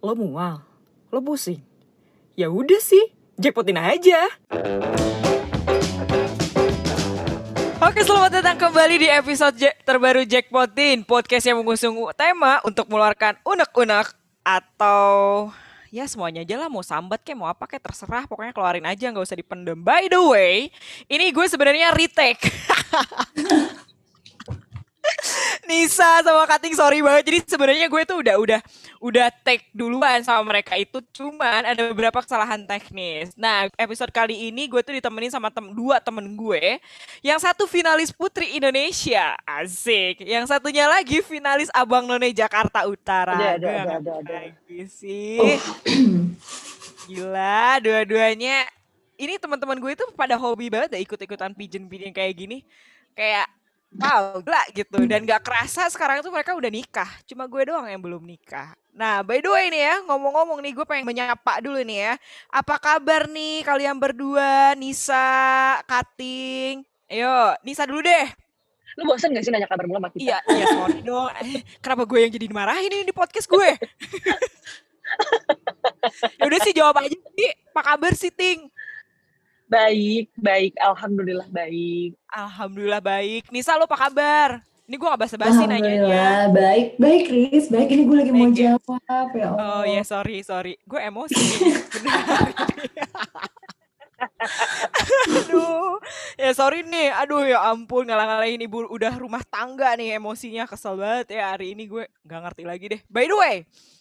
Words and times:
Lo 0.00 0.16
mual? 0.16 0.64
Lo 1.12 1.20
pusing? 1.20 1.60
Ya 2.32 2.48
udah 2.48 2.80
sih, 2.80 3.12
jackpotin 3.36 3.76
aja. 3.76 4.32
Oke, 7.80 8.00
selamat 8.00 8.40
datang 8.40 8.56
kembali 8.56 8.96
di 8.96 9.08
episode 9.12 9.60
Jack- 9.60 9.84
terbaru 9.84 10.24
Jackpotin, 10.24 11.04
podcast 11.04 11.44
yang 11.44 11.60
mengusung 11.60 12.00
tema 12.16 12.64
untuk 12.64 12.88
mengeluarkan 12.88 13.44
unek-unek 13.44 14.16
atau 14.40 15.48
ya 15.92 16.08
semuanya 16.08 16.48
aja 16.48 16.56
lah 16.56 16.72
mau 16.72 16.80
sambat 16.80 17.20
kayak 17.20 17.36
mau 17.36 17.48
apa 17.50 17.68
kayak 17.68 17.84
terserah 17.84 18.24
pokoknya 18.24 18.56
keluarin 18.56 18.86
aja 18.88 19.04
nggak 19.12 19.26
usah 19.28 19.36
dipendem. 19.36 19.76
By 19.84 20.08
the 20.08 20.22
way, 20.24 20.72
ini 21.12 21.28
gue 21.28 21.44
sebenarnya 21.44 21.92
retake. 21.92 22.40
Nisa 25.70 26.26
sama 26.26 26.42
Kating 26.50 26.74
sorry 26.74 26.98
banget. 26.98 27.22
Jadi 27.30 27.38
sebenarnya 27.46 27.86
gue 27.86 28.02
tuh 28.02 28.18
udah 28.18 28.36
udah 28.42 28.60
udah 28.98 29.26
take 29.46 29.70
duluan 29.70 30.18
sama 30.26 30.42
mereka 30.42 30.74
itu 30.74 30.98
cuman 31.14 31.62
ada 31.62 31.86
beberapa 31.94 32.18
kesalahan 32.18 32.66
teknis. 32.66 33.30
Nah, 33.38 33.70
episode 33.78 34.10
kali 34.10 34.50
ini 34.50 34.66
gue 34.66 34.82
tuh 34.82 34.98
ditemenin 34.98 35.30
sama 35.30 35.46
tem 35.54 35.70
dua 35.70 36.02
temen 36.02 36.26
gue. 36.34 36.82
Yang 37.22 37.46
satu 37.46 37.70
finalis 37.70 38.10
Putri 38.10 38.58
Indonesia, 38.58 39.38
asik. 39.46 40.26
Yang 40.26 40.50
satunya 40.50 40.90
lagi 40.90 41.22
finalis 41.22 41.70
Abang 41.70 42.10
None 42.10 42.34
Jakarta 42.34 42.90
Utara. 42.90 43.38
Ada, 43.38 43.54
ada, 43.54 43.70
ada, 43.70 43.94
ada, 44.02 44.12
ada. 44.26 44.34
lagi 44.50 44.80
sih. 44.90 45.38
Gila, 47.06 47.78
dua-duanya. 47.78 48.66
Ini 49.20 49.38
teman-teman 49.38 49.78
gue 49.78 49.92
itu 49.94 50.04
pada 50.18 50.34
hobi 50.34 50.66
banget 50.66 50.98
deh 50.98 51.02
ikut-ikutan 51.06 51.54
pigeon-pigeon 51.54 52.10
kayak 52.10 52.34
gini. 52.34 52.58
Kayak 53.14 53.46
wow, 53.94 54.38
gila 54.42 54.62
gitu. 54.70 54.98
Dan 55.06 55.26
gak 55.26 55.42
kerasa 55.42 55.90
sekarang 55.90 56.22
tuh 56.22 56.30
mereka 56.30 56.54
udah 56.54 56.70
nikah. 56.70 57.10
Cuma 57.26 57.46
gue 57.50 57.70
doang 57.70 57.86
yang 57.86 58.02
belum 58.02 58.22
nikah. 58.22 58.74
Nah, 58.90 59.22
by 59.22 59.38
the 59.38 59.50
way 59.50 59.70
nih 59.70 59.82
ya, 59.86 59.94
ngomong-ngomong 60.06 60.58
nih 60.60 60.72
gue 60.74 60.86
pengen 60.86 61.06
menyapa 61.06 61.62
dulu 61.62 61.80
nih 61.82 61.98
ya. 62.10 62.12
Apa 62.50 62.78
kabar 62.78 63.30
nih 63.30 63.62
kalian 63.62 63.96
berdua, 63.98 64.74
Nisa, 64.74 65.78
Kating? 65.86 66.82
Ayo, 67.10 67.54
Nisa 67.66 67.86
dulu 67.86 68.02
deh. 68.02 68.26
Lu 68.98 69.06
bosan 69.06 69.30
gak 69.30 69.46
sih 69.46 69.54
nanya 69.54 69.70
kabar 69.70 69.86
mulu 69.86 70.02
sama 70.02 70.10
kita? 70.10 70.22
Iya, 70.22 70.38
iya 70.50 70.64
sorry 70.74 71.00
dong. 71.06 71.30
Kenapa 71.78 72.02
gue 72.04 72.18
yang 72.18 72.32
jadi 72.34 72.46
dimarahin 72.50 72.90
ini 72.90 73.04
di 73.06 73.14
podcast 73.14 73.46
gue? 73.46 73.70
ya 76.38 76.44
udah 76.46 76.60
sih 76.66 76.74
jawab 76.74 76.98
aja 76.98 77.14
sih. 77.14 77.50
Apa 77.70 77.82
kabar 77.94 78.12
sih, 78.18 78.34
Ting? 78.34 78.66
Baik, 79.70 80.34
baik. 80.34 80.74
Alhamdulillah 80.82 81.46
baik. 81.46 82.18
Alhamdulillah 82.26 82.98
baik. 82.98 83.46
Nisa 83.54 83.78
lo 83.78 83.86
apa 83.86 83.94
kabar? 83.94 84.50
Ini 84.90 84.98
gue 84.98 85.06
gak 85.06 85.22
basa-basi 85.22 85.70
nanya 85.70 86.50
baik, 86.50 86.98
baik 86.98 87.30
Riz, 87.30 87.70
baik 87.70 87.94
ini 87.94 88.10
gue 88.10 88.16
lagi 88.26 88.34
mau 88.34 88.50
Baik 88.50 88.58
ya. 88.58 88.74
jawab 88.74 89.30
ya 89.38 89.46
Allah. 89.54 89.70
Oh 89.78 89.82
ya 89.86 90.02
sorry 90.02 90.42
sorry, 90.42 90.74
gue 90.82 90.98
emosi. 90.98 91.38
aduh, 95.30 96.02
ya 96.34 96.50
sorry 96.58 96.82
nih, 96.82 97.14
aduh 97.14 97.46
ya 97.46 97.70
ampun 97.70 98.02
ngalah-ngalahin 98.10 98.66
ibu 98.66 98.82
udah 98.90 99.14
rumah 99.14 99.46
tangga 99.46 99.94
nih 99.94 100.18
emosinya 100.18 100.66
kesel 100.66 100.98
banget 100.98 101.38
ya 101.38 101.54
hari 101.54 101.78
ini 101.78 101.86
gue 101.86 102.10
nggak 102.26 102.40
ngerti 102.50 102.62
lagi 102.66 102.86
deh. 102.90 103.00
By 103.06 103.30
the 103.30 103.38
way, 103.38 103.56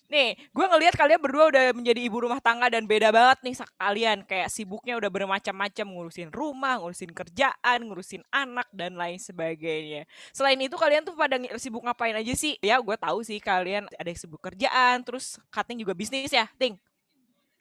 nih 0.09 0.33
gue 0.49 0.65
ngelihat 0.65 0.97
kalian 0.97 1.21
berdua 1.21 1.53
udah 1.53 1.65
menjadi 1.71 2.01
ibu 2.01 2.25
rumah 2.25 2.41
tangga 2.41 2.67
dan 2.67 2.89
beda 2.89 3.13
banget 3.13 3.37
nih 3.45 3.55
kalian 3.77 4.17
kayak 4.25 4.49
sibuknya 4.49 4.97
udah 4.97 5.07
bermacam-macam 5.07 5.85
ngurusin 5.85 6.29
rumah, 6.33 6.81
ngurusin 6.81 7.13
kerjaan, 7.13 7.79
ngurusin 7.85 8.25
anak 8.33 8.65
dan 8.73 8.97
lain 8.97 9.21
sebagainya. 9.21 10.09
Selain 10.33 10.57
itu 10.57 10.73
kalian 10.75 11.05
tuh 11.05 11.13
pada 11.13 11.37
sibuk 11.61 11.85
ngapain 11.85 12.17
aja 12.17 12.33
sih? 12.33 12.57
Ya 12.59 12.81
gue 12.81 12.97
tahu 12.97 13.21
sih 13.21 13.37
kalian 13.37 13.85
ada 13.95 14.09
yang 14.09 14.19
sibuk 14.19 14.41
kerjaan, 14.41 15.05
terus 15.05 15.37
Kating 15.53 15.85
juga 15.85 15.93
bisnis 15.93 16.33
ya, 16.33 16.49
Ting. 16.57 16.75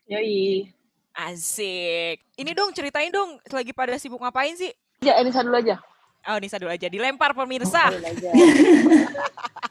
Yoi. 0.08 0.72
Asik. 1.12 2.24
Ini 2.38 2.50
dong 2.56 2.72
ceritain 2.72 3.12
dong 3.12 3.36
lagi 3.52 3.76
pada 3.76 3.92
sibuk 4.00 4.22
ngapain 4.24 4.56
sih? 4.56 4.72
Ya, 5.04 5.20
Enisa 5.20 5.44
dulu 5.44 5.60
aja. 5.60 5.78
Oh, 6.28 6.36
Nisa 6.36 6.60
dulu 6.60 6.68
aja. 6.68 6.90
Dilempar 6.90 7.32
pemirsa. 7.32 7.88
Aja. 7.88 8.30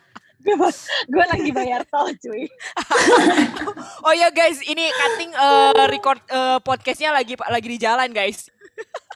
gue 1.11 1.25
lagi 1.27 1.49
bayar 1.51 1.83
tol 1.87 2.11
cuy. 2.13 2.47
Oh 4.07 4.13
ya 4.15 4.31
guys, 4.31 4.63
ini 4.63 4.87
Kating 4.87 5.31
eh, 5.35 5.85
record 5.91 6.19
eh, 6.27 6.59
podcastnya 6.63 7.11
lagi 7.11 7.35
lagi 7.35 7.67
di 7.67 7.77
jalan 7.77 8.09
guys. 8.09 8.47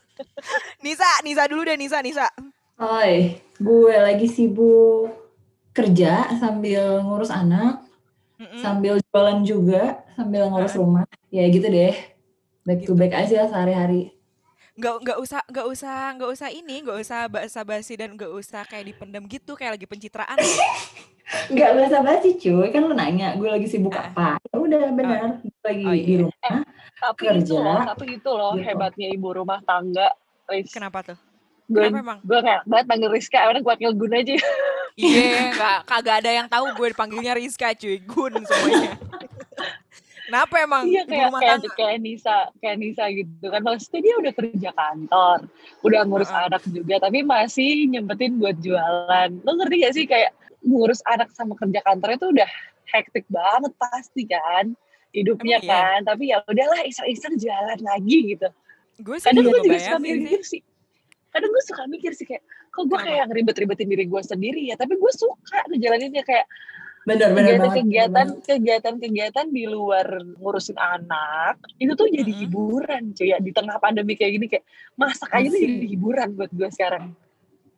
Nisa, 0.83 1.07
Nisa 1.23 1.47
dulu 1.47 1.63
deh 1.63 1.77
Nisa, 1.79 2.03
Nisa. 2.03 2.27
Oi, 2.81 3.37
gue 3.55 3.95
lagi 3.95 4.27
sibuk 4.27 5.13
kerja 5.71 6.27
sambil 6.35 6.99
ngurus 6.99 7.31
anak, 7.31 7.79
Mm-mm. 8.35 8.59
sambil 8.59 8.99
jualan 8.99 9.39
juga, 9.45 10.03
sambil 10.17 10.49
ngurus 10.49 10.75
rumah. 10.75 11.05
Ya 11.31 11.47
gitu 11.47 11.69
deh. 11.69 11.95
Back 12.61 12.83
to 12.83 12.91
Gitu. 12.91 12.99
back 12.99 13.13
aja 13.15 13.47
sehari-hari. 13.47 14.13
Nggak 14.81 14.95
nggak 14.99 15.17
usah 15.19 15.41
nggak 15.45 15.67
usah 15.67 15.93
nggak 16.17 16.29
usah 16.31 16.49
ini, 16.49 16.75
nggak 16.81 16.97
usah 16.99 17.19
basa-basi 17.27 17.93
dan 17.93 18.17
nggak 18.17 18.33
usah 18.33 18.65
kayak 18.65 18.89
dipendam 18.89 19.21
gitu 19.25 19.53
kayak 19.53 19.77
lagi 19.77 19.85
pencitraan. 19.85 20.33
Enggak 21.47 21.69
bahasa 21.77 21.97
basi 22.01 22.33
cuy, 22.33 22.67
kan 22.67 22.81
lu 22.81 22.91
nanya 22.91 23.37
gue 23.37 23.45
lagi 23.45 23.63
sibuk 23.63 23.93
Ah. 23.93 24.09
apa. 24.09 24.27
Ya 24.43 24.57
udah 24.57 24.83
benar, 24.91 25.19
gue 25.39 25.61
lagi 25.63 25.85
Oh, 25.85 25.93
iya. 25.93 26.03
di 26.03 26.13
rumah. 26.19 26.57
Tapi 26.97 27.23
Kerja. 27.23 27.39
itu 27.39 27.55
loh, 27.55 27.79
tapi 27.85 28.05
itu 28.11 28.31
loh 28.31 28.51
Gitu. 28.51 28.65
hebatnya 28.65 29.07
ibu 29.07 29.29
rumah 29.31 29.59
tangga. 29.61 30.09
Riz. 30.49 30.67
Kenapa 30.67 31.05
tuh? 31.05 31.17
Gue 31.67 31.87
Kenapa 31.87 32.01
emang? 32.03 32.19
gue 32.19 32.39
kayak 32.41 32.61
banget 32.65 32.85
panggil 32.89 33.09
Rizka, 33.11 33.39
karena 33.39 33.59
gue 33.59 33.69
panggil 33.69 33.93
Gun 33.95 34.13
aja. 34.13 34.33
Iya, 34.97 35.23
nggak 35.55 35.77
kagak 35.85 36.15
ada 36.19 36.31
yang 36.33 36.47
tahu 36.49 36.65
gue 36.73 36.87
dipanggilnya 36.89 37.33
Rizka 37.33 37.69
cuy, 37.71 38.01
Gun 38.01 38.33
semuanya. 38.41 38.91
Kenapa 40.31 40.55
emang 40.63 40.87
Iya 40.87 41.03
kayak 41.03 41.29
kayak, 41.35 41.59
kayak 41.75 41.97
Nisa, 41.99 42.47
kayak 42.63 42.79
Nisa 42.79 43.03
gitu 43.11 43.45
kan. 43.51 43.59
Maksudnya 43.67 43.99
dia 43.99 44.15
udah 44.15 44.31
kerja 44.31 44.69
kantor, 44.71 45.39
udah 45.83 45.99
ngurus 46.07 46.31
Heeh. 46.31 46.47
anak 46.47 46.63
juga, 46.71 46.95
tapi 47.03 47.19
masih 47.19 47.91
nyempetin 47.91 48.39
buat 48.39 48.55
jualan. 48.63 49.29
Lo 49.43 49.51
ngerti 49.59 49.75
gak 49.83 49.93
sih 49.99 50.05
kayak 50.07 50.31
ngurus 50.63 51.03
anak 51.03 51.35
sama 51.35 51.59
kerja 51.59 51.83
kantornya 51.83 52.15
tuh 52.15 52.31
udah 52.31 52.49
hektik 52.95 53.27
banget 53.27 53.75
pasti 53.75 54.23
kan 54.23 54.71
hidupnya 55.11 55.59
Emang 55.59 55.67
iya? 55.67 55.83
kan. 55.83 55.99
Tapi 56.07 56.23
ya 56.31 56.37
udahlah 56.47 56.79
iseng-iseng 56.87 57.35
jalan 57.35 57.79
lagi 57.83 58.17
gitu. 58.31 58.47
Gue 59.03 59.19
sih 59.19 59.27
Kadang 59.27 59.51
gue 59.51 59.59
juga 59.67 59.79
suka 59.83 59.99
mikir 59.99 60.41
sih. 60.47 60.61
Kadang 61.35 61.51
gue 61.51 61.63
suka 61.67 61.83
mikir 61.91 62.11
sih 62.15 62.23
kayak, 62.23 62.43
kok 62.71 62.87
gue 62.87 62.99
kayak 63.03 63.27
ngeribet-ribetin 63.27 63.87
diri 63.91 64.07
gue 64.07 64.21
sendiri 64.23 64.63
ya. 64.63 64.79
Tapi 64.79 64.95
gue 64.95 65.11
suka 65.11 65.67
ngejalaninnya 65.75 66.23
kayak 66.23 66.47
Bener, 67.01 67.33
bener 67.33 67.33
banget. 67.33 67.41
bener 67.57 67.71
kegiatan-kegiatan 67.73 68.27
banget. 68.29 68.45
kegiatan-kegiatan 68.45 69.45
di 69.49 69.63
luar 69.65 70.05
ngurusin 70.37 70.77
anak 70.77 71.57
itu 71.81 71.97
tuh 71.97 72.05
jadi 72.05 72.29
Mm-mm. 72.29 72.41
hiburan 72.45 73.03
cuy 73.11 73.33
ya 73.33 73.37
di 73.41 73.49
tengah 73.49 73.81
pandemi 73.81 74.13
kayak 74.13 74.31
gini 74.37 74.45
kayak 74.45 74.65
masak 74.93 75.33
aja 75.33 75.49
tuh 75.49 75.57
jadi 75.57 75.87
hiburan 75.89 76.27
buat 76.37 76.51
gue 76.53 76.69
sekarang 76.69 77.17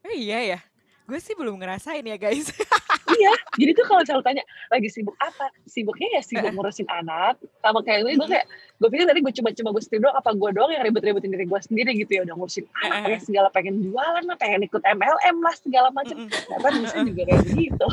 Oh, 0.04 0.12
iya 0.12 0.44
ya. 0.44 0.60
Gue 1.08 1.16
sih 1.20 1.32
belum 1.32 1.56
ngerasain 1.56 2.04
ya 2.04 2.20
guys. 2.20 2.52
iya 3.14 3.32
jadi 3.56 3.72
tuh 3.72 3.86
kalau 3.86 4.02
selalu 4.04 4.24
tanya 4.26 4.44
lagi 4.68 4.90
sibuk 4.90 5.14
apa 5.20 5.48
sibuknya 5.64 6.18
ya 6.18 6.22
sibuk 6.24 6.50
ngurusin 6.50 6.88
anak 6.90 7.38
sama 7.62 7.80
kayak 7.84 8.04
gue 8.04 8.16
gue 8.16 8.28
kayak 8.28 8.46
gue 8.80 8.90
pikir 8.90 9.06
tadi 9.06 9.20
gue 9.22 9.34
cuma-cuma 9.38 9.70
gue 9.76 9.84
sendiri 9.84 10.02
doang 10.08 10.18
apa 10.18 10.30
gue 10.34 10.50
doang 10.56 10.72
yang 10.72 10.84
ribet-ribetin 10.84 11.30
diri 11.30 11.46
gue 11.46 11.60
sendiri 11.62 11.92
gitu 11.94 12.12
ya 12.16 12.22
udah 12.26 12.36
ngurusin 12.36 12.66
anak 12.82 12.96
pengen 13.06 13.22
segala 13.22 13.48
pengen 13.54 13.76
jualan 13.80 14.24
lah 14.24 14.38
pengen 14.40 14.62
ikut 14.66 14.82
MLM 14.82 15.36
lah 15.40 15.56
segala 15.56 15.88
macam 15.94 16.16
ternyata 16.26 16.68
bisa 16.82 16.98
juga 17.06 17.22
kayak 17.28 17.42
gitu 17.60 17.88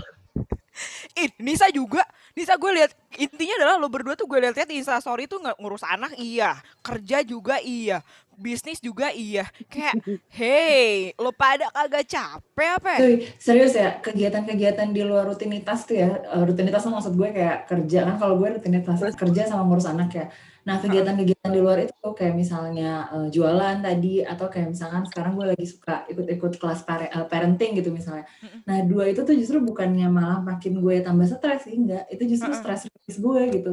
Ih, 1.18 1.30
Nisa 1.42 1.68
juga. 1.72 2.04
Nisa 2.34 2.54
gue 2.54 2.70
lihat 2.72 2.94
intinya 3.18 3.54
adalah 3.60 3.74
lo 3.76 3.90
berdua 3.90 4.14
tuh 4.14 4.30
gue 4.30 4.38
lihat-lihat 4.38 4.70
di 4.70 4.78
Instastory 4.78 5.26
tuh 5.26 5.42
nggak 5.42 5.58
ngurus 5.58 5.82
anak 5.82 6.14
iya, 6.14 6.62
kerja 6.80 7.26
juga 7.26 7.58
iya, 7.58 8.06
bisnis 8.38 8.78
juga 8.78 9.10
iya. 9.10 9.44
Kayak, 9.66 9.98
hey, 10.40 11.12
lo 11.18 11.34
pada 11.34 11.68
kagak 11.74 12.06
capek 12.06 12.70
apa? 12.80 12.88
ya? 12.96 12.98
Cuy, 13.02 13.14
serius 13.36 13.74
ya, 13.74 13.98
kegiatan-kegiatan 13.98 14.88
di 14.94 15.02
luar 15.02 15.26
rutinitas 15.26 15.84
tuh 15.84 15.98
ya, 15.98 16.22
eh, 16.22 16.42
rutinitas 16.46 16.86
tuh 16.86 16.94
maksud 16.94 17.12
gue 17.18 17.28
kayak 17.34 17.68
kerja 17.68 17.98
kan 18.06 18.16
kalau 18.16 18.38
gue 18.38 18.48
rutinitas 18.56 18.98
kerja 19.18 19.42
sama 19.50 19.66
ngurus 19.66 19.90
anak 19.90 20.10
ya. 20.14 20.26
Nah 20.70 20.78
kegiatan-kegiatan 20.78 21.50
di 21.50 21.58
luar 21.58 21.82
itu 21.82 21.94
tuh 21.98 22.14
kayak 22.14 22.34
misalnya 22.38 23.10
eh, 23.10 23.26
jualan 23.34 23.82
tadi 23.82 24.22
atau 24.22 24.46
kayak 24.46 24.70
misalkan 24.70 25.02
sekarang 25.02 25.34
gue 25.34 25.46
lagi 25.50 25.66
suka 25.66 26.06
ikut-ikut 26.06 26.52
kelas 26.62 26.86
pare- 26.86 27.10
eh, 27.10 27.26
parenting 27.26 27.74
gitu 27.74 27.90
misalnya. 27.90 28.22
Nah 28.70 28.86
dua 28.86 29.10
itu 29.10 29.26
tuh 29.26 29.34
justru 29.34 29.58
bukannya 29.58 30.06
malah 30.06 30.38
makin 30.38 30.78
gue 30.78 31.02
tambah 31.02 31.26
stres 31.26 31.66
sih, 31.66 31.74
enggak. 31.74 32.06
Itu 32.06 32.22
justru 32.30 32.54
stres 32.54 32.86
gue 33.18 33.42
gitu. 33.50 33.72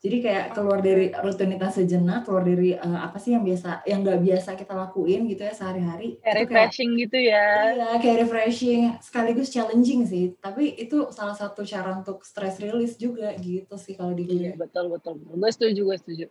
Jadi 0.00 0.16
kayak 0.24 0.44
keluar 0.56 0.80
dari 0.80 1.12
rutinitas 1.12 1.76
sejenak, 1.76 2.24
keluar 2.24 2.44
dari 2.44 2.72
eh, 2.72 3.00
apa 3.06 3.16
sih 3.20 3.36
yang 3.36 3.44
biasa, 3.44 3.84
yang 3.84 4.00
nggak 4.00 4.20
biasa 4.26 4.50
kita 4.56 4.72
lakuin 4.72 5.28
gitu 5.28 5.42
ya 5.44 5.52
sehari-hari. 5.52 6.16
kayak 6.22 6.36
Itu 6.36 6.44
kayak 6.48 6.72
refreshing 6.72 6.90
gitu 6.96 7.18
ya 7.20 7.44
Iya, 7.76 7.88
kayak 8.02 8.16
refreshing, 8.24 8.80
sekaligus 9.02 9.48
challenging 9.54 10.02
sih. 10.06 10.24
Tapi 10.40 10.62
itu 10.78 10.96
salah 11.12 11.36
satu 11.36 11.60
cara 11.66 11.90
untuk 12.00 12.24
stress 12.24 12.56
release 12.64 12.96
juga 12.96 13.34
gitu 13.36 13.74
sih 13.76 13.94
kalau 13.98 14.12
di 14.16 14.24
iya 14.28 14.50
gue. 14.50 14.56
betul 14.56 14.88
betul 14.88 15.14
gue 15.20 15.50
setuju 15.52 15.80
gue 15.88 15.96
setuju 16.00 16.26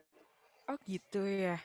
Oh 0.65 0.77
gitu 0.85 1.25
ya. 1.25 1.57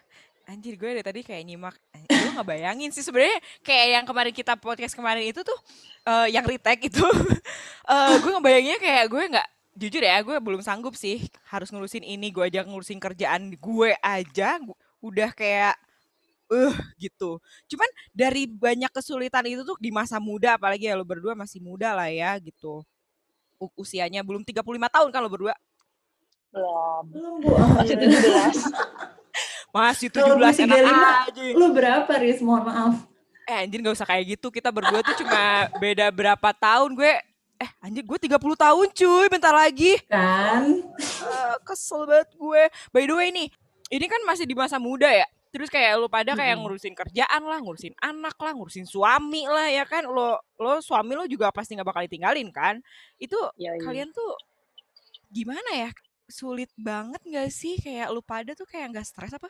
Anjir 0.45 0.77
gue 0.77 1.01
dari 1.01 1.05
tadi 1.05 1.21
kayak 1.25 1.45
nyimak, 1.49 1.77
eh, 1.97 2.05
gue 2.05 2.29
nggak 2.37 2.45
bayangin 2.45 2.93
sih 2.93 3.01
sebenarnya 3.01 3.41
kayak 3.65 3.87
yang 3.97 4.05
kemarin 4.05 4.35
kita 4.37 4.55
podcast 4.61 4.93
kemarin 4.93 5.25
itu 5.25 5.41
tuh 5.41 5.59
eh, 6.05 6.29
yang 6.33 6.45
retake 6.45 6.93
itu, 6.93 7.01
eh 7.93 8.15
gue 8.21 8.31
ngebayanginnya 8.33 8.81
kayak 8.81 9.05
gue 9.09 9.23
nggak 9.33 9.49
jujur 9.75 10.03
ya 10.03 10.23
gue 10.23 10.39
belum 10.39 10.63
sanggup 10.63 10.95
sih 10.95 11.27
harus 11.51 11.71
ngurusin 11.75 12.07
ini 12.07 12.31
gue 12.31 12.47
aja 12.47 12.63
ngurusin 12.63 13.03
kerjaan 13.03 13.55
gue 13.59 13.91
aja 13.99 14.63
udah 15.03 15.31
kayak 15.35 15.75
eh 16.53 16.71
uh, 16.71 16.77
gitu. 17.01 17.41
Cuman 17.73 17.89
dari 18.13 18.45
banyak 18.47 18.93
kesulitan 18.93 19.45
itu 19.49 19.65
tuh 19.65 19.77
di 19.81 19.89
masa 19.89 20.21
muda 20.21 20.61
apalagi 20.61 20.87
ya 20.87 20.95
lo 20.95 21.05
berdua 21.05 21.33
masih 21.33 21.59
muda 21.59 21.97
lah 21.97 22.09
ya 22.13 22.37
gitu. 22.39 22.85
Usianya 23.75 24.21
belum 24.21 24.45
35 24.45 24.61
tahun 24.63 25.09
kan 25.09 25.21
lo 25.25 25.31
berdua. 25.33 25.57
Belum. 26.53 27.05
Belum, 27.11 27.35
Bu. 27.43 27.59
masih 27.59 27.97
17 27.99 28.15
masih 29.75 30.09
Kalau 30.13 30.39
17 30.39 30.69
enak 30.69 30.79
35, 30.79 31.27
aja. 31.33 31.43
Lu 31.59 31.67
berapa, 31.75 32.13
Riz? 32.23 32.39
Mohon 32.39 32.65
maaf. 32.71 32.95
eh 33.45 33.61
anjir 33.61 33.85
gak 33.85 33.97
usah 33.99 34.09
kayak 34.09 34.39
gitu. 34.39 34.49
Kita 34.49 34.71
berdua 34.73 35.05
tuh 35.05 35.17
cuma 35.21 35.69
beda 35.83 36.09
berapa 36.15 36.49
tahun 36.55 36.97
gue 36.97 37.13
eh 37.59 37.71
anjir 37.83 38.03
gue 38.03 38.19
30 38.19 38.39
tahun 38.39 38.89
cuy. 38.91 39.27
Bentar 39.31 39.55
lagi. 39.55 39.99
Kan? 40.07 40.83
Eh, 40.99 41.57
kesel 41.63 42.07
banget 42.07 42.31
gue. 42.35 42.63
By 42.91 43.05
the 43.07 43.15
way 43.15 43.29
nih 43.31 43.49
ini 43.93 44.07
kan 44.09 44.21
masih 44.27 44.49
di 44.49 44.57
masa 44.57 44.81
muda 44.81 45.07
ya. 45.11 45.27
Terus 45.55 45.71
kayak 45.71 46.03
lu 46.03 46.11
pada 46.11 46.35
kayak 46.35 46.59
ngurusin 46.59 46.99
kerjaan 46.99 47.47
lah 47.47 47.63
ngurusin 47.63 47.95
anak 48.03 48.35
lah 48.43 48.51
ngurusin 48.59 48.91
suami 48.91 49.47
lah 49.47 49.71
ya 49.71 49.87
kan? 49.87 50.03
Lo 50.03 50.43
lo 50.59 50.83
suami 50.83 51.15
lo 51.15 51.31
juga 51.31 51.55
pasti 51.55 51.79
nggak 51.79 51.87
bakal 51.87 52.03
ditinggalin 52.11 52.51
kan? 52.51 52.83
Itu 53.23 53.39
ya, 53.55 53.71
iya. 53.71 53.83
kalian 53.87 54.11
tuh 54.11 54.35
gimana 55.31 55.71
ya? 55.71 55.91
Sulit 56.27 56.75
banget 56.75 57.23
gak 57.23 57.53
sih? 57.55 57.79
Kayak 57.79 58.11
lu 58.11 58.25
pada 58.25 58.57
tuh 58.59 58.67
kayak 58.67 58.99
nggak 58.99 59.07
stres 59.07 59.31
apa 59.31 59.47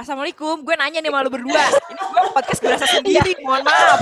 Assalamualaikum, 0.00 0.64
gue 0.64 0.74
nanya 0.74 0.98
nih 0.98 1.12
sama 1.12 1.20
lu 1.20 1.28
berdua. 1.28 1.60
Ini 1.60 2.00
gue 2.00 2.22
podcast 2.32 2.60
berasa 2.62 2.86
sendiri, 2.88 3.36
mohon 3.38 3.60
maaf. 3.60 4.00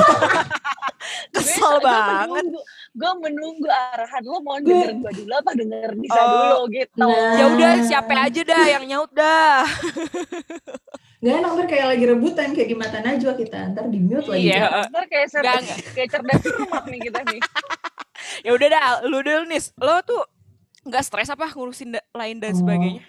Kesel 1.34 1.74
banget. 1.80 2.44
gue 2.90 3.12
menunggu 3.16 3.66
arahan 3.66 4.22
lo 4.24 4.38
mau 4.40 4.58
Gue- 4.58 4.66
denger 4.68 4.90
gue 4.96 5.12
dulu 5.16 5.32
apa 5.32 5.50
denger 5.54 5.90
Nisa 5.94 6.14
Oh. 6.16 6.26
dulu 6.28 6.58
gitu 6.72 6.94
Nah. 6.96 7.34
Ya 7.34 7.44
udah, 7.48 7.72
siapa 7.82 8.10
aja 8.16 8.40
dah 8.42 8.64
yang 8.68 8.84
nyaut 8.84 9.10
dah. 9.12 9.62
Gak 11.18 11.34
enak 11.34 11.50
ntar 11.52 11.66
kayak 11.66 11.86
lagi 11.88 12.04
rebutan 12.06 12.48
kayak 12.52 12.68
di 12.68 12.76
mata 12.76 12.98
Najwa 13.00 13.32
kita. 13.34 13.58
Ntar 13.70 13.84
di 13.86 13.98
mute 13.98 14.26
lagi. 14.28 14.42
Iya. 14.48 14.86
ntar 14.86 15.04
kayak 15.04 15.26
cer 15.28 15.42
Enggak, 15.42 15.56
enggak. 15.60 15.78
kayak 15.92 16.08
cerdas 16.08 16.38
cermat 16.40 16.84
nih 16.86 17.00
kita 17.00 17.20
nih 17.24 17.40
Ya 18.46 18.50
udah 18.52 18.68
dah, 18.68 18.82
lu 19.04 19.18
dulu 19.20 19.42
nih. 19.46 19.62
Lo 19.76 19.98
tuh 20.00 20.22
nggak 20.84 21.02
stres 21.02 21.26
apa 21.28 21.46
ngurusin 21.48 21.90
da- 21.92 22.06
lain 22.12 22.38
dan 22.38 22.54
Oh. 22.54 22.58
sebagainya? 22.60 23.02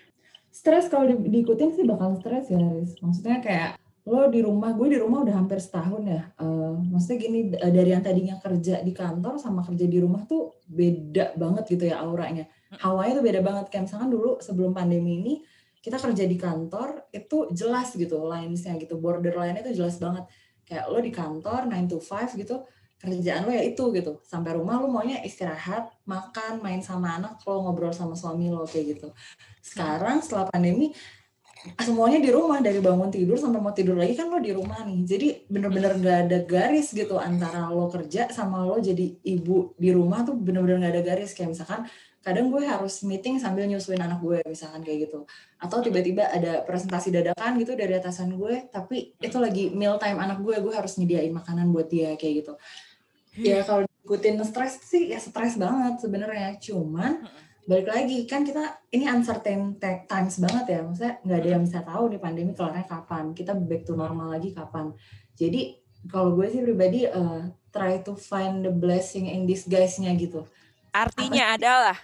Stres 0.49 0.89
kalau 0.89 1.05
di- 1.05 1.29
diikutin 1.29 1.71
sih 1.77 1.85
bakal 1.85 2.17
stres 2.17 2.49
ya, 2.49 2.57
Riz. 2.57 2.97
Maksudnya 2.99 3.37
kayak 3.39 3.71
lo 4.09 4.25
di 4.33 4.41
rumah, 4.41 4.73
gue 4.73 4.89
di 4.89 4.97
rumah 4.97 5.21
udah 5.21 5.35
hampir 5.37 5.61
setahun 5.61 6.01
ya. 6.01 6.33
Eh, 6.41 6.73
maksudnya 6.89 7.17
gini, 7.21 7.39
d- 7.53 7.61
dari 7.61 7.89
yang 7.93 8.01
tadinya 8.01 8.35
kerja 8.41 8.81
di 8.81 8.89
kantor 8.89 9.37
sama 9.37 9.61
kerja 9.61 9.85
di 9.85 9.97
rumah 10.01 10.25
tuh 10.25 10.57
beda 10.65 11.37
banget 11.37 11.63
gitu 11.69 11.85
ya 11.93 12.01
auranya. 12.01 12.49
Hawanya 12.81 13.21
tuh 13.21 13.25
beda 13.25 13.41
banget. 13.45 13.65
Kayak 13.69 13.83
misalkan 13.89 14.09
dulu 14.09 14.41
sebelum 14.41 14.73
pandemi 14.73 15.21
ini, 15.21 15.33
kita 15.79 16.01
kerja 16.01 16.25
di 16.25 16.35
kantor 16.35 17.07
itu 17.13 17.53
jelas 17.53 17.93
gitu 17.93 18.25
lines-nya 18.25 18.75
gitu. 18.81 18.97
Borderline 18.97 19.61
itu 19.61 19.77
jelas 19.77 20.01
banget. 20.01 20.25
Kayak 20.65 20.85
lo 20.89 20.99
di 21.01 21.11
kantor 21.13 21.69
9 21.69 21.85
to 21.89 21.97
5 22.01 22.33
gitu, 22.33 22.65
kerjaan 22.99 23.47
lo 23.47 23.51
ya 23.55 23.63
itu 23.63 23.83
gitu. 23.95 24.19
Sampai 24.27 24.59
rumah 24.59 24.77
lo 24.77 24.91
maunya 24.91 25.23
istirahat, 25.23 25.87
makan, 26.03 26.59
main 26.59 26.83
sama 26.83 27.15
anak, 27.15 27.39
lo 27.47 27.63
ngobrol 27.63 27.95
sama 27.95 28.13
suami 28.13 28.51
lo 28.51 28.67
kayak 28.67 28.99
gitu. 28.99 29.07
Sekarang 29.63 30.19
setelah 30.19 30.51
pandemi 30.51 30.91
semuanya 31.75 32.23
di 32.23 32.31
rumah 32.31 32.63
dari 32.63 32.79
bangun 32.79 33.11
tidur 33.11 33.35
sampai 33.35 33.59
mau 33.59 33.75
tidur 33.75 33.99
lagi 33.99 34.15
kan 34.15 34.31
lo 34.31 34.39
di 34.39 34.51
rumah 34.51 34.83
nih. 34.83 34.99
Jadi 35.07 35.27
bener-bener 35.47 35.95
gak 35.99 36.19
ada 36.27 36.39
garis 36.43 36.91
gitu 36.91 37.15
antara 37.19 37.71
lo 37.71 37.87
kerja 37.87 38.27
sama 38.31 38.63
lo 38.67 38.79
jadi 38.79 39.15
ibu 39.23 39.75
di 39.79 39.89
rumah 39.95 40.23
tuh 40.27 40.35
bener-bener 40.35 40.87
gak 40.87 40.93
ada 40.99 41.03
garis 41.03 41.31
kayak 41.35 41.55
misalkan 41.55 41.87
kadang 42.19 42.51
gue 42.51 42.67
harus 42.67 42.99
meeting 43.07 43.39
sambil 43.39 43.63
nyusuin 43.63 43.99
anak 44.03 44.19
gue 44.19 44.43
misalkan 44.43 44.83
kayak 44.83 45.07
gitu 45.07 45.23
atau 45.55 45.79
tiba-tiba 45.79 46.27
ada 46.27 46.67
presentasi 46.67 47.15
dadakan 47.15 47.55
gitu 47.63 47.79
dari 47.79 47.95
atasan 47.95 48.35
gue 48.35 48.67
tapi 48.67 49.15
itu 49.23 49.37
lagi 49.39 49.71
meal 49.71 49.95
time 49.95 50.19
anak 50.19 50.43
gue 50.43 50.59
gue 50.59 50.73
harus 50.75 50.99
nyediain 50.99 51.31
makanan 51.31 51.71
buat 51.71 51.87
dia 51.87 52.19
kayak 52.19 52.43
gitu 52.43 52.53
ya 53.37 53.61
kalau 53.65 53.85
ikutin 54.09 54.41
stres 54.41 54.81
sih 54.81 55.13
ya 55.13 55.21
stres 55.21 55.59
banget 55.59 56.01
sebenarnya. 56.01 56.57
Cuman 56.57 57.25
balik 57.69 57.85
lagi 57.93 58.25
kan 58.25 58.41
kita 58.41 58.81
ini 58.89 59.05
uncertain 59.05 59.77
times 60.09 60.41
banget 60.41 60.65
ya. 60.65 60.79
Maksudnya 60.81 61.13
nggak 61.21 61.39
ada 61.39 61.49
yang 61.53 61.63
bisa 61.67 61.79
tahu 61.85 62.03
nih 62.09 62.21
pandemi 62.21 62.51
kelarnya 62.57 62.85
kapan. 62.89 63.37
Kita 63.37 63.53
back 63.53 63.85
to 63.85 63.93
normal 63.93 64.33
lagi 64.33 64.49
kapan. 64.49 64.95
Jadi 65.37 65.77
kalau 66.09 66.33
gue 66.33 66.47
sih 66.49 66.63
pribadi 66.65 67.05
eh, 67.05 67.41
try 67.69 68.01
to 68.01 68.17
find 68.17 68.65
the 68.65 68.73
blessing 68.73 69.29
in 69.29 69.45
disguise-nya 69.45 70.15
gitu. 70.17 70.47
Artinya 70.89 71.53
adalah? 71.53 71.97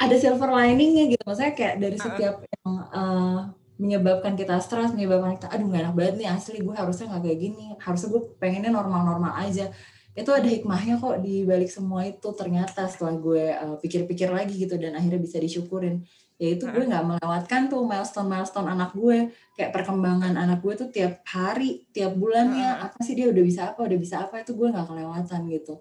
Ada 0.00 0.16
silver 0.16 0.48
liningnya 0.48 1.12
gitu. 1.12 1.22
Maksudnya 1.28 1.52
kayak 1.52 1.74
dari 1.76 1.98
setiap 2.00 2.40
yang 2.40 2.70
eh, 2.88 3.40
menyebabkan 3.74 4.38
kita 4.38 4.62
stres 4.62 4.94
menyebabkan 4.94 5.34
kita 5.34 5.50
aduh 5.50 5.66
gak 5.66 5.82
enak 5.82 5.94
banget 5.98 6.14
nih 6.22 6.28
asli 6.30 6.62
gue 6.62 6.74
harusnya 6.78 7.10
nggak 7.10 7.22
kayak 7.26 7.38
gini. 7.42 7.66
Harusnya 7.76 8.08
gue 8.14 8.22
pengennya 8.38 8.70
normal-normal 8.72 9.34
aja 9.44 9.68
itu 10.14 10.30
ada 10.30 10.46
hikmahnya 10.46 11.02
kok 11.02 11.18
di 11.20 11.42
balik 11.42 11.66
semua 11.66 12.06
itu. 12.06 12.30
Ternyata 12.30 12.86
setelah 12.86 13.14
gue 13.18 13.44
eh, 13.50 13.76
pikir-pikir 13.82 14.30
lagi 14.30 14.54
gitu 14.54 14.78
dan 14.78 14.94
akhirnya 14.94 15.20
bisa 15.20 15.42
disyukurin 15.42 16.06
yaitu 16.34 16.66
gue 16.66 16.82
nggak 16.82 17.06
melewatkan 17.06 17.70
tuh 17.70 17.86
milestone 17.86 18.30
milestone 18.30 18.70
anak 18.70 18.94
gue. 18.94 19.34
Kayak 19.58 19.70
perkembangan 19.74 20.34
anak 20.38 20.62
gue 20.62 20.74
tuh 20.78 20.88
tiap 20.94 21.22
hari 21.26 21.86
tiap 21.90 22.14
bulannya 22.14 22.78
apa 22.78 22.98
sih 23.02 23.14
dia 23.18 23.30
udah 23.30 23.44
bisa 23.44 23.60
apa 23.74 23.86
udah 23.86 23.98
bisa 23.98 24.22
apa 24.22 24.42
itu 24.42 24.54
gue 24.54 24.70
nggak 24.70 24.86
kelewatan 24.86 25.40
gitu. 25.50 25.74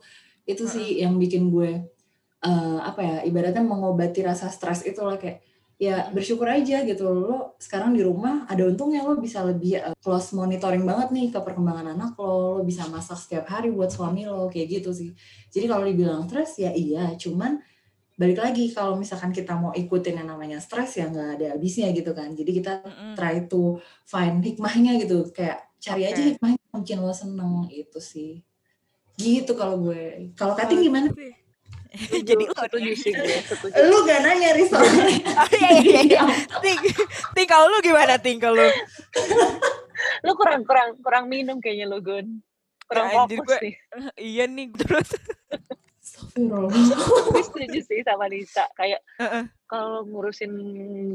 Itu 0.50 0.66
sih 0.66 1.02
yang 1.02 1.18
bikin 1.22 1.54
gue 1.54 1.72
eh, 2.42 2.80
apa 2.82 3.02
ya 3.02 3.16
ibaratnya 3.26 3.62
mengobati 3.62 4.26
rasa 4.26 4.50
stres 4.50 4.82
itu 4.82 5.02
lah 5.02 5.22
kayak 5.22 5.53
ya 5.84 6.08
bersyukur 6.16 6.48
aja 6.48 6.88
gitu. 6.88 7.04
Lo 7.12 7.60
sekarang 7.60 7.92
di 7.92 8.00
rumah 8.00 8.48
ada 8.48 8.64
untungnya 8.64 9.04
lo 9.04 9.20
bisa 9.20 9.44
lebih 9.44 9.80
eh, 9.84 9.96
close 10.00 10.32
monitoring 10.32 10.88
banget 10.88 11.12
nih 11.12 11.28
ke 11.36 11.40
perkembangan 11.44 11.92
anak 11.92 12.16
lo. 12.16 12.60
Lo 12.60 12.62
bisa 12.64 12.88
masak 12.88 13.20
setiap 13.20 13.46
hari 13.52 13.70
buat 13.76 13.92
suami 13.92 14.24
lo 14.24 14.48
kayak 14.48 14.80
gitu 14.80 14.96
sih. 14.96 15.12
Jadi 15.52 15.66
kalau 15.68 15.84
dibilang 15.84 16.24
stres 16.32 16.56
ya 16.56 16.72
iya. 16.72 17.12
Cuman 17.20 17.60
balik 18.16 18.40
lagi 18.40 18.72
kalau 18.72 18.96
misalkan 18.96 19.36
kita 19.36 19.58
mau 19.60 19.76
ikutin 19.76 20.24
yang 20.24 20.30
namanya 20.32 20.62
stres 20.64 20.96
ya 20.96 21.12
nggak 21.12 21.30
ada 21.42 21.48
habisnya 21.60 21.92
gitu 21.92 22.16
kan. 22.16 22.32
Jadi 22.32 22.52
kita 22.64 22.74
try 23.20 23.44
to 23.52 23.76
find 24.08 24.40
hikmahnya 24.40 24.96
gitu. 25.04 25.28
Kayak 25.36 25.68
cari 25.84 26.08
aja 26.08 26.22
hikmahnya 26.24 26.60
yang 26.72 26.80
bikin 26.80 27.00
lo 27.04 27.12
seneng 27.12 27.68
itu 27.68 28.00
sih. 28.00 28.40
Gitu 29.20 29.52
kalau 29.60 29.84
gue. 29.84 30.32
Kalau 30.40 30.56
Kating 30.56 30.88
gimana 30.88 31.12
Jadi 32.28 32.44
lo 32.44 32.56
setuju 32.58 32.92
sih 32.94 33.14
lu 33.86 33.98
gak 34.04 34.20
nanya 34.22 34.50
Rizal 34.54 34.82
Oh, 34.84 35.50
iya, 35.54 35.70
iya, 35.78 36.00
iya. 36.04 36.22
Ting, 36.60 36.80
ting 37.34 37.48
kalau 37.48 37.70
lu 37.70 37.78
gimana 37.80 38.18
ting 38.18 38.38
kalau 38.38 38.58
lu? 38.58 38.70
lu 40.22 40.32
kurang 40.34 40.62
kurang 40.64 40.98
kurang 41.00 41.26
minum 41.28 41.58
kayaknya 41.58 41.86
lu 41.86 42.00
Gun. 42.00 42.42
Kurang 42.84 43.08
Ya, 43.08 43.16
fokus 43.16 43.46
gue- 43.48 43.62
nih 43.62 43.76
Iya 44.34 44.44
nih 44.48 44.68
terus. 44.74 45.10
Gue 46.34 47.42
setuju 47.44 47.80
sih 47.80 48.02
sama 48.02 48.26
Nisa 48.26 48.66
kayak 48.74 49.02
Heeh. 49.18 49.46
kalau 49.66 50.02
ngurusin 50.04 50.52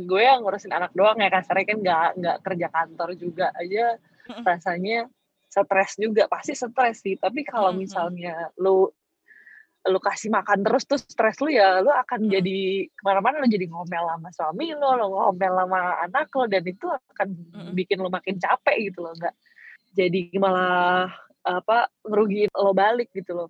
gue 0.05 0.23
yang 0.23 0.41
ngurusin 0.41 0.71
anak 0.71 0.91
doang 0.93 1.19
ya 1.19 1.29
kasarnya 1.29 1.65
kan 1.67 1.79
nggak 1.79 2.09
nggak 2.17 2.37
kerja 2.41 2.67
kantor 2.69 3.09
juga 3.15 3.47
aja. 3.53 3.99
Rasanya 4.41 5.11
stres 5.49 5.97
juga 5.97 6.27
pasti 6.27 6.55
stres 6.55 7.03
sih. 7.03 7.15
Tapi 7.15 7.43
kalau 7.43 7.73
misalnya 7.73 8.49
lu 8.57 8.89
lu 9.89 9.99
kasih 9.99 10.29
makan 10.29 10.61
terus 10.61 10.85
tuh 10.85 11.01
stres 11.01 11.41
lu 11.41 11.49
ya 11.49 11.81
lu 11.81 11.89
akan 11.89 12.29
Mm. 12.29 12.31
jadi 12.31 12.59
ke 12.93 13.03
mana-mana 13.03 13.41
lu 13.41 13.49
jadi 13.49 13.67
ngomel 13.73 14.05
sama 14.05 14.29
suami 14.31 14.77
lu 14.77 14.85
lu 14.85 15.07
ngomel 15.09 15.55
sama 15.65 15.81
anak 16.05 16.29
lo 16.37 16.45
dan 16.45 16.65
itu 16.65 16.87
akan 16.87 17.29
Mm-mm. 17.33 17.73
bikin 17.73 17.99
lu 17.99 18.13
makin 18.13 18.37
capek 18.37 18.93
gitu 18.93 19.03
loh 19.03 19.17
nggak 19.17 19.35
jadi 19.97 20.21
malah 20.37 21.09
apa 21.43 21.89
ngerugiin 22.05 22.53
lo 22.53 22.77
balik 22.77 23.09
gitu 23.17 23.33
loh 23.33 23.49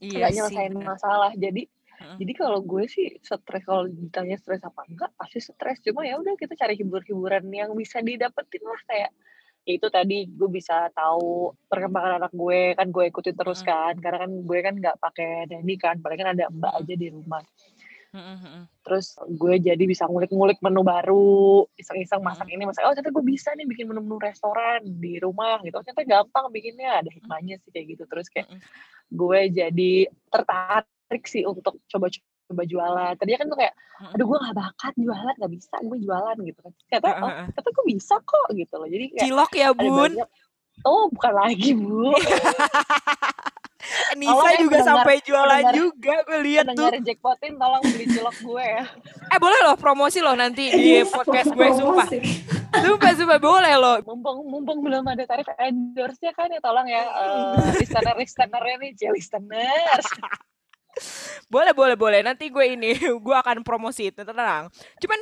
Iya 0.00 0.28
nggak 0.28 0.32
nyelesain 0.36 0.74
masalah 0.76 1.32
jadi 1.36 1.62
Mm-mm. 1.68 2.16
jadi 2.20 2.32
kalau 2.36 2.60
gue 2.64 2.84
sih 2.88 3.16
stres 3.20 3.64
kalau 3.64 3.88
ditanya 3.88 4.36
stres 4.40 4.60
apa 4.64 4.84
enggak 4.88 5.10
pasti 5.16 5.40
stres 5.40 5.80
cuma 5.84 6.04
ya 6.04 6.16
udah 6.20 6.36
kita 6.36 6.52
cari 6.56 6.76
hibur-hiburan 6.76 7.44
yang 7.52 7.72
bisa 7.76 8.00
didapetin 8.00 8.64
lah 8.64 8.80
kayak 8.88 9.10
ya 9.12 9.35
itu 9.66 9.86
tadi 9.90 10.30
gue 10.30 10.46
bisa 10.46 10.86
tahu 10.94 11.50
perkembangan 11.66 12.22
anak 12.22 12.32
gue 12.32 12.78
kan 12.78 12.86
gue 12.94 13.10
ikutin 13.10 13.34
terus 13.34 13.60
Mm. 13.60 13.66
kan 13.66 13.94
karena 13.98 14.18
kan 14.22 14.30
gue 14.46 14.58
kan 14.62 14.74
nggak 14.78 14.96
pakai 15.02 15.50
nanny 15.50 15.74
kan 15.74 15.98
paling 15.98 16.22
kan 16.22 16.30
ada 16.38 16.46
mbak 16.54 16.70
Mm. 16.70 16.78
aja 16.86 16.94
di 16.94 17.06
rumah 17.10 17.42
mm-mm. 18.14 18.62
terus 18.86 19.18
gue 19.26 19.54
jadi 19.58 19.82
bisa 19.82 20.06
ngulik-ngulik 20.06 20.62
menu 20.62 20.86
baru 20.86 21.66
iseng-iseng 21.74 22.22
Mm. 22.22 22.26
masak 22.30 22.46
ini 22.46 22.62
masak 22.62 22.86
oh 22.86 22.94
ternyata 22.94 23.10
gue 23.10 23.24
bisa 23.26 23.50
nih 23.58 23.66
bikin 23.66 23.90
menu-menu 23.90 24.22
restoran 24.22 24.86
di 24.86 25.18
rumah 25.18 25.58
gitu 25.66 25.74
oh, 25.74 25.82
ternyata 25.82 26.06
gampang 26.06 26.46
bikinnya 26.54 27.02
ada 27.02 27.10
hikmahnya 27.10 27.58
sih 27.66 27.74
kayak 27.74 27.98
gitu 27.98 28.02
terus 28.06 28.30
kayak 28.30 28.46
gue 29.10 29.40
jadi 29.50 29.92
tertarik 30.30 31.24
sih 31.26 31.42
untuk 31.42 31.82
coba 31.90 32.06
coba 32.46 32.62
jualan. 32.64 33.12
Tadinya 33.14 33.38
kan 33.38 33.48
tuh 33.48 33.58
kayak 33.58 33.74
aduh 34.12 34.26
gue 34.26 34.38
gak 34.38 34.54
bakat 34.54 34.94
jualan 34.94 35.34
gak 35.34 35.52
bisa 35.52 35.74
gue 35.80 35.98
jualan 35.98 36.36
gitu 36.40 36.60
kan. 36.60 36.72
Kata 36.88 37.08
oh 37.18 37.30
kata 37.50 37.68
gue 37.68 37.84
bisa 37.88 38.14
kok 38.20 38.46
gitu 38.52 38.74
loh. 38.76 38.88
Jadi 38.88 39.04
kayak 39.12 39.22
Cilok 39.26 39.52
ya 39.52 39.68
bun. 39.72 40.12
banyak 40.14 40.28
oh 40.84 41.04
bukan 41.08 41.32
lagi 41.34 41.70
bu. 41.72 42.12
Nisa 44.16 44.32
Tolong 44.32 44.50
ya, 44.50 44.58
juga 44.58 44.76
pendengar- 44.76 44.98
sampai 44.98 45.16
jualan 45.22 45.46
pendengar- 45.62 45.76
juga 45.76 46.14
gue 46.26 46.38
lihat 46.42 46.64
tuh. 46.74 46.90
jackpotin 46.98 47.52
tolong 47.54 47.82
beli 47.84 48.06
cilok 48.08 48.36
gue 48.42 48.64
ya. 48.66 48.82
eh 49.34 49.38
boleh 49.38 49.60
loh 49.62 49.76
promosi 49.76 50.18
loh 50.18 50.34
nanti 50.34 50.64
di 50.68 51.04
podcast 51.04 51.52
gue 51.52 51.68
sumpah. 51.70 52.08
Sumpah 52.76 53.10
sumpah 53.14 53.38
boleh 53.38 53.74
loh. 53.78 53.96
Mumpung 54.02 54.38
mumpung 54.44 54.78
belum 54.82 55.06
ada 55.06 55.22
tarif 55.22 55.46
endorse-nya 55.54 56.34
kan 56.34 56.50
ya 56.50 56.58
tolong 56.58 56.88
ya 56.88 57.02
eh 57.04 57.54
listener 57.80 58.14
listenernya 58.16 58.74
nih, 58.80 58.90
cie 58.96 59.10
listeners. 59.12 60.06
Boleh 61.52 61.72
boleh 61.72 61.96
boleh. 61.96 62.20
Nanti 62.24 62.48
gue 62.48 62.64
ini 62.76 62.96
gue 63.26 63.36
akan 63.36 63.62
promosi 63.62 64.10
itu 64.10 64.22
tenang. 64.22 64.68
Cuman 65.00 65.20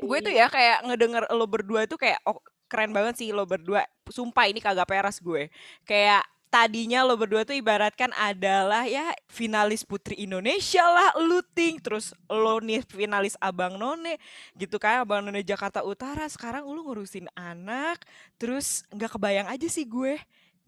gue 0.00 0.18
tuh 0.24 0.32
ya 0.32 0.46
kayak 0.48 0.86
ngedenger 0.88 1.24
lo 1.34 1.44
berdua 1.44 1.84
tuh 1.84 2.00
kayak 2.00 2.20
oh 2.24 2.40
keren 2.70 2.94
banget 2.94 3.18
sih 3.20 3.28
lo 3.34 3.44
berdua. 3.44 3.84
Sumpah 4.08 4.46
ini 4.48 4.62
kagak 4.62 4.88
peres 4.88 5.18
gue. 5.18 5.50
Kayak 5.84 6.24
tadinya 6.50 7.06
lo 7.06 7.14
berdua 7.14 7.46
tuh 7.46 7.54
ibaratkan 7.54 8.10
adalah 8.18 8.82
ya 8.82 9.14
finalis 9.30 9.86
putri 9.86 10.18
Indonesia 10.18 10.82
lah 10.82 11.14
lu 11.22 11.38
ting 11.54 11.78
terus 11.78 12.10
lo 12.26 12.58
nih 12.58 12.82
finalis 12.90 13.38
abang 13.38 13.78
none 13.78 14.18
gitu 14.58 14.82
kan 14.82 15.06
abang 15.06 15.22
none 15.22 15.42
Jakarta 15.46 15.86
Utara. 15.86 16.26
Sekarang 16.26 16.66
lu 16.66 16.82
ngurusin 16.82 17.30
anak 17.38 18.02
terus 18.38 18.82
nggak 18.90 19.14
kebayang 19.14 19.46
aja 19.46 19.66
sih 19.70 19.86
gue 19.86 20.18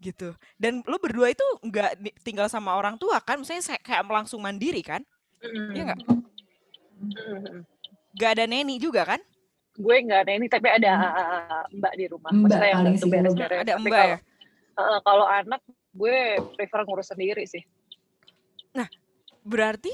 gitu. 0.03 0.35
Dan 0.59 0.83
lo 0.83 0.99
berdua 0.99 1.31
itu 1.31 1.43
nggak 1.63 2.03
tinggal 2.21 2.51
sama 2.51 2.75
orang 2.75 2.99
tua 2.99 3.23
kan? 3.23 3.39
Misalnya 3.39 3.63
saya 3.63 3.79
kayak 3.79 4.03
langsung 4.11 4.43
mandiri 4.43 4.83
kan? 4.83 4.99
Iya 5.71 5.95
nggak? 5.95 6.01
Mm. 7.03 7.67
nggak 8.13 8.31
ada 8.37 8.43
neni 8.45 8.77
juga 8.79 9.03
kan? 9.03 9.19
Gue 9.73 10.05
nggak 10.05 10.27
ada 10.27 10.31
ini 10.37 10.45
tapi 10.51 10.67
ada 10.69 10.91
mbak 11.73 11.93
di 11.97 12.05
rumah. 12.11 12.29
Mbak 12.29 12.43
maksudnya 12.45 12.69
yang 12.69 12.83
bantu 12.85 13.05
beres-beres 13.09 13.59
ada 13.63 13.73
Tapi 13.73 13.81
mbak 13.87 13.95
kalau- 13.95 14.11
ya? 14.11 14.99
Kalau 15.03 15.25
anak 15.29 15.61
gue 15.93 16.17
prefer 16.57 16.81
ngurus 16.85 17.07
sendiri 17.09 17.43
sih. 17.47 17.63
Berarti 19.43 19.91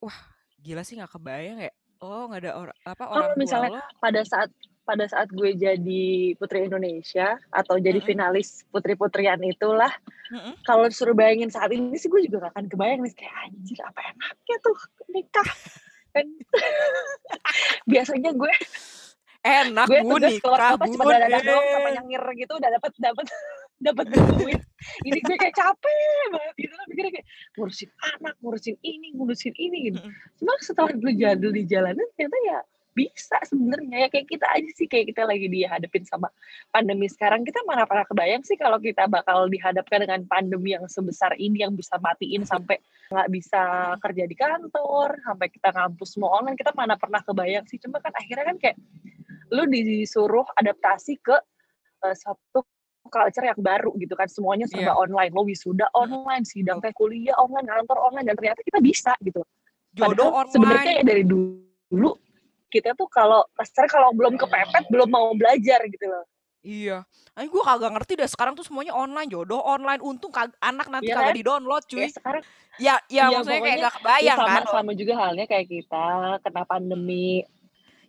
wah 0.00 0.16
gila 0.56 0.80
sih 0.80 0.96
nggak 0.96 1.12
kebayang 1.12 1.60
ya? 1.60 1.72
Oh 2.00 2.24
nggak 2.32 2.48
ada 2.48 2.52
orang 2.56 2.76
apa 2.88 3.04
orang 3.12 3.30
tua 3.36 3.40
misalnya 3.44 3.84
lo? 3.84 4.00
pada 4.00 4.20
saat 4.24 4.48
pada 4.90 5.06
saat 5.06 5.30
gue 5.30 5.54
jadi 5.54 6.34
putri 6.34 6.66
Indonesia 6.66 7.38
atau 7.54 7.78
jadi 7.78 8.02
Mm-mm. 8.02 8.10
finalis 8.10 8.66
putri-putrian 8.74 9.38
itulah 9.46 9.94
Mm-mm. 10.34 10.58
kalau 10.66 10.90
disuruh 10.90 11.14
bayangin 11.14 11.46
saat 11.46 11.70
ini 11.70 11.94
sih 11.94 12.10
gue 12.10 12.26
juga 12.26 12.50
gak 12.50 12.58
akan 12.58 12.66
kebayang 12.66 13.06
nih 13.06 13.14
kayak 13.14 13.34
anjir 13.46 13.78
apa 13.86 14.00
enaknya 14.10 14.56
tuh 14.58 14.78
nikah 15.14 15.48
kan 16.10 16.26
biasanya 17.90 18.30
gue 18.34 18.52
enak 19.46 19.86
gue 19.86 20.00
bu 20.02 20.18
tugas 20.18 20.34
keluar 20.42 20.58
nikah 20.58 20.74
bu 20.74 20.90
cuma 20.90 21.04
dadah 21.14 21.42
doang 21.46 21.66
sama 21.70 21.86
eh. 21.86 21.92
nyengir 21.94 22.22
gitu 22.34 22.52
udah 22.58 22.70
dapat 22.74 22.92
dapat 22.98 23.26
dapat 23.86 24.06
duit 24.10 24.60
ini 25.06 25.18
gue 25.22 25.36
kayak 25.38 25.54
capek 25.54 26.26
banget 26.34 26.54
gitu 26.66 26.74
kan 26.74 26.86
mikirnya 26.90 27.12
kayak 27.14 27.26
ngurusin 27.54 27.90
anak 28.18 28.34
ngurusin 28.42 28.76
ini 28.82 29.06
ngurusin 29.14 29.54
ini 29.54 29.76
gitu 29.86 29.98
cuma 30.42 30.58
setelah 30.58 30.90
dulu 30.98 31.14
jadul 31.14 31.54
di 31.54 31.62
jalanan 31.62 32.06
ternyata 32.18 32.38
ya 32.42 32.58
bisa 33.00 33.40
sebenarnya 33.48 34.04
ya 34.04 34.08
kayak 34.12 34.28
kita 34.28 34.46
aja 34.52 34.70
sih 34.76 34.84
kayak 34.84 35.16
kita 35.16 35.24
lagi 35.24 35.48
dihadapin 35.48 36.04
sama 36.04 36.28
pandemi 36.68 37.08
sekarang. 37.08 37.40
Kita 37.48 37.64
mana 37.64 37.88
pernah 37.88 38.04
kebayang 38.04 38.44
sih 38.44 38.60
kalau 38.60 38.76
kita 38.76 39.08
bakal 39.08 39.48
dihadapkan 39.48 40.04
dengan 40.04 40.20
pandemi 40.28 40.76
yang 40.76 40.84
sebesar 40.84 41.32
ini 41.40 41.64
yang 41.64 41.72
bisa 41.72 41.96
matiin 41.96 42.44
sampai 42.44 42.76
nggak 43.08 43.28
bisa 43.32 43.62
kerja 44.04 44.24
di 44.28 44.36
kantor 44.36 45.16
sampai 45.24 45.48
kita 45.48 45.72
ngampus 45.72 46.08
semua 46.12 46.30
online. 46.36 46.60
Kita 46.60 46.76
mana 46.76 47.00
pernah 47.00 47.24
kebayang 47.24 47.64
sih. 47.64 47.80
Cuma 47.80 48.04
kan 48.04 48.12
akhirnya 48.12 48.44
kan 48.44 48.56
kayak 48.60 48.76
lu 49.50 49.64
disuruh 49.72 50.44
adaptasi 50.60 51.16
ke 51.24 51.36
eh, 52.04 52.16
satu 52.16 52.60
culture 53.08 53.48
yang 53.48 53.58
baru 53.58 53.96
gitu 53.96 54.12
kan. 54.12 54.28
Semuanya 54.28 54.68
serba 54.68 54.92
online. 54.92 55.32
Lo 55.32 55.48
wisuda 55.48 55.88
online 55.96 56.44
sidang 56.44 56.84
teh 56.84 56.92
kuliah 56.92 57.34
online 57.40 57.64
kantor 57.64 58.12
online 58.12 58.28
dan 58.28 58.36
ternyata 58.36 58.60
kita 58.60 58.78
bisa 58.84 59.16
gitu. 59.24 59.40
Jodoh 59.96 60.30
Padahal 60.30 60.52
sebenarnya 60.52 60.84
online. 60.84 61.00
ya 61.00 61.04
dari 61.08 61.24
dulu 61.26 62.10
kita 62.70 62.94
tuh 62.94 63.10
kalau 63.10 63.42
kasarnya 63.52 63.90
kalau 63.90 64.14
belum 64.14 64.38
kepepet 64.38 64.86
belum 64.88 65.10
mau 65.10 65.34
belajar 65.34 65.82
gitu 65.90 66.06
loh. 66.06 66.24
Iya. 66.60 67.08
Ay, 67.32 67.48
gue 67.48 67.62
kagak 67.64 67.88
ngerti 67.96 68.20
dah 68.20 68.28
sekarang 68.28 68.52
tuh 68.52 68.62
semuanya 68.62 68.92
online 68.92 69.32
jodoh 69.32 69.58
online 69.58 69.98
untung 70.04 70.28
kag- 70.28 70.52
anak 70.60 70.92
nanti 70.92 71.08
Iya 71.08 71.16
kagak 71.16 71.32
kan? 71.32 71.38
di 71.40 71.44
download 71.44 71.82
cuy. 71.88 72.00
Ya 72.04 72.08
sekarang 72.12 72.42
ya 72.76 72.94
ya 73.08 73.24
Iya, 73.28 73.36
maksudnya 73.40 73.60
kayak 73.60 73.78
gak 73.80 73.94
kebayang 74.00 74.24
ya 74.24 74.34
sama 74.36 74.50
kan? 74.52 74.62
sama 74.68 74.92
juga 74.92 75.12
halnya 75.16 75.44
kayak 75.48 75.66
kita 75.66 76.04
kena 76.44 76.62
pandemi 76.64 77.42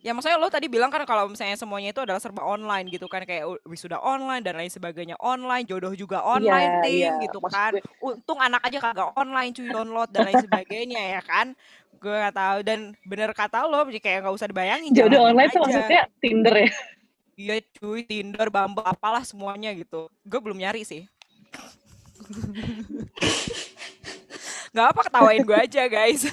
ya 0.01 0.11
maksudnya 0.11 0.35
lo 0.35 0.49
tadi 0.49 0.65
bilang 0.65 0.89
kan 0.89 1.01
kalau 1.05 1.25
misalnya 1.25 1.53
semuanya 1.53 1.93
itu 1.93 2.01
adalah 2.01 2.17
serba 2.17 2.41
online 2.41 2.89
gitu 2.89 3.05
kan 3.05 3.21
kayak 3.21 3.45
wisuda 3.63 3.95
online 3.97 4.41
dan 4.41 4.57
lain 4.57 4.67
sebagainya 4.67 5.13
online 5.21 5.63
jodoh 5.63 5.93
juga 5.93 6.25
online 6.25 6.81
Iya, 6.81 6.83
tim 6.83 6.97
iya. 6.97 7.11
gitu 7.21 7.37
Maksud 7.37 7.53
kan. 7.53 7.71
gue- 7.77 7.85
untung 8.01 8.39
anak 8.41 8.61
aja 8.65 8.77
kagak 8.81 9.13
online 9.13 9.53
cuy 9.53 9.69
download 9.69 10.09
dan 10.09 10.25
lain 10.25 10.41
sebagainya 10.41 11.01
ya 11.13 11.21
kan. 11.21 11.53
Gue 12.01 12.17
gak 12.17 12.33
tahu. 12.33 12.57
Dan 12.65 12.97
bener 13.05 13.29
kata 13.29 13.61
lo 13.69 13.85
kayak 13.85 14.25
nggak 14.25 14.33
usah 14.33 14.49
dibayangin 14.49 14.89
jodoh 14.89 15.29
online 15.29 15.53
tuh 15.53 15.61
maksudnya 15.61 16.09
Tinder 16.17 16.55
ya? 16.57 16.69
Iya 17.37 17.55
cuy 17.77 18.01
Tinder 18.01 18.49
Bumble 18.49 18.81
apalah 18.81 19.21
semuanya 19.21 19.69
gitu. 19.77 20.09
Gue 20.25 20.41
belum 20.41 20.57
nyari 20.57 20.81
sih. 20.81 21.05
Nggak 24.71 24.87
apa 24.87 25.01
ketawain 25.03 25.43
gue 25.43 25.57
aja 25.57 25.83
guys 25.85 26.23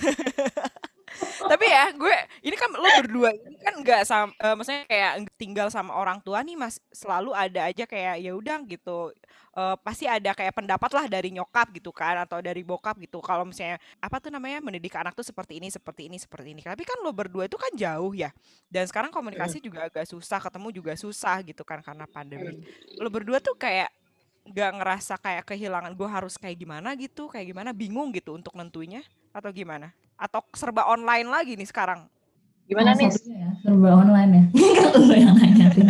tapi 1.39 1.67
ya 1.67 1.91
gue 1.95 2.17
ini 2.45 2.57
kan 2.59 2.71
lo 2.75 2.89
berdua 3.03 3.31
ini 3.35 3.59
kan 3.59 3.75
nggak 3.81 4.03
sam 4.07 4.31
eh, 4.37 4.55
maksudnya 4.55 4.85
kayak 4.87 5.13
tinggal 5.39 5.69
sama 5.71 5.95
orang 5.95 6.19
tua 6.23 6.43
nih 6.43 6.59
mas. 6.59 6.83
Selalu 6.91 7.31
ada 7.35 7.71
aja 7.71 7.85
kayak 7.87 8.23
ya 8.23 8.33
udah 8.35 8.59
gitu. 8.67 9.15
Eh, 9.59 9.77
pasti 9.83 10.07
ada 10.07 10.31
kayak 10.35 10.55
pendapat 10.55 10.91
lah 10.95 11.07
dari 11.11 11.35
nyokap 11.35 11.75
gitu 11.75 11.91
kan 11.91 12.23
atau 12.23 12.39
dari 12.39 12.63
bokap 12.63 12.99
gitu. 13.03 13.19
Kalau 13.19 13.43
misalnya 13.43 13.83
apa 13.99 14.23
tuh 14.23 14.31
namanya 14.31 14.63
mendidik 14.63 14.95
anak 14.95 15.19
tuh 15.19 15.27
seperti 15.27 15.59
ini 15.59 15.67
seperti 15.71 16.07
ini 16.07 16.17
seperti 16.19 16.55
ini. 16.55 16.63
Tapi 16.63 16.83
kan 16.87 16.99
lo 17.03 17.11
berdua 17.11 17.51
itu 17.51 17.59
kan 17.59 17.73
jauh 17.75 18.15
ya. 18.15 18.31
Dan 18.71 18.87
sekarang 18.87 19.11
komunikasi 19.11 19.59
juga 19.59 19.91
agak 19.91 20.07
susah 20.07 20.39
ketemu 20.39 20.69
juga 20.71 20.93
susah 20.95 21.43
gitu 21.43 21.63
kan 21.67 21.83
karena 21.83 22.07
pandemi. 22.07 22.63
Lo 23.03 23.11
berdua 23.11 23.43
tuh 23.43 23.59
kayak 23.59 23.91
nggak 24.49 24.71
ngerasa 24.81 25.15
kayak 25.21 25.45
kehilangan 25.45 25.93
gue 25.93 26.09
harus 26.09 26.41
kayak 26.41 26.57
gimana 26.57 26.95
gitu 26.95 27.27
kayak 27.27 27.51
gimana? 27.51 27.71
Bingung 27.75 28.15
gitu 28.15 28.39
untuk 28.39 28.55
nentunya 28.55 29.03
atau 29.35 29.51
gimana 29.53 29.93
atau 30.19 30.43
serba 30.53 30.91
online 30.91 31.31
lagi 31.31 31.55
nih 31.55 31.69
sekarang 31.71 32.11
gimana 32.69 32.93
nih 32.93 33.09
ya, 33.09 33.51
serba 33.65 33.89
online 33.97 34.31
ya. 34.31 34.45
Kalau 34.77 35.09
lo 35.09 35.15
yang 35.17 35.33
nanya, 35.41 35.73
Ting. 35.73 35.89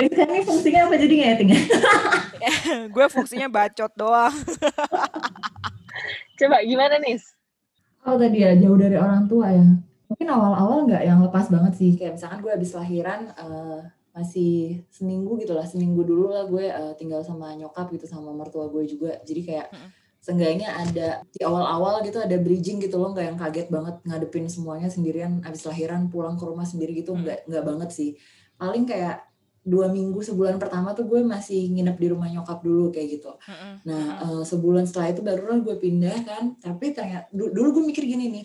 Rizka 0.00 0.24
ini 0.24 0.40
fungsinya 0.40 0.88
apa 0.88 0.94
jadi 0.96 1.14
nggak 1.20 1.28
ya, 1.28 1.36
Ting? 1.36 1.50
gue 2.96 3.06
fungsinya 3.12 3.48
bacot 3.52 3.92
doang 3.92 4.32
coba 6.40 6.56
gimana 6.64 6.96
nih 6.96 7.20
Kalau 8.02 8.16
tadi 8.18 8.42
ya 8.42 8.56
jauh 8.58 8.74
dari 8.74 8.98
orang 8.98 9.30
tua 9.30 9.52
ya. 9.54 9.62
Mungkin 10.10 10.26
awal-awal 10.26 10.90
nggak 10.90 11.02
yang 11.06 11.22
lepas 11.22 11.46
banget 11.46 11.78
sih. 11.78 11.94
Kayak 11.94 12.18
misalkan 12.18 12.42
gue 12.42 12.50
habis 12.50 12.74
lahiran 12.74 13.30
eh, 13.30 13.78
masih 14.10 14.82
seminggu 14.90 15.38
gitu 15.38 15.54
lah. 15.54 15.62
Seminggu 15.62 16.02
dulu 16.02 16.34
lah 16.34 16.50
gue 16.50 16.66
eh, 16.66 16.92
tinggal 16.98 17.22
sama 17.22 17.54
nyokap 17.54 17.94
gitu 17.94 18.10
sama 18.10 18.34
mertua 18.34 18.66
gue 18.74 18.82
juga. 18.90 19.22
Jadi 19.22 19.40
kayak. 19.46 19.70
Seenggaknya 20.22 20.70
ada 20.70 21.26
di 21.34 21.42
awal-awal 21.42 21.98
gitu 22.06 22.22
ada 22.22 22.38
bridging 22.38 22.78
gitu 22.78 22.94
loh 22.94 23.10
nggak 23.10 23.26
yang 23.26 23.38
kaget 23.38 23.66
banget 23.68 23.98
ngadepin 24.06 24.46
semuanya 24.46 24.86
sendirian 24.86 25.42
abis 25.42 25.66
lahiran 25.66 26.06
pulang 26.06 26.38
ke 26.38 26.46
rumah 26.46 26.62
sendiri 26.62 26.94
gitu 26.94 27.12
Hmm. 27.12 27.26
nggak 27.26 27.38
nggak 27.50 27.64
banget 27.66 27.90
sih 27.90 28.10
paling 28.54 28.86
kayak 28.86 29.26
dua 29.62 29.86
minggu 29.90 30.22
sebulan 30.22 30.58
pertama 30.58 30.90
tuh 30.90 31.06
gue 31.06 31.22
masih 31.22 31.70
nginep 31.70 31.94
di 31.98 32.06
rumah 32.10 32.26
nyokap 32.26 32.62
dulu 32.62 32.90
kayak 32.90 33.18
gitu 33.18 33.30
Mm-mm. 33.46 33.74
Nah, 33.86 34.06
eh, 34.22 34.42
sebulan 34.42 34.86
setelah 34.86 35.14
itu 35.14 35.22
barulah 35.22 35.58
gue 35.62 35.78
pindah 35.78 36.18
kan. 36.26 36.44
Tapi 36.58 36.90
ternyata 36.90 37.30
du- 37.30 37.50
dulu 37.54 37.78
gue 37.78 37.84
mikir 37.94 38.02
gini 38.02 38.26
nih, 38.26 38.44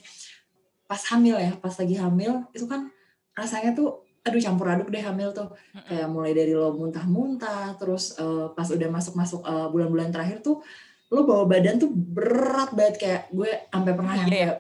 pas 0.86 1.01
hamil 1.10 1.41
ya, 1.41 1.57
pas 1.57 1.74
lagi 1.74 1.98
hamil 1.98 2.46
itu 2.53 2.69
kan 2.69 2.89
rasanya 3.34 3.74
tuh 3.74 4.05
aduh 4.22 4.38
campur 4.38 4.69
aduk 4.69 4.93
deh 4.93 5.01
hamil 5.01 5.34
tuh. 5.34 5.50
Mm-mm. 5.74 5.89
Kayak 5.89 6.07
mulai 6.13 6.34
dari 6.38 6.53
lo 6.53 6.69
muntah-muntah, 6.77 7.77
terus 7.81 8.13
eh, 8.17 8.48
pas 8.53 8.69
udah 8.69 8.89
masuk-masuk 8.93 9.41
eh, 9.41 9.67
bulan-bulan 9.74 10.13
terakhir 10.13 10.46
tuh 10.46 10.62
lo 11.08 11.24
bawa 11.24 11.44
badan 11.48 11.80
tuh 11.80 11.90
berat 11.92 12.76
banget 12.76 12.96
kayak 13.00 13.22
gue 13.32 13.52
sampai 13.72 13.94
pernah 13.96 14.14
yang 14.16 14.28
Iya 14.28 14.38
ya? 14.38 14.52
kayak 14.52 14.60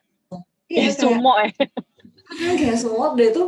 Iya, 0.67 0.81
kayak, 0.91 0.95
sumo 0.99 1.31
ya 2.37 2.53
kayak 2.59 2.77
semua 2.79 3.05
deh 3.15 3.29
tuh 3.31 3.47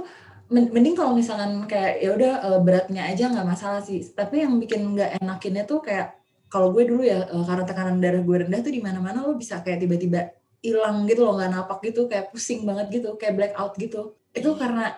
men- 0.50 0.72
mending 0.72 0.96
kalau 0.98 1.13
misalkan 1.13 1.63
kayak 1.70 2.00
ya 2.01 2.10
udah 2.15 2.34
eh, 2.44 2.60
beratnya 2.63 3.03
aja 3.12 3.29
nggak 3.29 3.48
masalah 3.48 3.82
sih. 3.84 4.01
Tapi 4.01 4.44
yang 4.44 4.58
bikin 4.58 4.96
nggak 4.96 5.20
enakinnya 5.22 5.63
tuh 5.68 5.79
kayak 5.84 6.18
kalau 6.50 6.74
gue 6.74 6.84
dulu 6.89 7.06
ya 7.06 7.27
eh, 7.27 7.44
karena 7.46 7.63
tekanan 7.68 7.98
darah 8.01 8.24
gue 8.24 8.38
rendah 8.48 8.60
tuh 8.63 8.74
di 8.74 8.82
mana-mana 8.82 9.24
lo 9.24 9.38
bisa 9.38 9.62
kayak 9.62 9.84
tiba-tiba 9.84 10.34
hilang 10.60 11.08
gitu 11.08 11.24
loh 11.24 11.39
nggak 11.39 11.51
napak 11.56 11.79
gitu 11.88 12.12
kayak 12.12 12.32
pusing 12.36 12.68
banget 12.68 13.00
gitu 13.00 13.15
kayak 13.15 13.34
blackout 13.38 13.74
gitu. 13.79 14.15
Itu 14.34 14.56
karena 14.58 14.96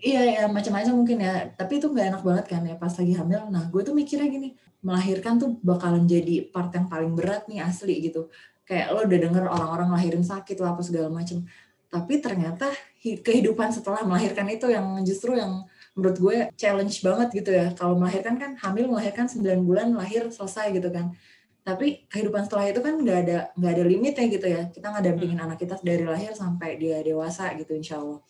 iya 0.00 0.22
ya 0.40 0.42
macam-macam 0.48 0.94
mungkin 0.96 1.18
ya. 1.20 1.52
Tapi 1.54 1.72
itu 1.78 1.86
nggak 1.92 2.06
enak 2.16 2.22
banget 2.24 2.46
kan 2.48 2.62
ya 2.64 2.74
pas 2.76 2.92
lagi 2.92 3.12
hamil. 3.14 3.40
Nah 3.52 3.64
gue 3.68 3.82
tuh 3.84 3.94
mikirnya 3.94 4.28
gini 4.28 4.48
melahirkan 4.80 5.36
tuh 5.36 5.60
bakalan 5.60 6.08
jadi 6.08 6.48
part 6.48 6.72
yang 6.72 6.88
paling 6.88 7.12
berat 7.12 7.44
nih 7.46 7.60
asli 7.60 8.00
gitu. 8.08 8.32
Kayak 8.64 8.96
lo 8.96 9.04
udah 9.04 9.18
denger 9.20 9.44
orang-orang 9.44 9.88
lahirin 9.92 10.24
sakit 10.24 10.56
lah 10.60 10.72
apa 10.72 10.82
segala 10.82 11.08
macem. 11.12 11.44
Tapi 11.90 12.22
ternyata 12.22 12.70
hi- 13.02 13.20
kehidupan 13.20 13.74
setelah 13.74 14.00
melahirkan 14.06 14.46
itu 14.48 14.70
yang 14.70 14.86
justru 15.04 15.36
yang 15.36 15.66
menurut 15.98 16.16
gue 16.16 16.36
challenge 16.56 17.02
banget 17.02 17.28
gitu 17.34 17.50
ya. 17.52 17.74
Kalau 17.76 17.98
melahirkan 17.98 18.38
kan 18.40 18.56
hamil 18.62 18.88
melahirkan 18.88 19.26
9 19.28 19.66
bulan 19.66 19.92
lahir 19.92 20.30
selesai 20.32 20.72
gitu 20.72 20.88
kan. 20.88 21.12
Tapi 21.60 22.08
kehidupan 22.08 22.48
setelah 22.48 22.72
itu 22.72 22.80
kan 22.80 22.94
nggak 22.96 23.18
ada 23.26 23.38
nggak 23.52 23.72
ada 23.76 23.84
limitnya 23.84 24.26
gitu 24.32 24.46
ya. 24.48 24.62
Kita 24.72 24.86
ngadampingin 24.96 25.36
hmm. 25.36 25.46
anak 25.50 25.58
kita 25.60 25.76
dari 25.84 26.08
lahir 26.08 26.32
sampai 26.32 26.80
dia 26.80 27.04
dewasa 27.04 27.52
gitu 27.58 27.76
insya 27.76 28.00
Allah. 28.00 28.22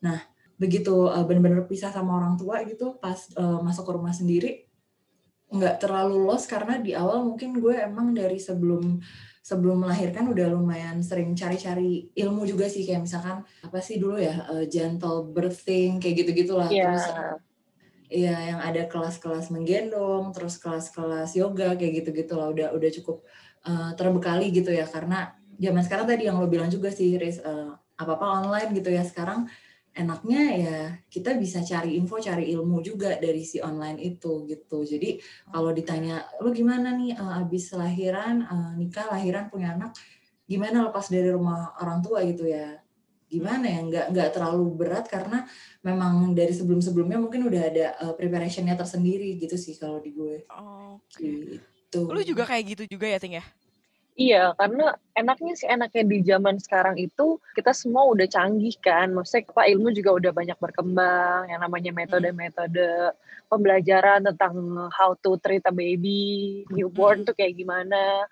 Nah 0.00 0.37
begitu 0.58 1.06
uh, 1.06 1.22
benar-benar 1.22 1.64
pisah 1.70 1.94
sama 1.94 2.18
orang 2.18 2.34
tua 2.34 2.66
gitu 2.66 2.98
pas 2.98 3.16
uh, 3.38 3.62
masuk 3.62 3.86
ke 3.86 3.92
rumah 3.94 4.12
sendiri 4.12 4.66
nggak 5.48 5.80
terlalu 5.80 6.28
los 6.28 6.44
karena 6.44 6.76
di 6.76 6.92
awal 6.92 7.24
mungkin 7.24 7.56
gue 7.56 7.72
emang 7.78 8.12
dari 8.12 8.36
sebelum 8.36 9.00
sebelum 9.40 9.80
melahirkan 9.80 10.28
udah 10.28 10.52
lumayan 10.52 11.00
sering 11.00 11.32
cari-cari 11.32 12.12
ilmu 12.12 12.44
juga 12.44 12.68
sih 12.68 12.84
kayak 12.84 13.08
misalkan 13.08 13.40
apa 13.64 13.78
sih 13.80 13.96
dulu 13.96 14.20
ya 14.20 14.44
uh, 14.44 14.68
gentle 14.68 15.32
birthing 15.32 15.96
kayak 16.02 16.26
gitu 16.26 16.30
gitulah 16.44 16.68
yeah. 16.68 16.92
terus 16.92 17.06
Iya, 18.08 18.56
yang 18.56 18.60
ada 18.64 18.88
kelas-kelas 18.88 19.52
menggendong, 19.52 20.32
terus 20.32 20.56
kelas-kelas 20.56 21.36
yoga 21.36 21.76
kayak 21.76 21.92
gitu-gitu 22.02 22.40
lah. 22.40 22.48
Udah 22.48 22.72
udah 22.72 22.90
cukup 22.96 23.20
uh, 23.68 23.92
terbekali 24.00 24.48
gitu 24.48 24.72
ya, 24.72 24.88
karena 24.88 25.36
zaman 25.60 25.84
sekarang 25.84 26.08
tadi 26.08 26.24
yang 26.24 26.40
lo 26.40 26.48
bilang 26.48 26.72
juga 26.72 26.88
sih, 26.88 27.20
Riz, 27.20 27.36
uh, 27.44 27.76
apa-apa 28.00 28.40
online 28.40 28.72
gitu 28.80 28.88
ya. 28.88 29.04
Sekarang 29.04 29.44
enaknya 29.98 30.42
ya 30.54 30.78
kita 31.10 31.34
bisa 31.34 31.58
cari 31.66 31.98
info, 31.98 32.22
cari 32.22 32.54
ilmu 32.54 32.78
juga 32.80 33.18
dari 33.18 33.42
si 33.42 33.58
online 33.58 33.98
itu 33.98 34.46
gitu. 34.46 34.86
Jadi 34.86 35.18
kalau 35.50 35.74
ditanya, 35.74 36.22
lo 36.38 36.54
gimana 36.54 36.94
nih 36.94 37.18
uh, 37.18 37.42
abis 37.42 37.74
lahiran, 37.74 38.46
uh, 38.46 38.72
nikah, 38.78 39.10
lahiran, 39.10 39.50
punya 39.50 39.74
anak, 39.74 39.98
gimana 40.46 40.86
lepas 40.86 41.10
dari 41.10 41.28
rumah 41.34 41.74
orang 41.82 41.98
tua 42.00 42.22
gitu 42.22 42.46
ya? 42.46 42.78
gimana 43.28 43.68
ya 43.68 43.80
nggak 43.84 44.06
nggak 44.08 44.28
terlalu 44.32 44.64
berat 44.72 45.04
karena 45.04 45.44
memang 45.84 46.32
dari 46.32 46.48
sebelum 46.48 46.80
sebelumnya 46.80 47.20
mungkin 47.20 47.44
udah 47.44 47.62
ada 47.62 47.86
uh, 48.00 48.14
preparationnya 48.16 48.72
tersendiri 48.72 49.36
gitu 49.36 49.60
sih 49.60 49.76
kalau 49.76 50.00
di 50.00 50.16
gue. 50.16 50.48
Oh, 50.48 50.96
okay. 51.12 51.60
gitu. 51.60 52.08
Lu 52.08 52.24
juga 52.24 52.48
kayak 52.48 52.64
gitu 52.72 52.96
juga 52.96 53.04
ya 53.04 53.20
Ting 53.20 53.36
ya? 53.36 53.44
Iya, 54.18 54.50
karena 54.58 54.98
enaknya 55.14 55.54
sih 55.54 55.70
enaknya 55.70 56.02
di 56.02 56.18
zaman 56.26 56.58
sekarang 56.58 56.98
itu 56.98 57.38
kita 57.54 57.70
semua 57.70 58.02
udah 58.10 58.26
canggih 58.26 58.74
kan. 58.82 59.14
Maksudnya 59.14 59.46
apa 59.46 59.70
ilmu 59.70 59.94
juga 59.94 60.10
udah 60.18 60.32
banyak 60.34 60.58
berkembang, 60.58 61.46
yang 61.46 61.62
namanya 61.62 61.94
metode-metode 61.94 63.14
pembelajaran 63.46 64.26
tentang 64.26 64.58
how 64.90 65.14
to 65.22 65.38
treat 65.38 65.62
a 65.70 65.72
baby, 65.72 66.66
newborn 66.74 67.22
tuh 67.22 67.38
kayak 67.38 67.54
gimana. 67.54 68.26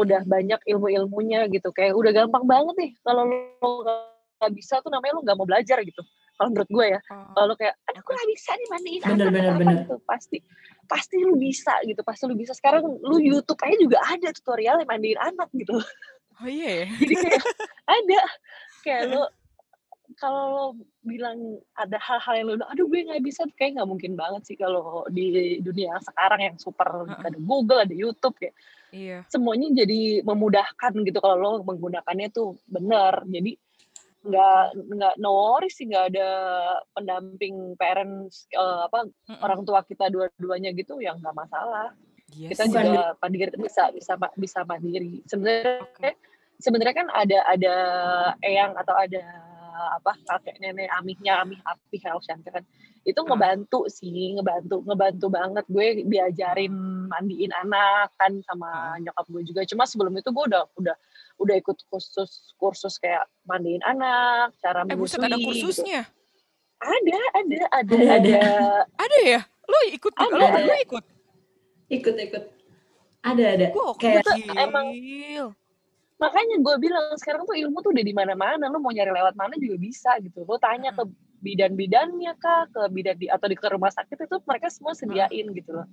Udah 0.00 0.24
banyak 0.24 0.64
ilmu-ilmunya 0.64 1.44
gitu. 1.52 1.76
Kayak 1.76 2.00
udah 2.00 2.12
gampang 2.24 2.48
banget 2.48 2.74
nih 2.80 2.90
kalau 3.04 3.28
lo 3.28 3.72
nggak 4.38 4.52
bisa 4.56 4.80
tuh 4.80 4.88
namanya 4.88 5.12
lu 5.18 5.22
nggak 5.26 5.36
mau 5.36 5.48
belajar 5.50 5.82
gitu 5.82 6.02
kalau 6.38 6.54
menurut 6.54 6.70
gue 6.70 6.86
ya 6.94 7.00
oh. 7.10 7.34
kalau 7.34 7.54
kayak 7.58 7.74
aku 7.90 8.10
nggak 8.14 8.30
bisa 8.30 8.50
nih 8.54 8.68
mandiin 8.70 9.00
bener, 9.02 9.10
anak 9.10 9.34
bener, 9.34 9.54
bener. 9.58 9.76
gitu 9.82 9.94
pasti 10.06 10.38
pasti 10.88 11.20
lu 11.20 11.36
bisa 11.36 11.76
gitu 11.84 12.00
pasti 12.00 12.24
lu 12.24 12.34
bisa 12.34 12.56
sekarang 12.56 12.82
lu 12.82 13.16
YouTube 13.20 13.60
aja 13.60 13.76
juga 13.76 13.98
ada 14.02 14.28
tutorial 14.32 14.80
yang 14.80 14.88
mandiin 14.88 15.20
anak 15.20 15.48
gitu 15.52 15.76
oh 16.40 16.48
iya 16.48 16.82
yeah. 16.82 16.86
jadi 16.96 17.14
kayak 17.20 17.42
ada 17.86 18.20
kayak 18.80 19.02
lu 19.12 19.22
kalau 20.16 20.44
lo 20.50 20.64
bilang 21.04 21.60
ada 21.76 22.00
hal-hal 22.00 22.34
yang 22.40 22.46
lo 22.48 22.64
aduh 22.72 22.88
gue 22.88 23.06
nggak 23.06 23.22
bisa 23.22 23.44
kayak 23.54 23.78
nggak 23.78 23.88
mungkin 23.88 24.12
banget 24.16 24.42
sih 24.48 24.56
kalau 24.56 25.04
di 25.12 25.60
dunia 25.60 26.00
sekarang 26.00 26.40
yang 26.40 26.56
super 26.56 26.88
uh 26.88 27.06
-uh. 27.06 27.28
ada 27.28 27.38
Google 27.38 27.84
ada 27.84 27.94
YouTube 27.94 28.34
kayak 28.40 28.56
iya. 28.90 29.22
semuanya 29.28 29.68
jadi 29.84 30.24
memudahkan 30.24 30.92
gitu 31.04 31.18
kalau 31.20 31.36
lo 31.36 31.50
menggunakannya 31.62 32.32
tuh 32.32 32.56
bener 32.64 33.22
jadi 33.28 33.52
nggak 34.28 34.64
nggak 34.76 35.14
no 35.16 35.32
worries 35.32 35.74
sih 35.74 35.88
nggak 35.88 36.12
ada 36.14 36.28
pendamping 36.92 37.72
parents 37.80 38.44
uh, 38.52 38.84
apa 38.84 39.08
mm-hmm. 39.08 39.40
orang 39.40 39.60
tua 39.64 39.80
kita 39.88 40.12
dua-duanya 40.12 40.76
gitu 40.76 41.00
yang 41.00 41.16
nggak 41.18 41.36
masalah. 41.36 41.96
Yes. 42.36 42.60
kita 42.60 42.68
juga 42.68 43.16
mandiri 43.24 43.56
bisa 43.56 43.88
bisa 43.88 44.12
bisa 44.36 44.60
mandiri. 44.68 45.24
Sebenarnya 45.24 45.80
okay. 45.80 46.12
sebenarnya 46.60 46.94
kan 46.94 47.08
ada 47.08 47.38
ada 47.48 47.74
eyang 48.44 48.76
atau 48.76 48.92
ada 48.92 49.24
apa 49.78 50.12
kakek 50.26 50.58
nenek 50.58 50.90
amihnya 50.98 51.40
amih 51.40 51.56
api 51.64 51.96
harus 52.04 52.28
kan. 52.28 52.64
Itu 53.06 53.24
ngebantu 53.24 53.88
sih 53.88 54.36
ngebantu 54.36 54.84
ngebantu 54.84 55.26
banget. 55.32 55.64
Gue 55.72 56.04
diajarin 56.04 56.74
mandiin 57.08 57.54
anak 57.54 58.12
kan 58.20 58.42
sama 58.44 59.00
nyokap 59.00 59.24
gue 59.32 59.42
juga. 59.48 59.60
Cuma 59.64 59.88
sebelum 59.88 60.12
itu 60.18 60.28
gue 60.28 60.44
udah 60.52 60.62
udah 60.76 60.96
udah 61.38 61.54
ikut 61.58 61.78
kursus 61.86 62.52
kursus 62.58 62.98
kayak 62.98 63.24
mandiin 63.46 63.82
anak, 63.86 64.54
cara 64.58 64.82
eh, 64.84 64.94
menyusui. 64.94 65.22
ada 65.22 65.36
gitu. 65.38 65.46
kursusnya? 65.46 66.02
Gitu. 66.04 66.16
Ada, 66.78 67.18
ada, 67.34 67.58
ada, 67.74 67.94
ada. 67.96 68.14
Ada, 68.14 68.38
ada 69.02 69.18
ya? 69.22 69.40
Lo 69.66 69.78
ikut? 69.90 70.12
Ada. 70.14 70.34
Lo, 70.34 70.46
lo 70.46 70.74
ikut? 70.78 71.04
Ikut, 71.90 72.14
ikut. 72.14 72.44
Ada, 73.26 73.44
ada. 73.58 73.66
Gua 73.74 73.98
kayak 73.98 74.22
emang 74.54 74.94
makanya 76.18 76.58
gue 76.58 76.74
bilang 76.82 77.14
sekarang 77.14 77.46
tuh 77.46 77.54
ilmu 77.54 77.78
tuh 77.78 77.94
udah 77.94 78.02
di 78.02 78.10
mana-mana 78.10 78.66
lo 78.66 78.82
mau 78.82 78.90
nyari 78.90 79.14
lewat 79.14 79.38
mana 79.38 79.54
juga 79.54 79.78
bisa 79.78 80.18
gitu 80.18 80.42
lo 80.42 80.58
tanya 80.58 80.90
ke 80.90 81.06
bidan-bidannya 81.38 82.34
kah 82.42 82.66
ke 82.66 82.90
bidan 82.90 83.14
di 83.14 83.30
atau 83.30 83.46
di 83.46 83.54
ke 83.54 83.70
rumah 83.70 83.94
sakit 83.94 84.26
itu 84.26 84.36
mereka 84.42 84.66
semua 84.66 84.98
sediain 84.98 85.46
gitu 85.54 85.70
loh 85.78 85.86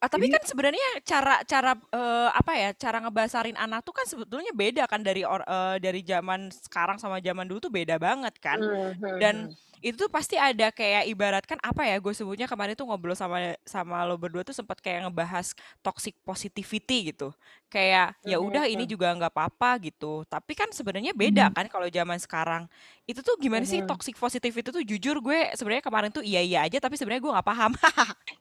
Ah, 0.00 0.08
tapi 0.08 0.32
kan 0.32 0.40
sebenarnya 0.40 1.04
cara 1.04 1.44
cara 1.44 1.76
uh, 1.92 2.32
apa 2.32 2.56
ya 2.56 2.72
cara 2.72 3.04
ngebasarin 3.04 3.52
anak 3.52 3.84
tuh 3.84 3.92
kan 3.92 4.08
sebetulnya 4.08 4.48
beda 4.56 4.88
kan 4.88 5.04
dari 5.04 5.28
or, 5.28 5.44
uh, 5.44 5.76
dari 5.76 6.00
zaman 6.00 6.48
sekarang 6.48 6.96
sama 6.96 7.20
zaman 7.20 7.44
dulu 7.44 7.68
tuh 7.68 7.72
beda 7.72 8.00
banget 8.00 8.32
kan. 8.40 8.56
Hmm, 8.56 8.96
dan 9.20 9.36
hmm 9.52 9.70
itu 9.80 9.96
tuh 9.96 10.12
pasti 10.12 10.36
ada 10.36 10.68
kayak 10.68 11.08
ibaratkan 11.08 11.56
apa 11.64 11.88
ya 11.88 11.96
gue 11.96 12.12
sebutnya 12.12 12.44
kemarin 12.44 12.76
tuh 12.76 12.84
ngobrol 12.84 13.16
sama 13.16 13.56
sama 13.64 14.04
lo 14.04 14.20
berdua 14.20 14.44
tuh 14.44 14.52
sempat 14.52 14.76
kayak 14.76 15.08
ngebahas 15.08 15.56
toxic 15.80 16.12
positivity 16.20 17.12
gitu. 17.12 17.32
Kayak 17.72 18.12
ya 18.20 18.36
udah 18.36 18.68
ini 18.68 18.84
juga 18.84 19.08
nggak 19.16 19.32
apa-apa 19.32 19.80
gitu. 19.88 20.28
Tapi 20.28 20.52
kan 20.52 20.68
sebenarnya 20.68 21.16
beda 21.16 21.48
kan 21.56 21.64
kalau 21.72 21.88
zaman 21.88 22.20
sekarang. 22.20 22.68
Itu 23.08 23.24
tuh 23.24 23.40
gimana 23.40 23.64
sih 23.64 23.80
toxic 23.88 24.20
positivity 24.20 24.68
tuh? 24.68 24.84
Jujur 24.84 25.16
gue 25.24 25.48
sebenarnya 25.56 25.80
kemarin 25.80 26.10
tuh 26.12 26.20
iya 26.20 26.44
iya 26.44 26.68
aja 26.68 26.76
tapi 26.76 27.00
sebenarnya 27.00 27.24
gue 27.24 27.32
nggak 27.32 27.48
paham. 27.48 27.72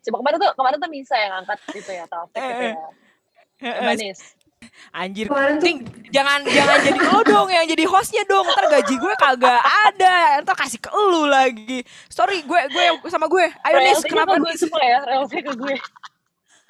Coba 0.04 0.16
kemarin 0.20 0.38
tuh 0.44 0.52
kemarin 0.60 0.78
tuh 0.84 0.92
Nisa 0.92 1.16
yang 1.16 1.48
angkat 1.50 1.60
gitu 1.82 1.92
ya 1.98 2.06
topik 2.06 2.38
gitu 2.38 2.64
ya 2.70 2.78
manis 3.82 4.38
Anjir, 4.92 5.32
Ting, 5.64 5.88
jangan 6.12 6.44
jangan 6.44 6.78
jadi 6.84 7.00
lo 7.00 7.24
dong 7.24 7.48
yang 7.48 7.64
jadi 7.64 7.86
hostnya 7.88 8.28
dong. 8.28 8.44
Ntar 8.44 8.68
gaji 8.68 8.96
gue 9.00 9.14
kagak 9.16 9.62
ada. 9.88 10.44
Ntar 10.44 10.56
kasih 10.56 10.84
ke 10.84 10.92
lu 10.92 11.30
lagi. 11.30 11.86
Sorry, 12.12 12.44
gue 12.44 12.60
gue 12.68 13.10
sama 13.12 13.32
gue. 13.32 13.48
Ayo 13.64 13.78
Nis, 13.80 14.04
kenapa 14.04 14.36
gue 14.36 14.52
semua 14.60 14.84
ya? 14.84 15.00
Relnya 15.08 15.42
ke 15.46 15.54
gue. 15.56 15.76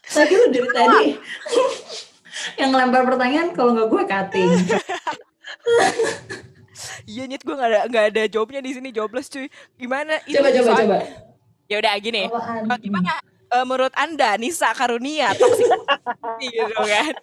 Tadi 0.05 0.33
lu 0.35 0.45
dari 0.53 0.69
tadi 0.69 1.05
yang 2.61 2.71
lempar 2.71 3.03
pertanyaan 3.07 3.51
kalau 3.57 3.73
nggak 3.73 3.89
gue 3.89 4.01
cutting. 4.05 4.49
Iya 7.09 7.27
nyet 7.27 7.43
gue 7.43 7.51
nggak 7.57 7.69
ada 7.73 7.79
nggak 7.91 8.05
ada 8.13 8.23
jawabnya 8.29 8.61
di 8.63 8.71
sini 8.71 8.93
jobless 8.93 9.27
cuy. 9.27 9.49
Gimana? 9.75 10.21
Coba 10.23 10.49
coba 10.53 10.71
coba. 10.77 10.97
Ya 11.67 11.75
udah 11.81 11.93
gini. 11.99 12.29
Gimana 12.79 13.19
uh, 13.53 13.65
menurut 13.65 13.93
Anda 13.97 14.37
Nisa 14.37 14.71
Karunia 14.73 15.33
toksik 15.35 15.69
gitu 16.41 16.81
kan? 16.85 17.13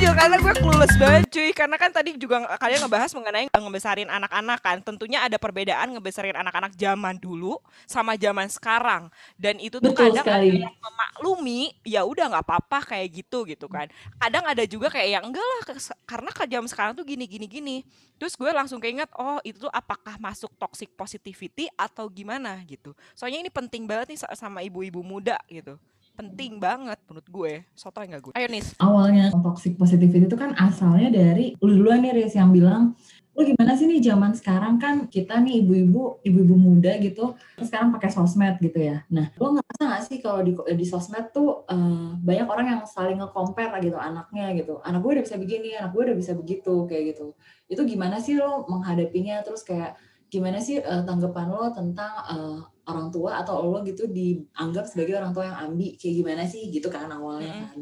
Karena 0.00 0.36
gue 0.40 0.54
clueless 0.64 0.96
banget 0.96 1.22
cuy. 1.28 1.50
Karena 1.52 1.76
kan 1.76 1.90
tadi 1.92 2.16
juga 2.16 2.48
kalian 2.56 2.80
ngebahas 2.88 3.12
mengenai 3.12 3.46
ngebesarin 3.52 4.08
anak-anak 4.08 4.58
kan. 4.64 4.76
Tentunya 4.80 5.20
ada 5.20 5.36
perbedaan 5.36 5.92
ngebesarin 5.92 6.32
anak-anak 6.32 6.72
zaman 6.72 7.20
dulu 7.20 7.60
sama 7.84 8.16
zaman 8.16 8.48
sekarang. 8.48 9.12
Dan 9.36 9.60
itu 9.60 9.76
tuh 9.76 9.92
Betul 9.92 10.16
kadang 10.16 10.24
sekali. 10.24 10.48
ada 10.56 10.58
yang 10.64 10.76
memaklumi 10.80 11.60
ya 11.84 12.00
udah 12.08 12.32
nggak 12.32 12.44
apa-apa 12.48 12.96
kayak 12.96 13.08
gitu 13.12 13.44
gitu 13.44 13.68
kan. 13.68 13.92
Kadang 14.16 14.44
ada 14.48 14.64
juga 14.64 14.88
kayak 14.88 15.20
yang 15.20 15.24
enggak 15.28 15.44
lah 15.44 15.60
karena 16.08 16.30
ke 16.32 16.44
jam 16.48 16.64
sekarang 16.64 16.92
tuh 16.96 17.04
gini 17.04 17.28
gini 17.28 17.44
gini. 17.44 17.76
Terus 18.16 18.36
gue 18.40 18.48
langsung 18.48 18.80
keinget 18.80 19.12
oh 19.20 19.36
itu 19.44 19.68
tuh 19.68 19.72
apakah 19.72 20.16
masuk 20.16 20.48
toxic 20.56 20.88
positivity 20.96 21.68
atau 21.76 22.08
gimana? 22.08 22.52
gitu. 22.64 22.94
Soalnya 23.18 23.42
ini 23.42 23.50
penting 23.50 23.84
banget 23.84 24.14
nih 24.14 24.18
sama 24.38 24.64
ibu-ibu 24.64 25.04
muda 25.04 25.36
gitu 25.50 25.76
penting 26.20 26.60
banget 26.60 27.00
menurut 27.08 27.28
gue. 27.32 27.52
Soto 27.72 28.04
enggak 28.04 28.20
gue? 28.28 28.32
Ayo 28.36 28.48
Nis. 28.52 28.76
Awalnya 28.76 29.32
toxic 29.40 29.80
positivity 29.80 30.28
itu 30.28 30.36
kan 30.36 30.52
asalnya 30.60 31.08
dari 31.08 31.56
lu 31.64 31.80
duluan 31.80 32.04
nih 32.04 32.12
Riz 32.12 32.36
yang 32.36 32.52
bilang 32.52 32.92
lu 33.40 33.46
gimana 33.46 33.72
sih 33.72 33.88
nih 33.88 34.04
zaman 34.04 34.36
sekarang 34.36 34.76
kan 34.76 35.08
kita 35.08 35.40
nih 35.40 35.64
ibu-ibu 35.64 36.20
ibu-ibu 36.20 36.60
muda 36.60 36.92
gitu 37.00 37.38
sekarang 37.56 37.88
pakai 37.94 38.10
sosmed 38.12 38.60
gitu 38.60 38.76
ya 38.76 39.06
nah 39.08 39.32
lu 39.38 39.56
ngerasa 39.56 39.82
gak 39.86 40.02
sih 40.04 40.18
kalau 40.20 40.44
di 40.44 40.52
di 40.76 40.84
sosmed 40.84 41.30
tuh 41.32 41.64
uh, 41.64 42.20
banyak 42.20 42.44
orang 42.44 42.66
yang 42.68 42.80
saling 42.84 43.16
nge-compare 43.16 43.80
gitu 43.80 43.96
anaknya 43.96 44.52
gitu 44.60 44.82
anak 44.84 45.00
gue 45.00 45.10
udah 45.16 45.24
bisa 45.24 45.40
begini 45.40 45.72
anak 45.72 45.94
gue 45.94 46.02
udah 46.10 46.16
bisa 46.18 46.36
begitu 46.36 46.84
kayak 46.90 47.16
gitu 47.16 47.32
itu 47.70 47.82
gimana 47.86 48.20
sih 48.20 48.34
lo 48.36 48.66
menghadapinya 48.68 49.40
terus 49.46 49.62
kayak 49.64 49.96
gimana 50.30 50.62
sih 50.62 50.78
uh, 50.78 51.02
tanggapan 51.02 51.46
lo 51.50 51.68
tentang 51.74 52.12
uh, 52.30 52.58
orang 52.86 53.10
tua 53.10 53.42
atau 53.42 53.66
lo 53.66 53.82
gitu 53.82 54.06
dianggap 54.06 54.86
sebagai 54.86 55.18
orang 55.18 55.34
tua 55.34 55.50
yang 55.50 55.58
ambi? 55.68 55.98
Kayak 55.98 56.14
gimana 56.22 56.42
sih? 56.46 56.70
Gitu 56.70 56.86
kan 56.86 57.10
awalnya 57.10 57.50
kan. 57.50 57.78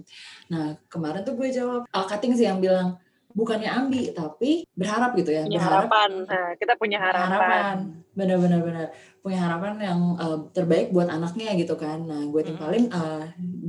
Nah 0.48 0.64
kemarin 0.88 1.22
tuh 1.22 1.36
gue 1.36 1.48
jawab 1.52 1.84
Al 1.92 2.04
Kating 2.08 2.34
sih 2.34 2.48
yang 2.48 2.58
bilang 2.58 2.96
bukannya 3.36 3.70
ambi 3.70 4.10
tapi 4.16 4.64
berharap 4.72 5.12
gitu 5.14 5.30
ya 5.30 5.44
punya 5.44 5.60
berharap, 5.60 5.86
harapan. 5.86 6.10
Nah, 6.24 6.48
kita 6.56 6.72
punya 6.80 6.98
harapan, 6.98 7.28
harapan. 7.28 7.76
benar-benar 8.16 8.60
benar 8.64 8.86
punya 9.20 9.38
harapan 9.44 9.72
yang 9.78 10.00
uh, 10.16 10.38
terbaik 10.50 10.90
buat 10.90 11.06
anaknya 11.06 11.54
gitu 11.54 11.76
kan. 11.76 12.02
Nah 12.08 12.24
gue 12.26 12.42
timpalin 12.42 12.88
uh, 12.90 13.22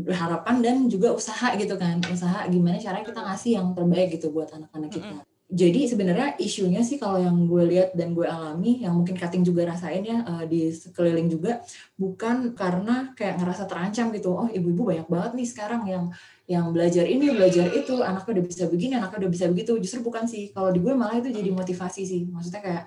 harapan 0.09 0.55
dan 0.63 0.75
juga 0.87 1.11
usaha 1.11 1.53
gitu 1.59 1.75
kan. 1.75 1.99
Usaha 2.07 2.47
gimana 2.47 2.79
caranya 2.79 3.05
kita 3.05 3.21
ngasih 3.21 3.51
yang 3.59 3.67
terbaik 3.75 4.15
gitu 4.15 4.31
buat 4.31 4.49
anak-anak 4.49 4.89
kita 4.89 5.28
jadi 5.49 5.89
sebenarnya 5.89 6.37
isunya 6.37 6.85
sih 6.85 7.01
kalau 7.01 7.17
yang 7.17 7.49
gue 7.49 7.63
lihat 7.65 7.97
dan 7.97 8.13
gue 8.13 8.21
alami 8.21 8.85
yang 8.85 8.93
mungkin 8.93 9.17
cutting 9.17 9.41
juga 9.41 9.65
rasain 9.65 10.05
ya 10.05 10.21
uh, 10.21 10.45
di 10.45 10.69
sekeliling 10.69 11.25
juga 11.25 11.65
bukan 11.97 12.53
karena 12.53 13.17
kayak 13.17 13.41
ngerasa 13.41 13.65
terancam 13.65 14.13
gitu. 14.13 14.29
Oh 14.29 14.45
ibu-ibu 14.45 14.93
banyak 14.93 15.09
banget 15.09 15.31
nih 15.33 15.47
sekarang 15.49 15.81
yang 15.89 16.05
yang 16.45 16.69
belajar 16.69 17.01
ini 17.09 17.33
belajar 17.33 17.65
itu 17.73 17.97
anaknya 18.05 18.37
udah 18.37 18.45
bisa 18.45 18.63
begini 18.69 18.93
anaknya 19.01 19.25
udah 19.25 19.31
bisa 19.33 19.45
begitu. 19.49 19.73
Justru 19.81 20.05
bukan 20.05 20.29
sih 20.29 20.53
kalau 20.53 20.69
di 20.69 20.85
gue 20.85 20.93
malah 20.93 21.17
itu 21.17 21.33
jadi 21.33 21.49
motivasi 21.49 22.05
sih. 22.05 22.29
Maksudnya 22.29 22.61
kayak 22.61 22.83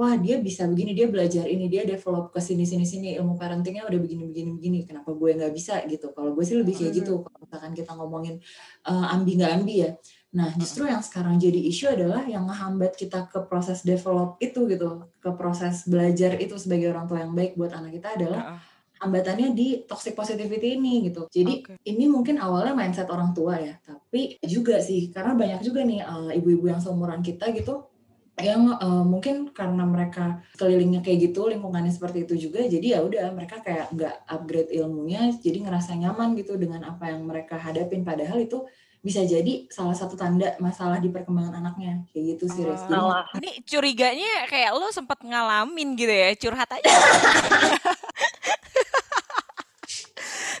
wah 0.00 0.16
dia 0.16 0.40
bisa 0.40 0.64
begini 0.64 0.96
dia 0.96 1.12
belajar 1.12 1.44
ini 1.44 1.68
dia 1.68 1.84
develop 1.84 2.32
ke 2.32 2.40
sini 2.40 2.64
sini 2.64 2.88
sini. 2.88 3.12
Ilmu 3.20 3.36
parentingnya 3.36 3.84
udah 3.84 4.00
begini 4.00 4.24
begini 4.24 4.50
begini. 4.56 4.78
Kenapa 4.88 5.12
gue 5.12 5.36
nggak 5.36 5.52
bisa 5.52 5.84
gitu? 5.84 6.16
Kalau 6.16 6.32
gue 6.32 6.44
sih 6.48 6.56
lebih 6.56 6.80
kayak 6.80 6.96
gitu. 6.96 7.20
Kalau 7.28 7.44
misalkan 7.44 7.76
kita 7.76 7.92
ngomongin 7.92 8.40
uh, 8.88 9.12
ambi 9.12 9.36
nggak 9.36 9.52
ambi 9.52 9.84
ya 9.84 9.92
Nah, 10.36 10.52
justru 10.60 10.84
yang 10.84 11.00
sekarang 11.00 11.40
jadi 11.40 11.56
isu 11.56 11.96
adalah 11.96 12.20
yang 12.28 12.44
menghambat 12.44 12.92
kita 12.92 13.24
ke 13.32 13.40
proses 13.48 13.80
develop 13.80 14.36
itu 14.36 14.68
gitu, 14.68 15.08
ke 15.16 15.32
proses 15.32 15.88
belajar 15.88 16.36
itu 16.36 16.60
sebagai 16.60 16.92
orang 16.92 17.08
tua 17.08 17.24
yang 17.24 17.32
baik 17.32 17.56
buat 17.56 17.72
anak 17.72 17.96
kita 17.96 18.20
adalah 18.20 18.60
hambatannya 19.00 19.56
di 19.56 19.88
toxic 19.88 20.12
positivity 20.12 20.76
ini 20.76 21.08
gitu. 21.08 21.24
Jadi 21.32 21.64
okay. 21.64 21.76
ini 21.88 22.04
mungkin 22.12 22.36
awalnya 22.36 22.76
mindset 22.76 23.08
orang 23.08 23.32
tua 23.32 23.56
ya, 23.56 23.80
tapi 23.80 24.36
juga 24.44 24.76
sih 24.84 25.08
karena 25.08 25.32
banyak 25.32 25.64
juga 25.64 25.80
nih 25.88 26.04
uh, 26.04 26.30
ibu-ibu 26.36 26.68
yang 26.68 26.84
seumuran 26.84 27.24
kita 27.24 27.48
gitu 27.56 27.88
yang 28.36 28.68
uh, 28.76 29.00
mungkin 29.00 29.48
karena 29.48 29.88
mereka 29.88 30.44
kelilingnya 30.60 31.00
kayak 31.00 31.32
gitu 31.32 31.48
lingkungannya 31.48 31.88
seperti 31.88 32.28
itu 32.28 32.48
juga 32.48 32.68
jadi 32.68 32.86
ya 32.92 33.00
udah 33.00 33.32
mereka 33.32 33.64
kayak 33.64 33.88
nggak 33.96 34.14
upgrade 34.28 34.76
ilmunya 34.76 35.32
jadi 35.40 35.64
ngerasa 35.64 35.96
nyaman 35.96 36.36
gitu 36.36 36.60
dengan 36.60 36.84
apa 36.84 37.08
yang 37.08 37.24
mereka 37.24 37.56
hadapin 37.56 38.04
padahal 38.04 38.36
itu 38.36 38.68
bisa 39.06 39.22
jadi 39.22 39.70
salah 39.70 39.94
satu 39.94 40.18
tanda 40.18 40.58
masalah 40.58 40.98
di 40.98 41.06
perkembangan 41.14 41.62
anaknya 41.62 42.02
kayak 42.10 42.34
gitu 42.34 42.50
sih 42.50 42.66
Res. 42.66 42.82
Jadi, 42.90 42.98
ini 43.38 43.62
curiganya 43.62 44.50
kayak 44.50 44.74
lo 44.74 44.90
sempat 44.90 45.22
ngalamin 45.22 45.94
gitu 45.94 46.10
ya 46.10 46.34
curhat 46.34 46.66
aja. 46.74 46.90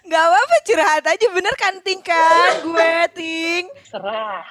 Gak 0.06 0.22
apa-apa 0.22 0.56
curhat 0.62 1.02
aja 1.02 1.26
bener 1.34 1.54
kan 1.58 1.74
Ting 1.82 1.98
kan 2.06 2.62
gue 2.62 2.94
Ting. 3.18 3.66
Serah. 3.90 4.46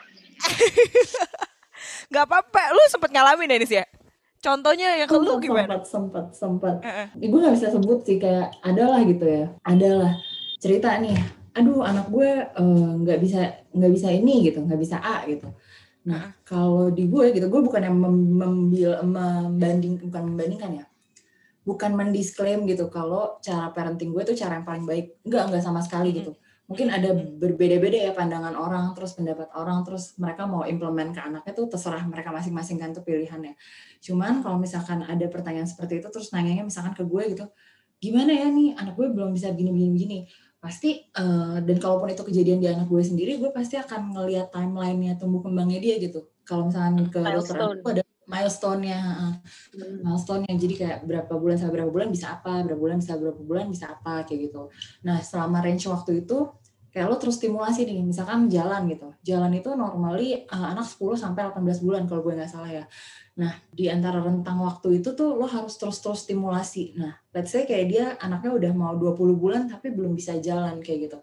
Gak 2.12 2.24
apa-apa 2.28 2.76
lu 2.76 2.84
sempat 2.92 3.16
ngalamin 3.16 3.56
ya 3.56 3.64
sih 3.64 3.80
ya? 3.80 3.88
Contohnya 4.44 5.00
yang 5.00 5.08
ke 5.08 5.16
lu 5.16 5.40
gimana? 5.40 5.80
Sempat, 5.80 5.88
sempat, 5.88 6.26
sempat. 6.36 6.76
Uh 6.84 6.90
-uh. 6.92 7.08
Ibu 7.16 7.36
gak 7.40 7.56
bisa 7.56 7.72
sebut 7.72 8.04
sih 8.04 8.20
kayak 8.20 8.60
adalah 8.60 9.00
gitu 9.08 9.24
ya. 9.24 9.56
Adalah 9.64 10.20
cerita 10.60 11.00
nih 11.00 11.16
aduh 11.56 11.88
anak 11.88 12.12
gue 12.12 12.30
eh, 12.52 12.92
nggak 13.00 13.18
uh, 13.18 13.22
bisa 13.24 13.40
nggak 13.72 13.92
bisa 13.96 14.08
ini 14.12 14.44
gitu 14.52 14.60
nggak 14.60 14.80
bisa 14.80 15.00
A 15.00 15.24
gitu. 15.24 15.48
Nah 16.04 16.36
kalau 16.44 16.92
di 16.92 17.08
gue 17.08 17.32
gitu 17.32 17.48
gue 17.48 17.62
bukan 17.64 17.82
yang 17.82 17.96
membil 17.96 19.00
membanding 19.02 19.96
bukan 20.04 20.24
membandingkan 20.36 20.72
ya. 20.84 20.86
Bukan 21.66 21.98
mendisklaim 21.98 22.68
gitu 22.70 22.92
kalau 22.94 23.40
cara 23.42 23.74
parenting 23.74 24.14
gue 24.14 24.22
itu 24.28 24.36
cara 24.36 24.60
yang 24.60 24.68
paling 24.68 24.84
baik. 24.84 25.24
Nggak 25.24 25.44
nggak 25.50 25.64
sama 25.64 25.80
sekali 25.80 26.12
gitu. 26.12 26.36
Mungkin 26.66 26.90
ada 26.92 27.14
berbeda-beda 27.14 28.10
ya 28.10 28.12
pandangan 28.12 28.58
orang 28.58 28.92
terus 28.98 29.14
pendapat 29.14 29.54
orang 29.54 29.86
terus 29.86 30.18
mereka 30.18 30.50
mau 30.50 30.66
implement 30.66 31.14
ke 31.14 31.22
anaknya 31.22 31.54
tuh 31.54 31.70
terserah 31.70 32.04
mereka 32.04 32.34
masing-masing 32.36 32.78
kan 32.82 32.92
tuh 32.92 33.06
pilihannya. 33.06 33.56
Cuman 34.04 34.44
kalau 34.44 34.60
misalkan 34.60 35.08
ada 35.08 35.26
pertanyaan 35.32 35.70
seperti 35.70 36.04
itu 36.04 36.10
terus 36.12 36.36
nanyanya 36.36 36.68
misalkan 36.68 36.92
ke 36.92 37.06
gue 37.06 37.24
gitu 37.32 37.48
gimana 38.04 38.32
ya 38.36 38.48
nih 38.52 38.76
anak 38.76 38.94
gue 39.00 39.08
belum 39.08 39.32
bisa 39.34 39.56
begini 39.56 39.90
begini 39.90 40.18
pasti 40.66 41.06
uh, 41.14 41.62
dan 41.62 41.78
kalaupun 41.78 42.10
itu 42.10 42.26
kejadian 42.26 42.58
di 42.58 42.68
anak 42.74 42.90
gue 42.90 43.04
sendiri 43.06 43.38
gue 43.38 43.54
pasti 43.54 43.78
akan 43.78 44.18
ngelihat 44.18 44.50
timelinenya 44.50 45.22
tumbuh 45.22 45.46
kembangnya 45.46 45.78
dia 45.78 46.02
gitu. 46.02 46.26
Kalau 46.42 46.74
misalnya 46.74 47.06
ke 47.06 47.22
dokter 47.22 47.78
itu 47.78 47.90
ada 47.94 48.04
milestone-nya 48.26 48.98
hmm. 48.98 50.02
milestone-nya 50.02 50.54
jadi 50.58 50.74
kayak 50.74 51.00
berapa 51.06 51.34
bulan 51.38 51.62
sampai 51.62 51.76
berapa 51.78 51.92
bulan 51.94 52.10
bisa 52.10 52.42
apa 52.42 52.66
berapa 52.66 52.82
bulan 52.82 52.98
bisa 52.98 53.14
berapa 53.22 53.42
bulan 53.46 53.66
bisa 53.70 53.86
apa 53.94 54.26
kayak 54.26 54.50
gitu. 54.50 54.74
Nah 55.06 55.22
selama 55.22 55.62
range 55.62 55.86
waktu 55.86 56.26
itu 56.26 56.50
kayak 56.96 57.12
lo 57.12 57.20
terus 57.20 57.36
stimulasi 57.36 57.84
nih 57.84 58.08
misalkan 58.08 58.48
jalan 58.48 58.88
gitu 58.88 59.12
jalan 59.28 59.52
itu 59.52 59.76
normally 59.76 60.48
uh, 60.48 60.72
anak 60.72 60.88
10 60.88 61.20
sampai 61.20 61.52
18 61.52 61.84
bulan 61.84 62.08
kalau 62.08 62.24
gue 62.24 62.40
nggak 62.40 62.48
salah 62.48 62.72
ya 62.72 62.88
Nah, 63.36 63.52
di 63.68 63.92
antara 63.92 64.24
rentang 64.24 64.64
waktu 64.64 65.04
itu 65.04 65.12
tuh 65.12 65.36
lo 65.36 65.44
harus 65.44 65.76
terus-terus 65.76 66.24
stimulasi. 66.24 66.96
Nah, 66.96 67.20
let's 67.36 67.52
say 67.52 67.68
kayak 67.68 67.86
dia 67.92 68.06
anaknya 68.24 68.52
udah 68.56 68.72
mau 68.72 68.94
20 68.96 69.36
bulan 69.36 69.68
tapi 69.68 69.92
belum 69.92 70.16
bisa 70.16 70.40
jalan 70.40 70.80
kayak 70.80 71.12
gitu. 71.12 71.18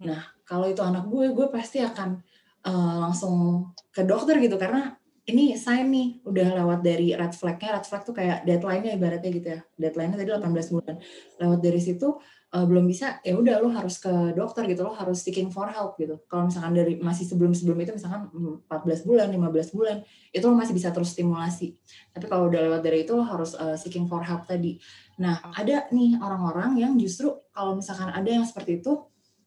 Hmm. 0.00 0.12
Nah, 0.12 0.20
kalau 0.44 0.68
itu 0.68 0.84
anak 0.84 1.08
gue, 1.08 1.32
gue 1.32 1.48
pasti 1.48 1.80
akan 1.80 2.20
uh, 2.68 2.96
langsung 3.08 3.68
ke 3.88 4.04
dokter 4.04 4.36
gitu 4.44 4.60
karena 4.60 4.92
ini 5.24 5.56
saya 5.56 5.80
nih 5.88 6.20
udah 6.28 6.48
lewat 6.52 6.80
dari 6.84 7.16
red 7.16 7.32
flag-nya. 7.32 7.80
Red 7.80 7.88
flag 7.88 8.02
tuh 8.04 8.12
kayak 8.12 8.44
deadline-nya 8.44 8.92
ibaratnya 9.00 9.30
gitu 9.32 9.48
ya. 9.56 9.60
Deadline-nya 9.80 10.20
tadi 10.20 10.30
18 10.36 10.68
bulan. 10.76 10.96
Lewat 11.40 11.60
dari 11.64 11.80
situ 11.80 12.08
uh, 12.54 12.64
belum 12.64 12.86
bisa 12.86 13.18
ya 13.26 13.34
udah 13.34 13.58
lo 13.58 13.68
harus 13.74 13.98
ke 13.98 14.10
dokter 14.38 14.70
gitu 14.70 14.86
lo 14.86 14.94
harus 14.94 15.26
seeking 15.26 15.50
for 15.50 15.66
help 15.66 15.98
gitu. 15.98 16.22
Kalau 16.30 16.46
misalkan 16.46 16.72
dari 16.72 16.94
masih 17.02 17.26
sebelum 17.26 17.50
sebelum 17.50 17.74
itu 17.82 17.92
misalkan 17.98 18.30
14 18.30 18.70
bulan 19.04 19.26
15 19.28 19.74
bulan 19.74 19.96
itu 20.30 20.44
lo 20.46 20.54
masih 20.54 20.72
bisa 20.72 20.94
terus 20.94 21.10
stimulasi. 21.10 21.74
Tapi 22.14 22.30
kalau 22.30 22.46
udah 22.46 22.60
lewat 22.70 22.80
dari 22.86 23.02
itu 23.02 23.12
lo 23.18 23.26
harus 23.26 23.58
uh, 23.58 23.74
seeking 23.74 24.06
for 24.06 24.22
help 24.22 24.46
tadi. 24.46 24.78
Nah 25.18 25.42
ada 25.50 25.90
nih 25.90 26.22
orang-orang 26.22 26.78
yang 26.78 26.94
justru 26.94 27.34
kalau 27.50 27.74
misalkan 27.74 28.14
ada 28.14 28.30
yang 28.30 28.46
seperti 28.46 28.78
itu 28.78 29.02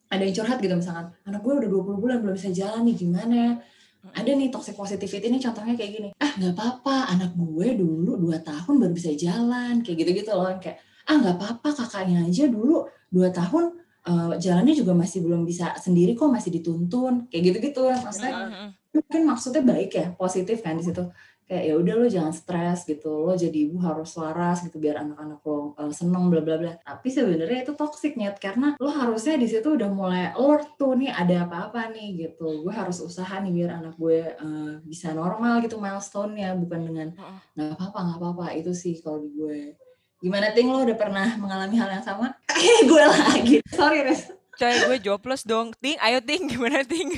ada 0.08 0.24
yang 0.24 0.36
curhat 0.36 0.60
gitu 0.60 0.72
misalkan 0.76 1.12
anak 1.28 1.44
gue 1.44 1.52
udah 1.52 1.70
20 1.72 2.04
bulan 2.04 2.18
belum 2.20 2.36
bisa 2.36 2.52
jalan 2.52 2.84
nih 2.84 2.96
gimana? 3.00 3.36
Ya 3.36 3.52
ada 4.16 4.32
nih 4.32 4.48
toxic 4.54 4.78
positivity 4.78 5.28
ini 5.28 5.42
contohnya 5.42 5.74
kayak 5.76 5.92
gini 5.92 6.10
ah 6.16 6.32
nggak 6.38 6.54
apa-apa 6.56 7.12
anak 7.12 7.36
gue 7.36 7.68
dulu 7.76 8.16
dua 8.16 8.40
tahun 8.40 8.80
baru 8.80 8.94
bisa 8.94 9.12
jalan 9.18 9.84
kayak 9.84 9.98
gitu-gitu 10.06 10.32
loh 10.32 10.54
kayak 10.62 10.80
ah 11.08 11.16
nggak 11.18 11.36
apa-apa 11.40 11.70
kakaknya 11.76 12.24
aja 12.24 12.48
dulu 12.48 12.88
dua 13.08 13.32
tahun 13.32 13.78
uh, 14.08 14.34
jalannya 14.40 14.74
juga 14.74 14.96
masih 14.96 15.24
belum 15.24 15.44
bisa 15.44 15.76
sendiri 15.78 16.16
kok 16.16 16.32
masih 16.32 16.52
dituntun 16.56 17.28
kayak 17.28 17.54
gitu-gitu. 17.54 17.92
Maksudnya 17.92 18.34
mungkin 18.96 19.22
maksudnya 19.28 19.64
baik 19.64 19.92
ya 19.94 20.08
positif 20.16 20.64
kan 20.64 20.80
di 20.80 20.86
situ. 20.88 21.06
Kayak 21.48 21.64
ya 21.64 21.74
udah 21.80 21.94
lo 21.96 22.08
jangan 22.12 22.36
stres 22.36 22.84
gitu 22.84 23.08
lo 23.24 23.32
jadi 23.32 23.72
ibu 23.72 23.80
harus 23.80 24.12
waras 24.20 24.68
gitu 24.68 24.84
biar 24.84 25.00
anak-anak 25.00 25.40
lo 25.48 25.80
uh, 25.80 25.92
seneng 25.96 26.28
bla 26.28 26.44
bla 26.44 26.60
bla. 26.60 26.76
Tapi 26.84 27.08
sebenarnya 27.08 27.64
itu 27.64 27.72
toxic 27.72 28.20
nyet 28.20 28.36
karena 28.36 28.76
lo 28.76 28.92
harusnya 28.92 29.40
di 29.40 29.48
situ 29.48 29.80
udah 29.80 29.88
mulai 29.88 30.36
alert 30.36 30.76
tuh 30.76 31.00
nih 31.00 31.08
ada 31.08 31.48
apa-apa 31.48 31.88
nih 31.96 32.28
gitu. 32.28 32.68
Gue 32.68 32.76
harus 32.76 33.00
usaha 33.00 33.40
nih 33.40 33.64
biar 33.64 33.80
anak 33.80 33.96
gue 33.96 34.36
uh, 34.36 34.84
bisa 34.84 35.16
normal 35.16 35.64
gitu 35.64 35.80
milestone-nya 35.80 36.52
bukan 36.60 36.82
dengan 36.84 37.08
nggak 37.56 37.80
apa-apa 37.80 38.00
nggak 38.04 38.20
apa-apa 38.20 38.46
itu 38.60 38.72
sih 38.76 39.00
kalau 39.00 39.24
di 39.24 39.32
gue 39.32 39.87
Gimana 40.18 40.50
Ting 40.50 40.74
lo 40.74 40.82
udah 40.82 40.98
pernah 40.98 41.28
mengalami 41.38 41.78
hal 41.78 41.90
yang 41.94 42.06
sama? 42.06 42.34
Eh 42.50 42.90
gue 42.90 43.04
lagi. 43.06 43.58
Sorry 43.70 44.02
Res. 44.02 44.34
Coy 44.58 44.74
gue 44.90 44.98
jobless 45.06 45.46
dong. 45.46 45.70
Ting, 45.78 46.02
ayo 46.02 46.18
Ting 46.26 46.48
gimana 46.52 46.82
Ting? 46.82 47.14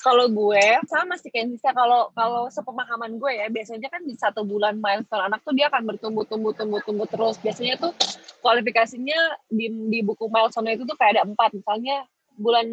kalau 0.00 0.26
gue 0.32 0.64
sama 0.88 1.20
sih 1.20 1.28
kayak 1.28 1.52
Nisa 1.52 1.70
kalau 1.76 2.08
kalau 2.16 2.48
sepemahaman 2.48 3.20
gue 3.20 3.32
ya 3.36 3.46
biasanya 3.52 3.92
kan 3.92 4.00
di 4.00 4.16
satu 4.16 4.48
bulan 4.48 4.80
milestone 4.80 5.28
anak 5.28 5.44
tuh 5.44 5.52
dia 5.52 5.68
akan 5.68 5.92
bertumbuh 5.92 6.24
tumbuh 6.24 6.56
tumbuh 6.56 6.80
tumbuh 6.80 7.04
terus 7.04 7.36
biasanya 7.36 7.76
tuh 7.76 7.92
kualifikasinya 8.40 9.44
di, 9.52 9.68
di 9.92 10.00
buku 10.00 10.32
milestone 10.32 10.72
itu 10.72 10.88
tuh 10.88 10.96
kayak 10.96 11.20
ada 11.20 11.22
empat 11.28 11.52
misalnya 11.52 12.08
bulan 12.40 12.64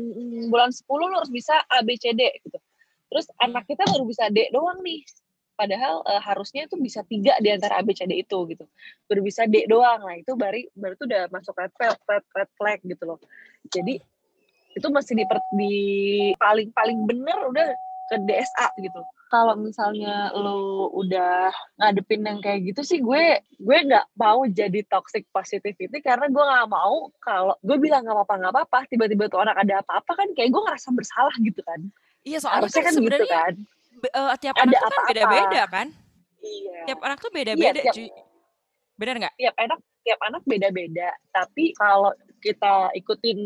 bulan 0.47 0.71
10 0.71 0.87
lo 0.87 1.19
harus 1.19 1.27
bisa 1.27 1.51
A 1.67 1.83
B 1.83 1.99
C 1.99 2.15
D 2.15 2.31
gitu 2.47 2.57
terus 3.11 3.27
anak 3.43 3.67
kita 3.67 3.83
baru 3.83 4.07
bisa 4.07 4.31
D 4.31 4.47
doang 4.55 4.79
nih 4.79 5.03
padahal 5.57 6.05
uh, 6.05 6.21
harusnya 6.21 6.69
itu 6.69 6.77
bisa 6.77 7.01
tiga 7.09 7.33
di 7.41 7.49
antara 7.49 7.81
A 7.81 7.83
B 7.83 7.91
C 7.97 8.05
D 8.05 8.21
itu 8.21 8.37
gitu. 8.53 8.63
Baru 9.09 9.21
bisa 9.25 9.49
D 9.49 9.65
doang. 9.65 10.05
Lah 10.05 10.15
itu 10.15 10.37
baru 10.37 10.61
baru 10.77 10.93
itu 10.93 11.05
udah 11.09 11.23
masuk 11.33 11.57
red 11.57 11.73
flag 11.73 11.97
red, 12.05 12.25
red 12.37 12.49
flag 12.55 12.79
gitu 12.85 13.03
loh. 13.03 13.19
Jadi 13.73 13.97
itu 14.77 14.87
masih 14.93 15.17
di, 15.17 15.25
di 15.57 15.73
paling 16.37 16.69
paling 16.69 17.09
bener 17.09 17.49
udah 17.49 17.67
ke 18.07 18.15
DSA 18.23 18.77
gitu. 18.79 19.01
Kalau 19.27 19.59
misalnya 19.59 20.31
lo 20.31 20.87
udah 20.95 21.51
ngadepin 21.75 22.23
yang 22.23 22.39
kayak 22.39 22.63
gitu 22.71 22.79
sih 22.85 23.03
gue 23.03 23.43
gue 23.59 23.77
nggak 23.91 24.15
mau 24.15 24.47
jadi 24.47 24.79
toxic 24.87 25.27
positivity 25.35 25.99
karena 25.99 26.31
gue 26.31 26.39
nggak 26.39 26.69
mau 26.71 27.11
kalau 27.19 27.59
gue 27.59 27.75
bilang 27.75 28.07
nggak 28.07 28.15
apa-apa 28.15 28.33
nggak 28.39 28.53
apa-apa 28.55 28.79
tiba-tiba 28.87 29.27
tuh 29.27 29.43
anak 29.43 29.59
ada 29.59 29.83
apa-apa 29.83 30.23
kan 30.23 30.27
kayak 30.31 30.55
gue 30.55 30.61
ngerasa 30.63 30.87
bersalah 30.95 31.35
gitu 31.43 31.59
kan. 31.65 31.91
Iya 32.23 32.39
soalnya 32.39 32.71
kan, 32.71 32.87
kan 32.87 32.93
gitu 32.95 32.97
sebenarnya 33.03 33.27
gitu 33.27 33.35
kan 33.35 33.53
uh, 34.13 34.35
tiap 34.37 34.55
anak 34.57 34.79
tuh 34.79 34.91
kan 34.91 35.05
beda-beda 35.09 35.61
kan? 35.69 35.87
Iya. 36.41 36.79
Tiap 36.87 36.99
anak 37.03 37.17
tuh 37.19 37.31
beda-beda, 37.33 37.79
iya, 37.81 37.91
tiap, 37.91 37.95
Benar 38.97 39.15
nggak? 39.19 39.33
Tiap 39.37 39.55
anak 39.57 39.79
tiap 40.07 40.19
anak 40.23 40.41
beda-beda. 40.47 41.09
Tapi 41.35 41.75
kalau 41.75 42.15
kita 42.37 42.93
ikutin 42.93 43.39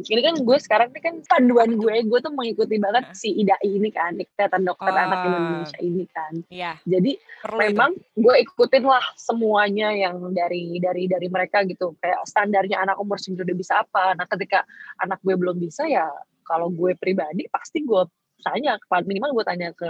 ini 0.00 0.20
kan 0.22 0.34
gue 0.40 0.58
sekarang 0.62 0.94
ini 0.94 1.00
kan 1.02 1.14
panduan 1.26 1.74
gue 1.74 2.06
gue 2.06 2.18
tuh 2.22 2.32
mengikuti 2.32 2.78
banget 2.78 3.10
si 3.18 3.34
IDAI 3.34 3.66
ini 3.66 3.90
kan 3.90 4.14
Ikatan 4.14 4.62
Dokter 4.62 4.94
Oh. 4.94 4.96
Anak 4.96 5.26
Indonesia 5.26 5.78
ini 5.82 6.04
kan. 6.08 6.32
Iya, 6.48 6.78
Jadi 6.86 7.18
perlu 7.44 7.58
itu. 7.60 7.64
memang 7.74 7.90
gue 8.14 8.34
ikutin 8.46 8.84
lah 8.86 9.04
semuanya 9.18 9.92
yang 9.92 10.32
dari 10.32 10.78
dari 10.78 11.10
dari 11.10 11.28
mereka 11.28 11.66
gitu 11.66 11.98
kayak 11.98 12.22
standarnya 12.24 12.80
anak 12.80 12.96
umur 12.96 13.18
segitu 13.18 13.42
udah 13.42 13.58
bisa 13.58 13.82
apa 13.82 14.14
nah 14.16 14.24
ketika 14.30 14.62
anak 15.02 15.18
gue 15.20 15.34
belum 15.34 15.58
bisa 15.58 15.84
ya 15.90 16.06
kalau 16.46 16.70
gue 16.70 16.94
pribadi 16.98 17.46
pasti 17.50 17.82
gue 17.82 18.06
tanya 18.42 18.76
paling 18.90 19.06
minimal 19.08 19.30
gue 19.38 19.44
tanya 19.46 19.68
ke 19.72 19.88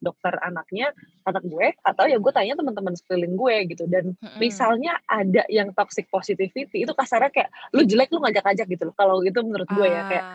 dokter 0.00 0.32
anaknya 0.40 0.96
anak 1.28 1.44
gue 1.44 1.76
atau 1.84 2.08
ya 2.08 2.16
gue 2.16 2.32
tanya 2.32 2.56
teman-teman 2.56 2.96
sekeliling 2.96 3.36
gue 3.36 3.56
gitu. 3.76 3.84
Dan 3.86 4.16
Mm-mm. 4.16 4.40
misalnya 4.40 4.96
ada 5.04 5.44
yang 5.52 5.70
toxic 5.76 6.08
positivity 6.08 6.82
itu 6.82 6.92
kasarnya 6.96 7.28
kayak 7.30 7.50
lu 7.76 7.84
jelek 7.84 8.08
lu 8.10 8.24
ngajak-ngajak 8.24 8.66
gitu 8.66 8.82
loh. 8.88 8.94
Kalau 8.96 9.20
gitu 9.20 9.44
menurut 9.44 9.68
gue 9.68 9.86
ya 9.86 10.02
kayak 10.08 10.26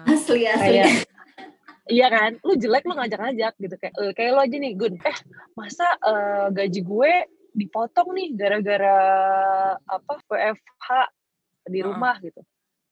Ah. 0.00 0.08
Asli 0.16 0.48
asli. 0.48 0.80
kayak 0.80 1.04
iya 1.92 2.06
kan? 2.08 2.40
Lu 2.40 2.56
jelek 2.56 2.84
lu 2.88 2.94
ngajak-ngajak 2.96 3.52
gitu. 3.56 3.74
Kayak 3.80 3.94
eh, 4.00 4.12
kayak 4.16 4.30
lo 4.36 4.40
aja 4.44 4.56
nih 4.56 4.72
Gun. 4.76 4.94
Eh 5.00 5.16
masa 5.56 5.86
eh, 6.00 6.46
gaji 6.52 6.80
gue 6.84 7.12
dipotong 7.50 8.14
nih 8.14 8.28
gara-gara 8.36 8.96
apa 9.76 10.12
WFH 10.28 10.88
di 11.68 11.80
rumah 11.82 12.16
gitu. 12.22 12.40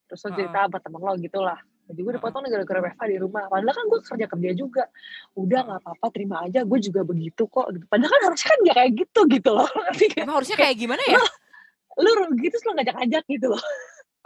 Terus 0.08 0.20
lo 0.24 0.30
cerita 0.36 0.58
apa 0.66 0.80
temen 0.80 1.00
lo 1.04 1.12
gitu 1.20 1.40
gaji 1.88 2.00
gue 2.04 2.14
dipotong 2.20 2.44
gara-gara 2.44 2.80
WFH 2.84 3.02
di 3.08 3.16
rumah. 3.18 3.44
Padahal 3.48 3.74
kan 3.74 3.84
gue 3.88 4.00
kerja 4.04 4.26
kerja 4.28 4.50
juga. 4.52 4.84
Udah 5.32 5.60
nggak 5.64 5.80
apa-apa 5.80 6.06
terima 6.12 6.36
aja. 6.44 6.60
Gue 6.68 6.78
juga 6.84 7.00
begitu 7.02 7.48
kok. 7.48 7.72
Gitu. 7.72 7.84
Padahal 7.88 8.12
kan 8.12 8.20
harusnya 8.28 8.48
kan 8.52 8.58
nggak 8.62 8.76
kayak 8.76 8.92
gitu 9.00 9.20
gitu 9.32 9.50
loh? 9.56 9.68
Emang 10.22 10.36
harusnya 10.38 10.56
kayak 10.60 10.76
gimana 10.76 11.02
ya? 11.08 11.22
lu 11.98 12.10
rugi 12.14 12.46
terus 12.46 12.62
lo 12.62 12.78
ngajak-ngajak 12.78 13.24
gitu 13.26 13.46
loh. 13.50 13.64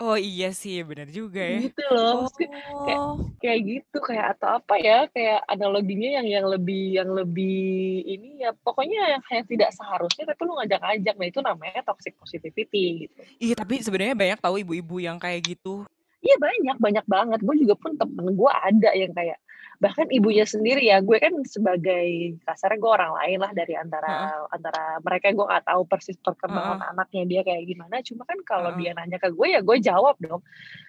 Oh 0.03 0.19
iya 0.19 0.51
sih, 0.51 0.83
benar 0.83 1.07
juga 1.15 1.39
ya. 1.39 1.63
gitu 1.63 1.85
loh. 1.95 2.27
Maksudnya 2.27 2.51
kayak 2.59 2.99
Oh, 2.99 3.15
kayak 3.39 3.61
gitu 3.63 3.99
kayak 4.03 4.27
atau 4.35 4.59
apa 4.59 4.75
ya 4.81 5.07
kayak 5.15 5.41
analoginya 5.47 6.19
yang 6.19 6.27
yang 6.27 6.47
lebih 6.49 6.85
yang 6.99 7.11
lebih 7.13 8.03
ini 8.03 8.43
ya 8.43 8.51
pokoknya 8.67 9.19
yang 9.19 9.23
yang 9.23 9.47
tidak 9.47 9.71
seharusnya 9.71 10.27
tapi 10.27 10.41
lu 10.43 10.59
ngajak-ngajak 10.59 11.15
nah 11.15 11.27
itu 11.29 11.41
namanya 11.45 11.81
toxic 11.87 12.19
positivity 12.19 13.07
gitu. 13.07 13.21
Iya 13.39 13.55
tapi 13.55 13.79
sebenarnya 13.79 14.17
banyak 14.19 14.39
tahu 14.43 14.55
ibu-ibu 14.67 14.97
yang 14.99 15.23
kayak 15.23 15.55
gitu. 15.55 15.87
Iya 16.23 16.37
banyak 16.39 16.77
banyak 16.79 17.07
banget. 17.11 17.41
Gue 17.43 17.57
juga 17.59 17.75
pun 17.77 17.99
temen 17.99 18.33
gue 18.33 18.53
ada 18.53 18.91
yang 18.95 19.13
kayak 19.13 19.39
bahkan 19.83 20.07
ibunya 20.15 20.47
sendiri 20.47 20.87
ya. 20.87 21.03
Gue 21.03 21.19
kan 21.19 21.35
sebagai 21.43 22.39
kasarnya 22.47 22.79
gue 22.79 22.91
orang 22.91 23.13
lain 23.19 23.39
lah 23.43 23.53
dari 23.53 23.75
antara 23.75 24.47
antara 24.49 25.03
mereka 25.03 25.35
gue 25.35 25.43
nggak 25.43 25.67
tahu 25.67 25.83
persis 25.91 26.17
perkembangan 26.23 26.95
anaknya 26.95 27.23
dia 27.27 27.41
kayak 27.43 27.67
gimana. 27.67 27.99
Cuma 28.07 28.23
kan 28.23 28.39
kalau 28.47 28.71
Heeh. 28.73 28.95
dia 28.95 28.97
nanya 28.97 29.19
ke 29.19 29.29
gue 29.35 29.47
ya 29.51 29.61
gue 29.61 29.77
jawab 29.83 30.17
dong. 30.23 30.41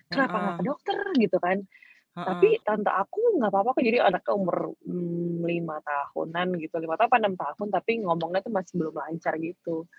Kenapa 0.07 0.35
nggak 0.37 0.55
ke 0.61 0.63
dokter? 0.63 0.97
gitu 1.17 1.37
kan. 1.41 1.59
Heeh. 2.13 2.29
tapi 2.29 2.49
tante 2.61 2.93
aku 2.93 3.41
nggak 3.41 3.49
apa-apa 3.49 3.73
kok. 3.73 3.81
Jadi 3.81 3.97
anaknya 3.97 4.33
umur 4.37 4.77
mm, 4.85 5.41
lima 5.49 5.81
tahunan 5.81 6.47
gitu. 6.61 6.77
Lima 6.77 6.93
tahun 6.93 7.09
apa 7.09 7.17
enam 7.17 7.33
tahun 7.33 7.67
tapi 7.73 7.91
ngomongnya 8.05 8.45
tuh 8.45 8.53
masih 8.53 8.73
belum 8.77 8.93
lancar 8.93 9.33
gitu 9.41 9.89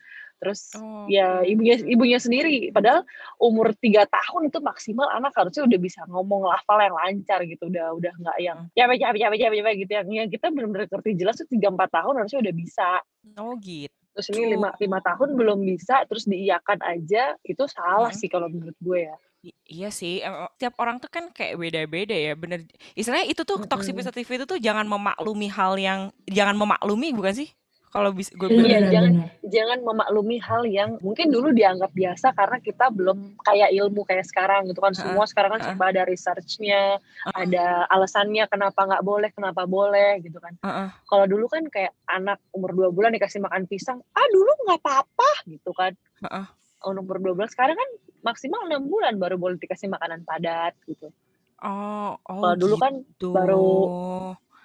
terus 0.44 0.76
Oh, 0.76 1.08
ya 1.08 1.40
ibunya 1.40 1.80
ibunya 1.80 2.20
sendiri 2.20 2.68
padahal 2.68 3.08
umur 3.40 3.72
tiga 3.74 4.04
tahun 4.04 4.52
itu 4.52 4.60
maksimal 4.60 5.08
anak 5.08 5.32
harusnya 5.32 5.64
udah 5.64 5.78
bisa 5.80 6.04
ngomong 6.04 6.44
lafal 6.44 6.76
yang 6.76 6.92
lancar 6.92 7.40
gitu 7.42 7.66
udah 7.66 7.96
udah 7.96 8.12
nggak 8.12 8.38
yang 8.38 8.58
capek 8.72 8.96
capek 9.00 9.18
capek 9.18 9.38
capek 9.40 9.56
capek 9.56 9.74
gitu 9.80 9.92
yang 9.96 10.08
yang 10.12 10.28
kita 10.28 10.46
benar-benar 10.52 10.84
ngerti 10.86 11.10
jelas 11.16 11.40
tuh 11.40 11.48
tiga 11.48 11.72
empat 11.72 11.88
tahun 11.88 12.14
harusnya 12.20 12.40
udah 12.44 12.54
bisa 12.54 12.88
Oh 13.34 13.56
gitu. 13.56 13.88
terus 14.12 14.28
ini 14.30 14.54
lima 14.54 14.70
lima 14.76 15.00
tahun 15.00 15.32
belum 15.32 15.58
bisa 15.64 16.04
terus 16.04 16.24
diiyakan 16.24 16.84
aja 16.84 17.34
itu 17.42 17.64
salah 17.66 18.12
Hmm. 18.12 18.20
sih 18.20 18.28
kalau 18.28 18.52
menurut 18.52 18.76
gue 18.78 19.08
ya 19.08 19.16
I- 19.44 19.52
Iya 19.76 19.92
sih, 19.92 20.24
em- 20.24 20.48
tiap 20.56 20.72
orang 20.80 20.96
tuh 20.96 21.12
kan 21.12 21.28
kayak 21.28 21.60
beda-beda 21.60 22.16
ya, 22.16 22.32
bener. 22.32 22.64
Istilahnya 22.96 23.28
itu 23.28 23.44
tuh 23.44 23.60
toxic 23.68 23.92
positivity 23.92 24.40
itu 24.40 24.48
tuh 24.48 24.56
jangan 24.56 24.88
memaklumi 24.88 25.52
hal 25.52 25.76
yang 25.76 26.08
jangan 26.24 26.56
memaklumi 26.56 27.12
bukan 27.12 27.44
sih? 27.44 27.48
Kalau 27.94 28.10
bisa 28.10 28.34
gue 28.34 28.48
Iya 28.48 28.58
bilang. 28.58 28.66
Iya, 28.66 28.78
jangan- 28.90 29.16
jangan 29.46 29.78
memaklumi 29.80 30.36
hal 30.42 30.62
yang 30.66 30.90
mungkin 30.98 31.30
dulu 31.30 31.54
dianggap 31.54 31.94
biasa 31.94 32.34
karena 32.34 32.58
kita 32.58 32.90
belum 32.90 33.38
kayak 33.38 33.70
ilmu 33.70 34.02
kayak 34.02 34.26
sekarang 34.26 34.66
gitu 34.66 34.82
kan 34.82 34.90
Heeh, 34.90 34.98
semua 35.00 35.24
sekarang 35.24 35.50
kan 35.54 35.60
serba 35.62 35.94
ada 35.94 36.02
researchnya 36.02 36.98
Heeh. 36.98 37.34
ada 37.38 37.86
alasannya 37.86 38.50
kenapa 38.50 38.82
nggak 38.82 38.98
boleh 39.00 39.30
kenapa 39.30 39.62
boleh 39.64 40.18
gitu 40.20 40.36
kan 40.36 40.58
Heeh. 40.58 40.88
kalau 41.06 41.24
dulu 41.24 41.46
kan 41.46 41.62
kayak 41.70 41.94
anak 42.04 42.42
umur 42.50 42.74
dua 42.74 42.90
bulan 42.90 43.14
dikasih 43.14 43.38
makan 43.38 43.62
pisang 43.64 44.02
ah 44.10 44.26
dulu 44.28 44.50
nggak 44.64 44.80
apa-apa 44.80 45.30
gitu 45.46 45.70
kan 45.70 45.94
Heeh. 46.20 46.46
umur 46.84 47.22
dua 47.22 47.32
bulan 47.32 47.46
sekarang 47.46 47.78
kan 47.78 47.90
maksimal 48.24 48.66
enam 48.66 48.82
bulan 48.84 49.14
baru 49.14 49.38
boleh 49.38 49.54
dikasih 49.56 49.86
makanan 49.86 50.26
padat 50.26 50.74
gitu 50.84 51.14
Oh, 51.62 52.18
oh 52.20 52.42
kalau 52.42 52.58
dulu 52.58 52.74
kan 52.76 52.92
gitu. 53.06 53.30
baru 53.30 53.70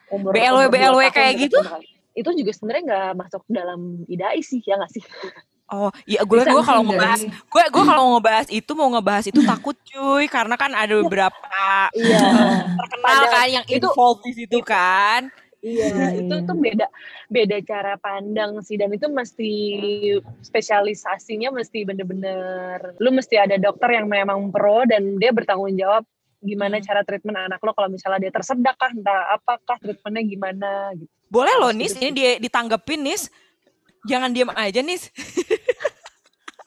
umur 0.10 0.34
BLW 0.34 0.58
umur 0.58 0.74
BLW 0.74 1.00
kayak 1.14 1.34
gitu? 1.40 1.62
Itu 2.20 2.30
juga 2.36 2.52
sebenarnya 2.52 2.84
nggak 2.86 3.12
masuk 3.16 3.42
dalam 3.48 3.80
idai 4.06 4.44
sih 4.44 4.60
ya 4.62 4.76
nggak 4.76 4.92
sih 4.92 5.04
Oh, 5.70 5.94
iya 6.10 6.26
gue 6.26 6.42
gue 6.42 6.64
kalau 6.66 6.82
ngebahas 6.82 7.22
gue 7.30 7.64
gue 7.70 7.84
kalau 7.86 8.18
ngebahas 8.18 8.50
itu 8.50 8.72
mau 8.74 8.90
ngebahas 8.90 9.30
itu 9.30 9.38
takut 9.46 9.78
cuy 9.86 10.26
karena 10.26 10.58
kan 10.58 10.74
ada 10.74 10.98
beberapa 10.98 11.38
iya 11.94 12.26
terkenal 12.74 13.22
Ada. 13.22 13.30
kan 13.30 13.48
yang 13.54 13.66
Itu- 13.70 13.94
involved 13.94 14.26
di 14.26 14.34
situ 14.34 14.58
kan. 14.66 15.30
Iya, 15.62 15.86
Iya, 15.94 16.08
itu 16.24 16.36
iya. 16.40 16.48
tuh 16.48 16.56
beda 16.58 16.88
beda 17.28 17.58
cara 17.62 17.94
pandang 18.02 18.66
sih 18.66 18.82
dan 18.82 18.90
itu 18.90 19.06
mesti 19.12 19.52
spesialisasinya 20.42 21.52
mesti 21.52 21.86
bener-bener 21.86 22.96
lu 22.98 23.12
mesti 23.12 23.38
ada 23.38 23.56
dokter 23.56 23.94
yang 23.94 24.10
memang 24.10 24.50
pro 24.50 24.84
dan 24.84 25.22
dia 25.22 25.30
bertanggung 25.30 25.78
jawab 25.78 26.02
gimana 26.40 26.80
Hmm. 26.80 26.86
cara 26.88 27.02
treatment 27.04 27.36
anak 27.38 27.60
lo 27.60 27.76
kalau 27.76 27.92
misalnya 27.92 28.24
dia 28.24 28.32
tersedak 28.32 28.74
kah 28.74 28.90
entah 28.90 29.36
apakah 29.36 29.78
treatmentnya 29.78 30.24
gimana 30.26 30.70
gitu. 30.96 31.12
Boleh 31.30 31.54
loh 31.62 31.70
Nis, 31.70 31.94
gitu 31.94 32.10
ini 32.10 32.10
dia 32.18 32.32
ditanggepin 32.42 33.06
Nis. 33.06 33.30
Jangan 34.10 34.34
diam 34.34 34.50
aja 34.54 34.82
Nis. 34.82 35.08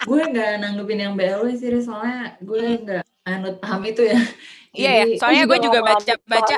gue 0.03 0.23
nggak 0.23 0.53
nanggepin 0.59 1.01
yang 1.01 1.15
BLW 1.15 1.55
sih 1.55 1.71
soalnya 1.79 2.35
gue 2.39 2.63
nggak 2.83 3.05
anut 3.23 3.57
paham 3.59 3.83
itu 3.87 4.03
ya. 4.07 4.19
Iya 4.73 4.89
ya, 4.89 5.05
Jadi- 5.05 5.17
soalnya 5.21 5.45
gue 5.45 5.59
juga 5.61 5.79
baca-baca. 5.85 6.55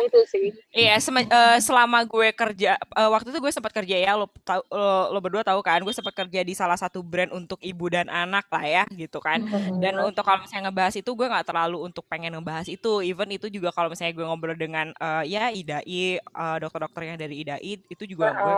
Iya, 0.70 0.94
sema- 1.02 1.26
eh, 1.26 1.58
selama 1.58 1.98
gue 2.06 2.30
kerja 2.30 2.78
eh, 2.78 3.10
waktu 3.10 3.34
itu 3.34 3.42
gue 3.42 3.50
sempat 3.50 3.74
kerja 3.74 3.98
ya, 3.98 4.14
lo 4.14 4.30
tahu 4.46 4.62
lo, 4.70 5.10
lo 5.10 5.18
berdua 5.18 5.42
tahu 5.42 5.58
kan, 5.58 5.82
gue 5.82 5.90
sempat 5.90 6.14
kerja 6.14 6.46
di 6.46 6.54
salah 6.54 6.78
satu 6.78 7.02
brand 7.02 7.34
untuk 7.34 7.58
ibu 7.58 7.90
dan 7.90 8.06
anak 8.06 8.46
lah 8.46 8.62
ya, 8.62 8.84
gitu 8.94 9.18
kan. 9.18 9.42
Dan 9.82 9.98
untuk 9.98 10.22
kalau 10.22 10.46
misalnya 10.46 10.70
ngebahas 10.70 10.94
itu 10.94 11.10
gue 11.10 11.26
nggak 11.26 11.42
terlalu 11.42 11.78
untuk 11.82 12.06
pengen 12.06 12.38
ngebahas 12.38 12.70
itu, 12.70 13.02
even 13.02 13.34
itu 13.34 13.50
juga 13.50 13.74
kalau 13.74 13.90
misalnya 13.90 14.14
gue 14.14 14.22
ngobrol 14.22 14.54
dengan 14.54 14.94
eh, 14.94 15.24
ya 15.26 15.50
IDAI, 15.50 16.22
eh, 16.22 16.56
dokter-dokter 16.62 17.02
yang 17.02 17.18
dari 17.18 17.42
IDAI 17.42 17.82
itu 17.82 18.04
juga 18.06 18.30
gue 18.30 18.54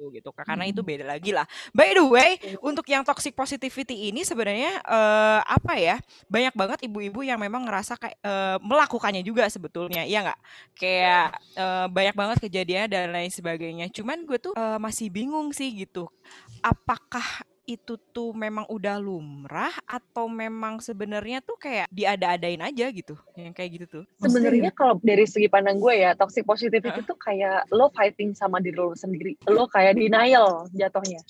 Ah, 0.00 0.08
gitu 0.08 0.16
gitu 0.16 0.30
karena 0.32 0.64
itu 0.64 0.80
beda 0.80 1.04
lagi 1.04 1.30
lah. 1.36 1.44
By 1.76 1.92
the 1.92 2.04
way, 2.08 2.40
untuk 2.64 2.88
yang 2.88 3.04
toxic 3.04 3.36
positivity 3.36 4.08
ini 4.08 4.24
sebenarnya 4.24 4.80
eh, 4.80 5.40
apa 5.44 5.76
ya? 5.76 6.00
Banyak 6.32 6.54
banget 6.56 6.78
ibu-ibu 6.88 7.20
yang 7.20 7.36
memang 7.36 7.68
ngerasa 7.68 8.00
kayak 8.00 8.16
eh, 8.24 8.56
melakukannya 8.64 9.20
juga 9.20 9.44
sebetulnya, 9.52 10.08
iya 10.08 10.24
nggak? 10.24 10.40
Kayak 10.72 11.26
eh, 11.52 11.86
banyak 11.92 12.16
banget 12.16 12.36
kejadian 12.48 12.86
dan 12.88 13.12
lain 13.12 13.28
sebagainya. 13.28 13.92
Cuman 13.92 14.24
gue 14.24 14.40
tuh 14.40 14.56
eh, 14.56 14.78
masih 14.80 15.12
bingung 15.12 15.52
sih 15.52 15.68
gitu. 15.76 16.08
Apakah 16.64 17.44
itu 17.70 17.94
tuh 18.10 18.34
memang 18.34 18.66
udah 18.66 18.98
lumrah 18.98 19.70
atau 19.86 20.26
memang 20.26 20.82
sebenarnya 20.82 21.38
tuh 21.38 21.54
kayak 21.54 21.86
diada-adain 21.86 22.58
aja 22.58 22.90
gitu, 22.90 23.14
yang 23.38 23.54
kayak 23.54 23.78
gitu 23.78 23.86
tuh. 23.86 24.04
Sebenarnya 24.18 24.74
kalau 24.74 24.98
dari 24.98 25.22
segi 25.30 25.46
pandang 25.46 25.78
gue 25.78 25.94
ya, 26.02 26.18
toxic 26.18 26.42
positivity 26.42 26.90
itu 26.90 27.14
kayak 27.14 27.70
lo 27.70 27.86
fighting 27.94 28.34
sama 28.34 28.58
diri 28.58 28.74
lo 28.74 28.98
sendiri. 28.98 29.38
Lo 29.46 29.70
kayak 29.70 29.94
denial 29.94 30.66
jatuhnya. 30.74 31.22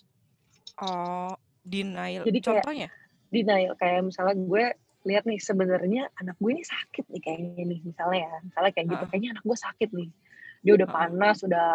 Oh, 0.80 1.36
denial. 1.60 2.24
Jadi 2.24 2.40
kayak- 2.40 2.64
Contohnya? 2.64 2.88
denial 3.30 3.78
kayak 3.78 4.00
misalnya 4.10 4.34
gue 4.34 4.64
lihat 5.06 5.24
nih 5.24 5.38
sebenarnya 5.38 6.10
anak 6.18 6.36
gue 6.42 6.50
ini 6.50 6.64
sakit 6.66 7.08
nih 7.08 7.22
kayaknya 7.22 7.62
nih 7.62 7.80
misalnya 7.86 8.26
ya 8.26 8.32
misalnya 8.42 8.72
kayak 8.74 8.86
gitu 8.90 9.04
kayaknya 9.06 9.30
anak 9.38 9.44
gue 9.46 9.58
sakit 9.70 9.90
nih 9.96 10.08
dia 10.60 10.72
udah 10.76 10.88
panas 10.88 11.40
udah 11.40 11.66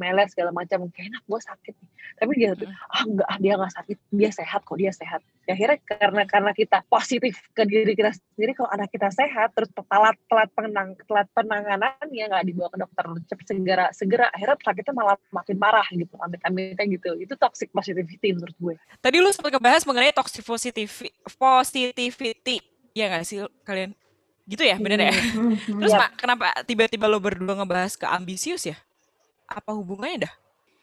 melet 0.00 0.28
segala 0.32 0.50
macam. 0.50 0.88
Kayak 0.92 1.12
anak 1.12 1.22
gue 1.28 1.40
sakit 1.44 1.74
nih. 1.76 1.90
Tapi 2.20 2.32
dia 2.36 2.50
tuh 2.56 2.68
ah 2.68 3.02
enggak 3.04 3.28
dia 3.40 3.52
nggak 3.60 3.74
sakit. 3.76 3.96
Dia 4.16 4.30
sehat 4.32 4.60
kok 4.64 4.78
dia 4.80 4.92
sehat. 4.92 5.20
Ya, 5.48 5.56
akhirnya 5.56 5.78
karena 5.84 6.22
karena 6.24 6.52
kita 6.56 6.78
positif 6.88 7.36
ke 7.52 7.62
diri 7.68 7.92
kita 7.92 8.16
sendiri 8.16 8.52
kalau 8.56 8.70
anak 8.72 8.88
kita 8.88 9.08
sehat 9.12 9.52
terus 9.52 9.68
telat 9.76 10.16
telat 10.30 10.50
penang 10.56 10.88
telat 11.04 11.28
penanganannya 11.36 12.24
nggak 12.32 12.44
dibawa 12.48 12.68
ke 12.72 12.78
dokter. 12.80 13.04
Cepet 13.28 13.46
segera 13.52 13.86
segera. 13.92 14.26
Akhirnya 14.32 14.56
sakitnya 14.60 14.94
malah 14.96 15.16
makin 15.32 15.56
parah 15.60 15.86
gitu 15.92 16.14
amit 16.24 16.40
amitnya 16.48 16.84
gitu. 16.88 17.10
Itu 17.20 17.36
toxic 17.36 17.68
positivity 17.76 18.32
menurut 18.32 18.56
gue. 18.56 18.74
Tadi 19.04 19.16
lu 19.20 19.28
sempat 19.36 19.52
ngebahas 19.52 19.84
mengenai 19.84 20.16
toxic 20.16 20.44
positivity, 20.44 21.12
positivity. 21.36 22.56
Ya 22.96 23.12
nggak 23.12 23.24
sih 23.28 23.44
kalian? 23.68 23.92
Gitu 24.50 24.66
ya, 24.66 24.76
bener 24.82 24.98
ya? 24.98 25.14
Terus 25.78 25.94
Iya. 25.94 26.00
Mak, 26.02 26.10
kenapa 26.18 26.50
tiba-tiba 26.66 27.06
lo 27.06 27.22
berdua 27.22 27.54
ngebahas 27.62 27.94
ke 27.94 28.10
ambisius 28.10 28.66
ya? 28.66 28.74
Apa 29.46 29.70
hubungannya 29.70 30.26
dah? 30.26 30.34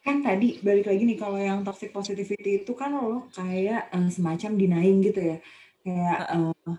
kan 0.08 0.24
tadi 0.24 0.56
balik 0.64 0.88
lagi 0.88 1.02
nih 1.04 1.18
kalau 1.20 1.36
yang 1.36 1.60
toxic 1.60 1.92
positivity 1.92 2.64
itu 2.64 2.72
kan 2.72 2.96
lo 2.96 3.28
kayak 3.28 3.92
uh, 3.92 4.08
semacam 4.08 4.56
denying 4.56 5.04
gitu 5.04 5.20
ya 5.20 5.36
kayak 5.84 6.18
uh, 6.32 6.72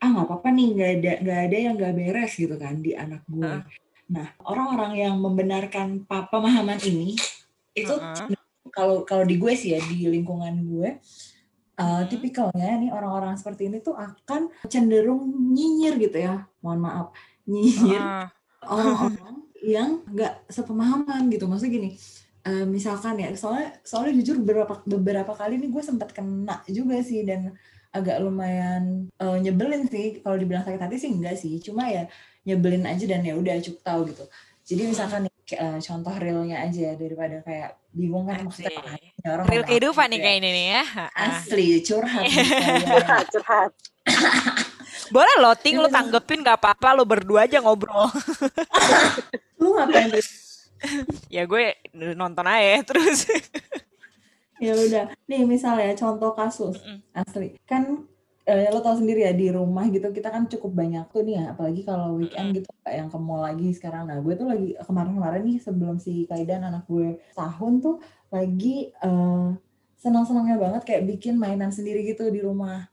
ah 0.00 0.08
nggak 0.08 0.26
apa-apa 0.26 0.48
nih 0.48 0.68
nggak 0.72 0.90
ada 0.96 1.12
nggak 1.20 1.40
ada 1.44 1.56
yang 1.60 1.74
nggak 1.76 1.94
beres 2.00 2.32
gitu 2.40 2.56
kan 2.56 2.80
di 2.80 2.96
anak 2.96 3.20
gue 3.28 3.44
uh. 3.44 3.60
nah 4.08 4.26
orang-orang 4.48 4.92
yang 4.96 5.14
membenarkan 5.20 6.08
pemahaman 6.08 6.80
ini 6.88 7.20
itu 7.76 7.94
kalau 8.72 9.04
uh 9.04 9.04
-uh. 9.04 9.04
kalau 9.04 9.24
di 9.28 9.36
gue 9.36 9.52
sih 9.52 9.76
ya 9.76 9.80
di 9.84 10.08
lingkungan 10.08 10.54
gue 10.64 10.88
uh, 11.80 12.02
tipikalnya 12.04 12.76
nih 12.76 12.90
orang-orang 12.92 13.40
seperti 13.40 13.72
ini 13.72 13.80
tuh 13.80 13.96
akan 13.96 14.52
cenderung 14.68 15.24
nyinyir 15.32 15.96
gitu 15.96 16.18
ya. 16.20 16.44
Mohon 16.60 16.80
maaf 16.84 17.06
nyinyir. 17.48 18.02
Orang-orang 18.60 19.36
uh. 19.40 19.64
yang 19.64 20.04
nggak 20.04 20.44
sepemahaman 20.52 21.32
gitu. 21.32 21.48
Maksudnya 21.48 21.72
gini 21.72 21.90
uh, 22.44 22.66
misalkan 22.68 23.20
ya 23.20 23.28
soalnya 23.36 23.80
soalnya 23.84 24.12
jujur 24.20 24.40
beberapa 24.40 24.80
beberapa 24.84 25.32
kali 25.36 25.60
nih 25.60 25.70
gue 25.72 25.82
sempat 25.84 26.12
kena 26.12 26.64
juga 26.68 27.00
sih 27.04 27.24
dan 27.24 27.52
agak 27.90 28.22
lumayan 28.22 29.10
uh, 29.18 29.36
nyebelin 29.40 29.88
sih. 29.90 30.22
Kalau 30.22 30.36
dibilang 30.38 30.62
sakit 30.62 30.80
hati 30.80 30.96
sih 31.00 31.10
enggak 31.10 31.36
sih. 31.40 31.58
Cuma 31.58 31.90
ya 31.90 32.06
nyebelin 32.46 32.86
aja 32.86 33.04
dan 33.04 33.26
ya 33.26 33.34
udah 33.34 33.58
cukup 33.60 33.82
tahu 33.82 34.00
gitu. 34.14 34.24
Jadi 34.62 34.82
misalkan 34.94 35.26
nih 35.26 35.34
uh, 35.56 35.78
contoh 35.80 36.14
realnya 36.18 36.62
aja 36.66 36.94
daripada 36.94 37.42
kayak 37.42 37.80
bingung 37.90 38.28
kan 38.28 38.46
maksudnya 38.46 38.78
orang 39.26 39.46
real 39.50 39.64
kehidupan 39.66 40.06
nih 40.14 40.20
kayak 40.22 40.36
ini 40.38 40.48
nih 40.54 40.66
ya 40.78 40.82
asli 41.14 41.82
curhat 41.82 42.24
curhat 42.90 43.26
curhat. 43.34 43.72
Boleh 45.14 45.34
lo 45.42 45.52
ting 45.58 45.76
lo 45.78 45.90
tanggepin 45.90 46.46
gak 46.46 46.62
apa-apa 46.62 46.94
lo 46.94 47.02
berdua 47.02 47.50
aja 47.50 47.58
ngobrol. 47.58 48.06
Lu 49.60 49.74
ngapain 49.74 50.10
ya 51.28 51.44
gue 51.44 51.76
nonton 51.92 52.46
aja 52.46 52.80
terus. 52.86 53.28
Ya 54.62 54.72
udah 54.72 55.12
nih 55.28 55.42
misalnya 55.44 55.92
contoh 55.98 56.32
kasus 56.32 56.78
asli. 57.12 57.58
Kan 57.66 58.06
eh, 58.48 58.68
lo 58.72 58.80
tau 58.80 58.96
sendiri 58.96 59.26
ya 59.28 59.32
di 59.36 59.52
rumah 59.52 59.84
gitu 59.92 60.08
kita 60.10 60.32
kan 60.32 60.48
cukup 60.48 60.72
banyak 60.72 61.04
tuh 61.12 61.22
nih 61.22 61.34
ya 61.36 61.44
apalagi 61.52 61.82
kalau 61.84 62.16
weekend 62.16 62.56
gitu 62.56 62.68
kayak 62.84 62.96
yang 63.04 63.08
ke 63.12 63.18
mall 63.20 63.42
lagi 63.44 63.68
sekarang 63.76 64.08
nah 64.08 64.18
gue 64.18 64.34
tuh 64.36 64.48
lagi 64.48 64.68
kemarin-kemarin 64.80 65.42
nih 65.44 65.58
sebelum 65.60 65.96
si 66.00 66.24
Kaidan 66.24 66.64
anak 66.64 66.88
gue 66.88 67.20
tahun 67.36 67.72
tuh 67.84 68.00
lagi 68.32 68.94
uh, 69.04 69.52
senang-senangnya 70.00 70.56
banget 70.56 70.82
kayak 70.88 71.02
bikin 71.04 71.36
mainan 71.36 71.68
sendiri 71.68 72.00
gitu 72.08 72.32
di 72.32 72.40
rumah 72.40 72.88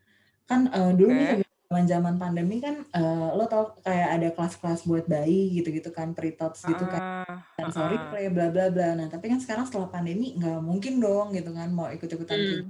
kan 0.47 0.67
uh, 0.71 0.91
dulu 0.91 1.12
okay. 1.15 1.39
nih 1.39 1.47
zaman-zaman 1.67 2.15
pandemi 2.15 2.63
kan 2.63 2.79
uh, 2.95 3.36
lo 3.36 3.43
tau 3.51 3.75
kayak 3.83 4.10
ada 4.19 4.27
kelas-kelas 4.31 4.88
buat 4.88 5.03
bayi 5.03 5.51
gitu-gitu 5.60 5.91
kan 5.91 6.15
pre-tots 6.15 6.63
gitu 6.63 6.83
kan 6.88 7.27
dan 7.60 7.67
sorry 7.75 7.99
uh. 7.99 8.07
play 8.07 8.31
bla 8.31 8.47
bla 8.47 8.71
bla 8.71 8.95
nah 8.95 9.07
tapi 9.12 9.27
kan 9.27 9.43
sekarang 9.43 9.67
setelah 9.67 9.91
pandemi 9.91 10.31
nggak 10.39 10.63
mungkin 10.63 11.03
dong 11.03 11.36
gitu 11.36 11.51
kan 11.51 11.67
mau 11.75 11.91
ikut-ikutan 11.91 12.38
hmm. 12.39 12.47
Gitu. 12.47 12.63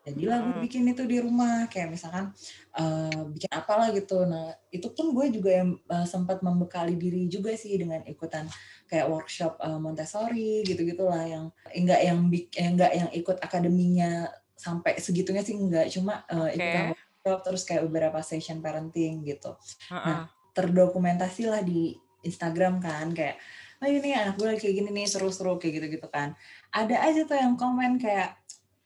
Jadi 0.00 0.22
lah 0.26 0.38
gue 0.42 0.64
bikin 0.64 0.88
itu 0.88 1.04
di 1.04 1.20
rumah 1.20 1.68
kayak 1.68 1.92
misalkan 1.92 2.32
uh, 2.76 3.22
bikin 3.30 3.52
apalah 3.52 3.92
gitu 3.92 4.24
nah 4.24 4.52
itu 4.72 4.88
pun 4.92 5.12
gue 5.12 5.26
juga 5.28 5.50
yang 5.60 5.76
uh, 5.92 6.08
sempat 6.08 6.40
membekali 6.40 6.96
diri 6.96 7.28
juga 7.28 7.52
sih 7.52 7.76
dengan 7.76 8.00
ikutan 8.08 8.48
kayak 8.88 9.06
workshop 9.12 9.60
uh, 9.60 9.76
Montessori 9.76 10.64
gitu 10.64 10.82
gitulah 10.82 11.22
yang 11.22 11.52
enggak 11.76 12.00
yang 12.00 12.18
enggak 12.56 12.92
yang 12.96 13.08
ikut 13.12 13.36
akademinya 13.44 14.28
sampai 14.56 15.00
segitunya 15.00 15.44
sih 15.44 15.56
enggak 15.56 15.88
cuma 15.92 16.24
uh, 16.28 16.48
okay. 16.48 16.56
ikutan 16.56 16.88
terus 17.20 17.62
kayak 17.68 17.84
beberapa 17.88 18.24
session 18.24 18.64
parenting 18.64 19.20
gitu. 19.28 19.52
Uh-uh. 19.92 20.04
Nah, 20.04 20.20
terdokumentasi 20.56 21.52
lah 21.52 21.60
di 21.60 21.94
Instagram 22.24 22.80
kan 22.80 23.12
kayak 23.12 23.36
oh 23.80 23.88
ini 23.88 24.12
anak 24.12 24.36
gue 24.36 24.56
kayak 24.60 24.74
gini 24.76 24.88
nih 24.92 25.08
seru-seru 25.08 25.56
kayak 25.60 25.80
gitu-gitu 25.80 26.08
kan. 26.08 26.36
Ada 26.72 26.96
aja 27.00 27.20
tuh 27.28 27.36
yang 27.36 27.56
komen 27.56 28.00
kayak 28.00 28.39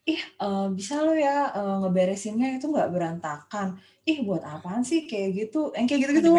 ih 0.05 0.21
uh, 0.41 0.69
bisa 0.69 1.01
lo 1.01 1.17
ya 1.17 1.49
uh, 1.53 1.81
ngeberesinnya 1.85 2.61
itu 2.61 2.69
nggak 2.69 2.93
berantakan. 2.93 3.81
Ih 4.05 4.21
buat 4.21 4.45
apaan 4.45 4.85
sih 4.85 5.09
kayak 5.09 5.31
gitu? 5.33 5.73
Yang 5.73 5.87
kayak 5.89 6.01
gitu-gitu 6.05 6.31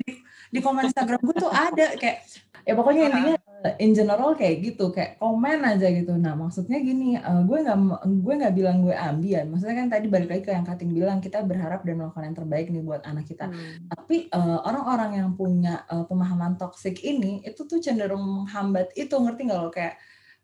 di, 0.00 0.12
di 0.50 0.58
komen 0.64 0.88
Instagram 0.88 1.20
gue 1.20 1.36
tuh 1.36 1.52
ada 1.52 1.94
kayak 2.00 2.24
ya 2.64 2.72
pokoknya 2.76 3.02
intinya 3.08 3.34
uh, 3.64 3.74
in 3.80 3.92
general 3.96 4.36
kayak 4.36 4.60
gitu 4.60 4.92
kayak 4.92 5.16
komen 5.16 5.64
aja 5.64 5.88
gitu 5.88 6.12
nah 6.16 6.36
maksudnya 6.36 6.78
gini 6.80 7.16
uh, 7.16 7.42
gue 7.44 7.58
nggak 7.64 7.78
gue 8.20 8.34
nggak 8.40 8.54
bilang 8.54 8.76
gue 8.84 8.94
ambian 8.94 9.48
maksudnya 9.48 9.76
kan 9.84 9.88
tadi 9.88 10.06
balik 10.12 10.28
lagi 10.28 10.42
ke 10.44 10.52
yang 10.52 10.66
Kating 10.66 10.92
bilang 10.92 11.18
kita 11.24 11.40
berharap 11.44 11.82
dan 11.84 12.00
melakukan 12.00 12.24
yang 12.30 12.36
terbaik 12.36 12.66
nih 12.68 12.84
buat 12.84 13.02
anak 13.04 13.24
kita 13.28 13.48
hmm. 13.48 13.88
tapi 13.88 14.28
orang 14.32 14.50
eh, 14.50 14.60
orang-orang 14.68 15.10
yang 15.18 15.30
punya 15.34 15.74
uh, 15.88 16.04
pemahaman 16.04 16.54
toksik 16.60 17.00
ini 17.02 17.40
itu 17.44 17.64
tuh 17.64 17.80
cenderung 17.80 18.22
menghambat 18.22 18.92
itu 18.96 19.12
ngerti 19.12 19.40
nggak 19.48 19.60
lo 19.60 19.70
kayak 19.72 19.96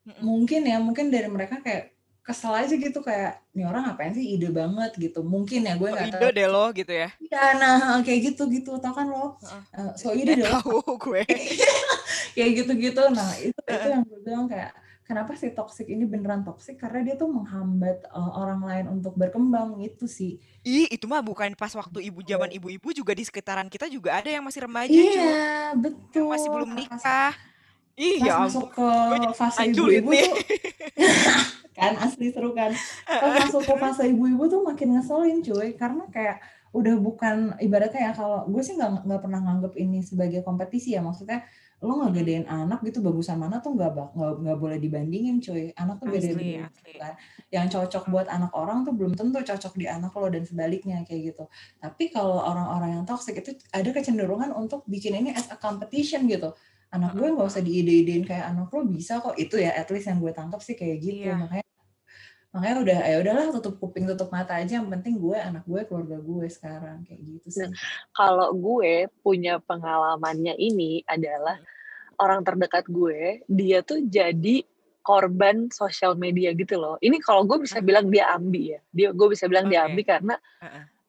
hmm. 0.08 0.22
mungkin 0.24 0.60
ya 0.64 0.76
mungkin 0.80 1.06
dari 1.12 1.28
mereka 1.28 1.60
kayak 1.60 1.95
kesel 2.26 2.50
aja 2.50 2.74
gitu 2.74 2.98
kayak 3.06 3.38
ini 3.54 3.62
orang 3.62 3.86
ngapain 3.86 4.10
sih 4.10 4.34
ide 4.34 4.50
banget? 4.50 4.90
Gitu. 4.98 5.22
Mungkin 5.22 5.62
ya 5.62 5.78
gue 5.78 5.88
nggak 5.94 6.10
so 6.10 6.12
tahu. 6.18 6.20
ide 6.26 6.28
deh 6.34 6.48
lo 6.50 6.64
gitu 6.74 6.92
ya? 6.92 7.08
Iya 7.22 7.44
nah 7.54 7.76
kayak 8.06 8.20
gitu 8.34 8.42
gitu. 8.50 8.70
Tau 8.82 8.90
kan 8.90 9.06
lo? 9.06 9.38
Uh, 9.70 9.94
so 9.94 10.10
ide 10.10 10.34
deh 10.34 10.42
tahu 10.42 10.82
gue. 11.06 11.22
Kayak 12.36 12.50
gitu 12.52 12.72
gitu 12.76 13.00
nah 13.16 13.32
itu 13.40 13.56
itu 13.56 13.86
yang 13.88 14.04
gue 14.04 14.20
bilang 14.20 14.44
kayak 14.44 14.76
kenapa 15.08 15.32
sih 15.40 15.56
toxic 15.56 15.88
ini 15.88 16.04
beneran 16.04 16.44
toxic? 16.44 16.76
Karena 16.76 17.00
dia 17.00 17.16
tuh 17.16 17.32
menghambat 17.32 18.12
uh, 18.12 18.32
orang 18.36 18.60
lain 18.60 18.86
untuk 19.00 19.16
berkembang 19.16 19.80
itu 19.80 20.04
sih. 20.04 20.36
Ih 20.60 20.84
itu 20.92 21.08
mah 21.08 21.24
bukan 21.24 21.56
pas 21.56 21.72
waktu 21.72 22.12
ibu 22.12 22.20
zaman 22.20 22.52
ibu-ibu 22.52 22.92
juga 22.92 23.16
di 23.16 23.24
sekitaran 23.24 23.72
kita 23.72 23.88
juga 23.88 24.20
ada 24.20 24.28
yang 24.28 24.44
masih 24.44 24.68
remaja 24.68 24.92
iya 24.92 25.08
cuy. 25.72 25.88
betul. 25.88 26.28
yang 26.28 26.28
masih 26.36 26.48
belum 26.52 26.70
nikah. 26.76 27.32
Ih, 27.96 28.20
ya 28.20 28.44
masuk 28.44 28.76
ke 28.76 28.88
fase 29.32 29.72
ibu-ibu 29.72 30.12
tuh 30.12 30.36
kan 31.76 31.92
asli 32.00 32.32
seru 32.32 32.56
kan. 32.56 32.72
Pas 33.04 33.44
masuk 33.44 33.62
ke 33.68 33.74
fase 33.76 34.08
ibu-ibu 34.08 34.48
tuh 34.48 34.64
makin 34.64 34.96
ngeselin 34.96 35.44
cuy. 35.44 35.76
Karena 35.76 36.08
kayak 36.08 36.40
udah 36.72 36.96
bukan 37.00 37.56
ibaratnya 37.60 38.10
ya 38.10 38.12
kalau 38.12 38.48
gue 38.48 38.60
sih 38.64 38.76
nggak 38.76 39.04
nggak 39.04 39.20
pernah 39.20 39.40
nganggep 39.44 39.72
ini 39.76 40.00
sebagai 40.00 40.40
kompetisi 40.40 40.96
ya. 40.96 41.04
Maksudnya 41.04 41.44
lo 41.84 42.00
nggak 42.00 42.12
gedein 42.16 42.48
anak 42.48 42.80
gitu 42.88 43.04
bagusan 43.04 43.36
mana 43.36 43.60
tuh 43.60 43.76
nggak 43.76 44.16
nggak 44.16 44.32
nggak 44.40 44.58
boleh 44.58 44.78
dibandingin 44.80 45.36
cuy. 45.44 45.76
Anak 45.76 46.00
tuh 46.00 46.08
beda 46.08 46.32
beda 46.32 46.66
kan. 46.96 47.14
Yang 47.52 47.66
cocok 47.76 48.04
buat 48.08 48.26
anak 48.32 48.56
orang 48.56 48.88
tuh 48.88 48.96
belum 48.96 49.12
tentu 49.12 49.44
cocok 49.44 49.76
di 49.76 49.84
anak 49.84 50.16
lo 50.16 50.26
dan 50.32 50.48
sebaliknya 50.48 51.04
kayak 51.04 51.36
gitu. 51.36 51.44
Tapi 51.76 52.08
kalau 52.08 52.40
orang-orang 52.40 52.96
yang 52.96 53.04
toxic 53.04 53.36
itu 53.36 53.52
ada 53.76 53.92
kecenderungan 53.92 54.56
untuk 54.56 54.88
bikin 54.88 55.20
ini 55.20 55.36
as 55.36 55.52
a 55.52 55.60
competition 55.60 56.24
gitu 56.24 56.56
anak 56.94 57.12
gue 57.18 57.28
nggak 57.34 57.48
usah 57.50 57.62
diide-idein 57.62 58.22
kayak 58.22 58.46
anak 58.54 58.70
lo 58.70 58.86
bisa 58.86 59.18
kok 59.18 59.34
itu 59.36 59.58
ya 59.58 59.74
at 59.74 59.90
least 59.90 60.06
yang 60.06 60.22
gue 60.22 60.32
tangkap 60.32 60.60
sih 60.62 60.78
kayak 60.78 61.02
gitu 61.02 61.28
iya. 61.28 61.36
makanya 61.36 61.66
makanya 62.56 62.76
udah 62.88 62.98
ya 63.04 63.16
udahlah 63.20 63.44
tutup 63.52 63.74
kuping 63.76 64.08
tutup 64.08 64.32
mata 64.32 64.56
aja 64.56 64.80
yang 64.80 64.88
penting 64.88 65.20
gue 65.20 65.36
anak 65.36 65.60
gue 65.68 65.80
keluarga 65.84 66.16
gue 66.16 66.46
sekarang 66.48 67.04
kayak 67.04 67.20
gitu 67.20 67.46
sih. 67.52 67.68
Nah, 67.68 67.76
kalau 68.16 68.48
gue 68.56 69.12
punya 69.20 69.60
pengalamannya 69.60 70.56
ini 70.56 71.04
adalah 71.04 71.60
orang 72.16 72.40
terdekat 72.40 72.88
gue 72.88 73.44
dia 73.44 73.84
tuh 73.84 74.00
jadi 74.08 74.64
korban 75.04 75.68
sosial 75.70 76.16
media 76.16 76.50
gitu 76.56 76.80
loh. 76.80 76.96
Ini 76.98 77.20
kalau 77.20 77.44
gue 77.44 77.62
bisa 77.62 77.78
bilang 77.84 78.08
dia 78.08 78.32
ambi 78.32 78.74
ya. 78.74 78.80
Dia 78.90 79.08
gue 79.14 79.28
bisa 79.30 79.46
bilang 79.46 79.70
okay. 79.70 79.76
dia 79.76 79.80
ambi 79.86 80.02
karena. 80.02 80.34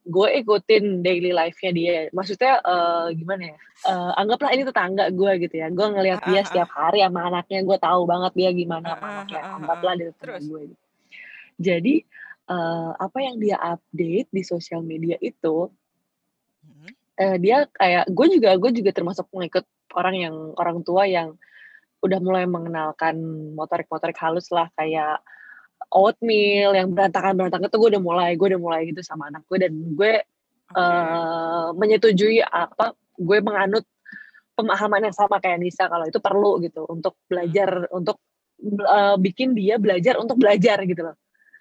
Gue 0.07 0.27
ikutin 0.39 1.03
daily 1.03 1.35
life-nya 1.35 1.71
dia. 1.75 1.97
Maksudnya 2.15 2.63
uh, 2.63 3.11
gimana 3.11 3.51
ya? 3.51 3.57
Uh, 3.83 4.11
anggaplah 4.15 4.55
ini 4.55 4.63
tetangga 4.63 5.11
gue 5.11 5.31
gitu 5.43 5.55
ya. 5.59 5.67
Gue 5.67 5.87
ngelihat 5.91 6.23
dia 6.23 6.41
setiap 6.47 6.71
hari 6.71 7.03
sama 7.03 7.27
anaknya. 7.27 7.59
Gue 7.67 7.77
tahu 7.77 8.07
banget 8.07 8.31
dia 8.39 8.49
gimana 8.55 8.95
sama 8.95 9.07
anaknya. 9.19 9.41
Anggaplah 9.59 9.93
dia 9.99 10.07
tetangga 10.15 10.39
gue. 10.41 10.61
Gitu 10.71 10.87
jadi 11.57 12.05
uh, 12.47 12.93
apa 12.95 13.17
yang 13.19 13.41
dia 13.41 13.57
update 13.57 14.29
di 14.29 14.41
sosial 14.45 14.85
media 14.85 15.17
itu 15.19 15.73
hmm. 16.63 16.89
uh, 17.17 17.37
dia 17.41 17.65
kayak 17.73 18.05
gue 18.13 18.27
juga 18.37 18.49
gue 18.55 18.71
juga 18.71 18.91
termasuk 18.93 19.25
pengikut 19.33 19.65
orang 19.97 20.15
yang 20.15 20.35
orang 20.55 20.85
tua 20.85 21.09
yang 21.09 21.35
udah 22.05 22.21
mulai 22.21 22.45
mengenalkan 22.45 23.17
motorik-motorik 23.57 24.15
halus 24.21 24.53
lah 24.53 24.69
kayak 24.77 25.17
oatmeal 25.91 26.75
yang 26.75 26.91
berantakan 26.91 27.33
berantakan 27.35 27.67
itu 27.67 27.77
gue 27.79 27.89
udah 27.95 28.03
mulai 28.03 28.31
gue 28.35 28.47
udah 28.51 28.61
mulai 28.61 28.81
gitu 28.91 29.01
sama 29.03 29.31
anak 29.31 29.43
gue 29.47 29.57
dan 29.61 29.71
gue 29.73 30.13
okay. 30.71 30.79
uh, 30.79 31.71
menyetujui 31.75 32.43
apa 32.43 32.95
gue 33.17 33.37
menganut 33.39 33.85
pemahaman 34.57 35.09
yang 35.09 35.15
sama 35.15 35.37
kayak 35.37 35.61
Nisa 35.61 35.87
kalau 35.87 36.05
itu 36.09 36.19
perlu 36.19 36.59
gitu 36.65 36.83
untuk 36.89 37.15
belajar 37.29 37.87
hmm. 37.87 37.97
untuk 37.97 38.17
uh, 38.83 39.15
bikin 39.15 39.53
dia 39.53 39.77
belajar 39.77 40.19
untuk 40.19 40.37
belajar 40.41 40.81
gitu 40.83 41.07
loh 41.07 41.17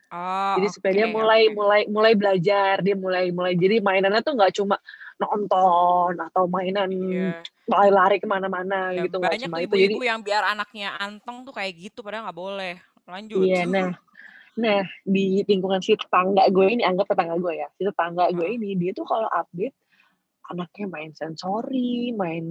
Oh, 0.06 0.54
jadi 0.62 0.68
supaya 0.70 0.92
okay, 0.94 0.98
dia 1.02 1.08
mulai 1.10 1.42
okay. 1.50 1.54
mulai 1.58 1.80
mulai 1.90 2.12
belajar, 2.14 2.78
dia 2.78 2.94
mulai 2.94 3.34
mulai 3.34 3.58
jadi 3.58 3.82
mainannya 3.82 4.22
tuh 4.22 4.38
nggak 4.38 4.54
cuma 4.54 4.78
nonton 5.18 6.14
atau 6.14 6.46
mainan 6.46 6.86
yeah. 6.92 7.42
lari-lari 7.66 8.22
ke 8.22 8.28
mana-mana 8.28 8.94
yeah, 8.94 9.08
gitu 9.08 9.18
banyak 9.18 9.50
cuma 9.50 9.58
ibu-ibu 9.66 9.98
itu. 9.98 9.98
Jadi 9.98 10.06
yang 10.06 10.22
biar 10.22 10.46
anaknya 10.46 10.94
anteng 11.02 11.42
tuh 11.42 11.50
kayak 11.50 11.74
gitu, 11.74 12.06
padahal 12.06 12.30
nggak 12.30 12.38
boleh. 12.38 12.74
Lanjut. 13.06 13.42
Iya, 13.42 13.54
yeah, 13.62 13.64
nah, 13.66 13.90
nah 14.56 14.82
di 15.04 15.44
lingkungan 15.44 15.84
si 15.84 15.92
tetangga 15.94 16.48
gue 16.48 16.66
ini 16.66 16.82
anggap 16.82 17.12
tetangga 17.12 17.36
gue 17.36 17.54
ya, 17.60 17.68
si 17.76 17.84
tetangga 17.84 18.32
gue 18.32 18.48
ini 18.48 18.72
dia 18.76 18.96
tuh 18.96 19.04
kalau 19.04 19.28
update 19.28 19.76
anaknya 20.50 20.86
main 20.86 21.10
sensori, 21.14 22.14
main 22.14 22.46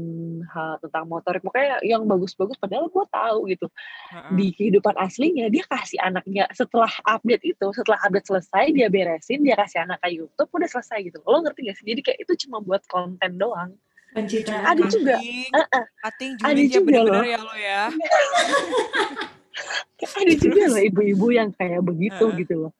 hal 0.51 0.79
tentang 0.83 1.07
motorik, 1.07 1.39
pokoknya 1.39 1.79
yang 1.83 2.03
bagus-bagus 2.03 2.59
padahal 2.59 2.91
gue 2.91 3.05
tahu 3.07 3.39
gitu. 3.51 3.67
Heeh. 4.11 4.31
Di 4.35 4.47
kehidupan 4.55 4.95
aslinya 4.99 5.47
dia 5.47 5.63
kasih 5.67 5.99
anaknya 6.03 6.47
setelah 6.51 6.91
update 7.07 7.43
itu, 7.55 7.65
setelah 7.71 7.99
update 8.03 8.27
selesai 8.27 8.75
dia 8.75 8.87
beresin, 8.91 9.43
dia 9.43 9.55
kasih 9.55 9.87
anak 9.87 10.03
ke 10.03 10.09
YouTube 10.11 10.49
udah 10.51 10.69
selesai 10.69 11.07
gitu. 11.07 11.17
Lo 11.23 11.39
ngerti 11.43 11.71
gak 11.71 11.75
sih? 11.79 11.85
Jadi 11.87 12.01
kayak 12.03 12.19
itu 12.27 12.33
cuma 12.47 12.59
buat 12.59 12.83
konten 12.91 13.39
doang. 13.39 13.71
Pencitraan. 14.15 14.63
Ada 14.75 14.83
juga. 14.87 15.15
Cutting, 15.19 15.51
Heeh. 15.51 15.83
cutting 15.99 16.31
Ada 16.39 16.47
julid 16.47 16.63
ya 16.63 16.71
juga 16.71 16.85
bener-bener 16.87 17.25
ya 17.27 17.39
lo 17.39 17.53
ya. 17.55 17.83
Ada 20.19 20.33
juga 20.35 20.61
loh 20.71 20.81
ibu-ibu 20.83 21.27
yang 21.31 21.49
kayak 21.55 21.81
begitu 21.83 22.25
Heeh. 22.27 22.39
gitu 22.43 22.55
loh. 22.67 22.73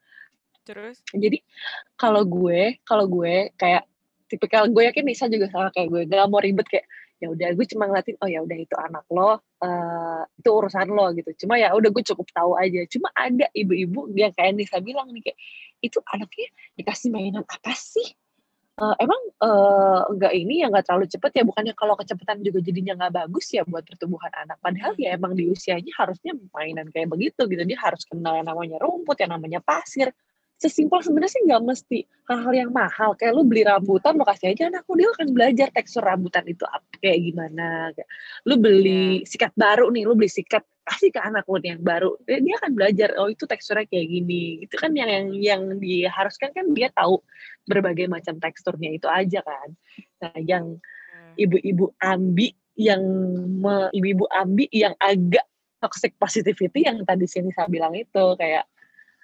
Terus? 0.65 0.97
Jadi 1.13 1.39
kalau 1.95 2.26
gue, 2.26 2.82
kalau 2.84 3.05
gue 3.05 3.53
kayak 3.55 3.86
tipikal 4.26 4.65
gue 4.67 4.84
yakin 4.89 5.05
Nisa 5.05 5.30
juga 5.30 5.47
sama 5.53 5.69
kayak 5.69 5.88
gue, 5.88 6.01
gak 6.09 6.28
mau 6.28 6.41
ribet 6.41 6.65
kayak 6.65 6.88
ya 7.15 7.32
udah 7.32 7.47
gue 7.55 7.65
cuma 7.71 7.88
ngeliatin 7.88 8.19
oh 8.19 8.28
ya 8.28 8.43
udah 8.43 8.57
itu 8.59 8.76
anak 8.76 9.07
lo 9.07 9.39
eh, 9.63 10.21
itu 10.36 10.49
urusan 10.51 10.91
lo 10.91 11.15
gitu 11.15 11.32
cuma 11.45 11.55
ya 11.55 11.71
udah 11.71 11.88
gue 11.88 12.03
cukup 12.03 12.28
tahu 12.36 12.59
aja 12.59 12.84
cuma 12.91 13.07
ada 13.15 13.47
ibu-ibu 13.55 14.11
yang 14.11 14.36
kayak 14.36 14.59
Nisa 14.59 14.84
bilang 14.84 15.07
nih 15.15 15.32
kayak 15.32 15.39
itu 15.80 16.03
anaknya 16.11 16.47
dikasih 16.76 17.09
mainan 17.15 17.47
apa 17.47 17.71
sih 17.71 18.03
Eh, 18.76 18.95
emang 18.99 19.21
eh, 19.39 19.99
nggak 20.19 20.34
ini 20.36 20.53
ya 20.59 20.67
nggak 20.67 20.84
terlalu 20.84 21.07
cepet 21.07 21.32
ya? 21.39 21.43
Bukannya 21.47 21.73
kalau 21.80 21.95
kecepatan 21.95 22.43
juga 22.43 22.59
jadinya 22.59 22.93
nggak 22.99 23.13
bagus 23.23 23.47
ya 23.55 23.63
buat 23.63 23.88
pertumbuhan 23.88 24.32
anak? 24.36 24.59
Padahal 24.59 24.91
ya 24.99 25.15
emang 25.15 25.32
di 25.32 25.47
usianya 25.47 25.95
harusnya 25.95 26.36
mainan 26.51 26.91
kayak 26.91 27.07
begitu 27.07 27.47
gitu. 27.47 27.63
Dia 27.63 27.80
harus 27.80 28.03
kenal 28.03 28.36
yang 28.36 28.51
namanya 28.51 28.76
rumput 28.84 29.15
yang 29.23 29.32
namanya 29.32 29.63
pasir. 29.63 30.11
Sesimpel 30.59 30.99
sebenarnya 31.07 31.32
sih 31.32 31.43
nggak 31.47 31.63
mesti 31.63 31.97
hal-hal 32.28 32.53
yang 32.67 32.71
mahal. 32.76 33.15
Kayak 33.15 33.32
lu 33.39 33.43
beli 33.47 33.63
rambutan 33.63 34.19
lo 34.19 34.28
kasih 34.28 34.51
aja 34.51 34.67
anakku 34.67 34.91
dia 34.99 35.07
akan 35.07 35.28
belajar 35.32 35.67
tekstur 35.71 36.03
rambutan 36.03 36.43
itu 36.43 36.67
apa 36.67 36.91
kayak 36.99 37.19
gimana. 37.32 37.95
Kayak 37.95 38.09
lu 38.43 38.55
beli 38.59 39.23
sikat 39.23 39.55
baru 39.55 39.88
nih 39.88 40.03
lu 40.03 40.19
beli 40.19 40.28
sikat 40.28 40.63
kasih 40.86 41.09
ke 41.09 41.17
anak 41.17 41.49
nih 41.49 41.73
yang 41.73 41.81
baru. 41.81 42.13
Dia, 42.29 42.55
akan 42.61 42.71
belajar 42.77 43.09
oh 43.17 43.27
itu 43.27 43.49
teksturnya 43.49 43.89
kayak 43.89 44.05
gini. 44.05 44.61
Itu 44.61 44.77
kan 44.77 44.93
yang 44.93 45.09
yang 45.09 45.25
yang 45.33 45.61
diharuskan 45.81 46.53
kan 46.53 46.71
dia 46.77 46.93
tahu 46.93 47.19
berbagai 47.65 48.05
macam 48.05 48.38
teksturnya 48.38 48.93
itu 48.93 49.09
aja 49.09 49.41
kan. 49.41 49.69
Nah 50.21 50.38
yang 50.45 50.77
Hmm. 51.36 51.43
ibu-ibu 51.43 51.91
ambi 51.99 52.55
yang 52.75 53.03
ibu-ibu 53.91 54.27
ambi 54.31 54.67
yang 54.71 54.95
agak 54.99 55.43
toxic 55.83 56.15
positivity 56.15 56.88
yang 56.88 57.03
tadi 57.03 57.27
sini 57.27 57.51
saya 57.51 57.67
bilang 57.67 57.95
itu 57.95 58.23
kayak 58.39 58.67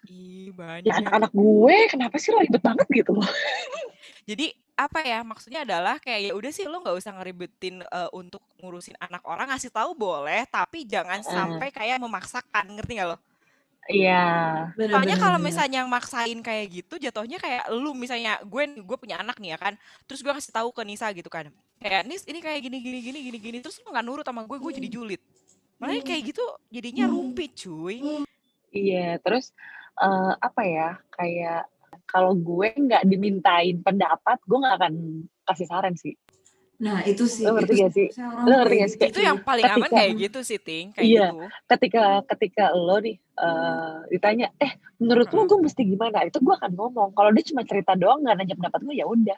Ih, 0.10 0.50
ya 0.50 0.58
banyak. 0.58 0.94
anak-anak 0.98 1.32
gue 1.32 1.78
kenapa 1.94 2.16
sih 2.18 2.34
lo 2.34 2.42
ribet 2.42 2.62
banget 2.62 2.88
gitu 2.90 3.12
loh? 3.14 3.26
Jadi 4.30 4.50
apa 4.74 5.00
ya 5.06 5.22
maksudnya 5.22 5.62
adalah 5.62 6.02
kayak 6.02 6.32
ya 6.32 6.34
udah 6.34 6.52
sih 6.54 6.66
lo 6.66 6.82
nggak 6.82 6.98
usah 6.98 7.14
ngeribetin 7.14 7.86
eh, 7.86 8.10
untuk 8.18 8.42
ngurusin 8.58 8.98
anak 8.98 9.22
orang 9.30 9.54
ngasih 9.54 9.70
tahu 9.70 9.94
boleh 9.94 10.42
tapi 10.50 10.90
jangan 10.90 11.22
Heeh. 11.22 11.30
sampai 11.30 11.70
kayak 11.70 12.02
memaksakan 12.02 12.66
ngerti 12.74 12.98
gak 12.98 13.10
lo? 13.14 13.18
iya 13.90 14.70
Soalnya 14.78 15.18
kalau 15.18 15.42
misalnya 15.42 15.82
yang 15.82 15.90
maksain 15.90 16.38
kayak 16.46 16.70
gitu 16.70 17.02
jatuhnya 17.02 17.42
kayak 17.42 17.66
lu 17.74 17.98
misalnya 17.98 18.38
gue 18.46 18.78
gue 18.78 18.98
punya 18.98 19.18
anak 19.18 19.42
nih 19.42 19.54
ya 19.54 19.60
kan 19.60 19.74
terus 20.06 20.22
gue 20.22 20.30
kasih 20.30 20.54
tahu 20.54 20.70
ke 20.70 20.86
Nisa 20.86 21.10
gitu 21.18 21.28
kan 21.34 21.50
kayak 21.82 22.06
Nis 22.06 22.22
ini 22.30 22.40
kayak 22.40 22.62
gini 22.62 22.78
gini 22.78 23.00
gini 23.02 23.20
gini 23.26 23.38
gini 23.42 23.58
terus 23.58 23.82
lu 23.82 23.90
nggak 23.90 24.06
nurut 24.06 24.26
sama 24.26 24.46
gue 24.46 24.58
gue 24.62 24.72
jadi 24.78 24.90
julid. 24.90 25.22
Malah 25.82 25.98
kayak 26.06 26.30
gitu 26.30 26.46
jadinya 26.70 27.10
rumpi 27.10 27.50
cuy. 27.50 28.22
Iya 28.70 29.18
terus 29.18 29.50
eh, 30.02 30.34
apa 30.36 30.62
ya 30.64 30.90
kayak 31.12 31.62
kalau 32.06 32.34
gue 32.34 32.68
nggak 32.70 33.06
dimintain 33.06 33.78
pendapat 33.78 34.38
gue 34.42 34.58
nggak 34.58 34.76
akan 34.76 34.94
kasih 35.46 35.66
saran 35.66 35.96
sih 35.96 36.18
Nah 36.82 37.06
itu 37.06 37.30
sih. 37.30 37.46
Lo 37.46 37.54
ngerti 37.54 37.78
itu 37.78 37.82
gak 37.84 37.94
sih? 37.94 38.08
Lo 38.42 38.56
ngerti 38.58 38.76
gak 38.76 38.90
sih? 38.90 39.00
itu 39.06 39.22
yang 39.22 39.38
paling 39.40 39.62
aman 39.64 39.86
Ketika- 39.86 39.96
kayak 39.96 40.12
gitu 40.18 40.40
sih 40.42 40.58
ting 40.58 40.90
kayak 40.90 41.06
Iya. 41.06 41.26
gitu 41.30 41.46
ketika 41.70 42.04
ketika 42.28 42.66
lo 42.72 42.98
nih 42.98 43.16
eh, 43.22 43.96
ditanya 44.10 44.50
eh 44.58 44.72
menurut 44.98 45.30
lo 45.30 45.46
gue 45.46 45.60
mesti 45.62 45.82
gimana 45.84 46.26
itu 46.26 46.38
gue 46.38 46.50
akan 46.52 46.74
ngomong 46.74 47.14
kalau 47.14 47.30
dia 47.30 47.46
cuma 47.46 47.62
cerita 47.62 47.94
doang 47.94 48.20
nggak 48.20 48.34
nanya 48.36 48.56
pendapat 48.56 48.82
gue 48.82 48.96
ya 48.96 49.06
udah 49.06 49.38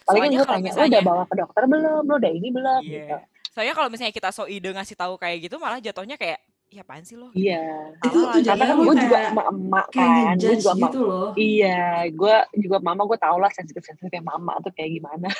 paling 0.00 0.22
Soalnya 0.22 0.30
gue 0.30 0.38
kalau 0.40 0.46
tanya 0.52 0.62
lo 0.62 0.66
misalnya- 0.70 0.90
udah 0.92 1.02
bawa 1.04 1.24
ke 1.26 1.34
dokter 1.36 1.62
belum 1.66 1.82
lo 2.00 2.14
udah 2.16 2.32
ini 2.32 2.48
belum 2.48 2.80
Iya. 2.80 2.86
gitu 2.86 3.16
soalnya 3.50 3.74
kalau 3.74 3.88
misalnya 3.90 4.14
kita 4.14 4.28
so 4.30 4.42
ide 4.46 4.70
ngasih 4.70 4.94
tahu 4.94 5.14
kayak 5.16 5.36
gitu 5.42 5.58
malah 5.58 5.78
jatuhnya 5.78 6.14
kayak 6.14 6.38
ya 6.70 6.86
apaan 6.86 7.02
sih 7.02 7.18
lo? 7.18 7.34
Iya. 7.34 7.98
Itu 7.98 8.18
tuh 8.30 8.40
karena 8.46 8.64
kan 8.70 8.76
gue 8.78 8.96
juga 9.02 9.18
emak-emak 9.34 9.86
kan 9.90 10.34
gue 10.38 10.54
juga 10.54 10.72
emak 10.78 10.90
gitu 10.94 11.00
loh. 11.02 11.28
iya 11.34 12.06
gue 12.06 12.36
juga 12.62 12.76
mama 12.78 13.02
gue 13.10 13.18
tau 13.18 13.36
lah 13.42 13.50
sensitif 13.50 13.82
sensitifnya 13.82 14.22
mama 14.22 14.54
tuh 14.62 14.72
kayak 14.72 15.02
gimana. 15.02 15.28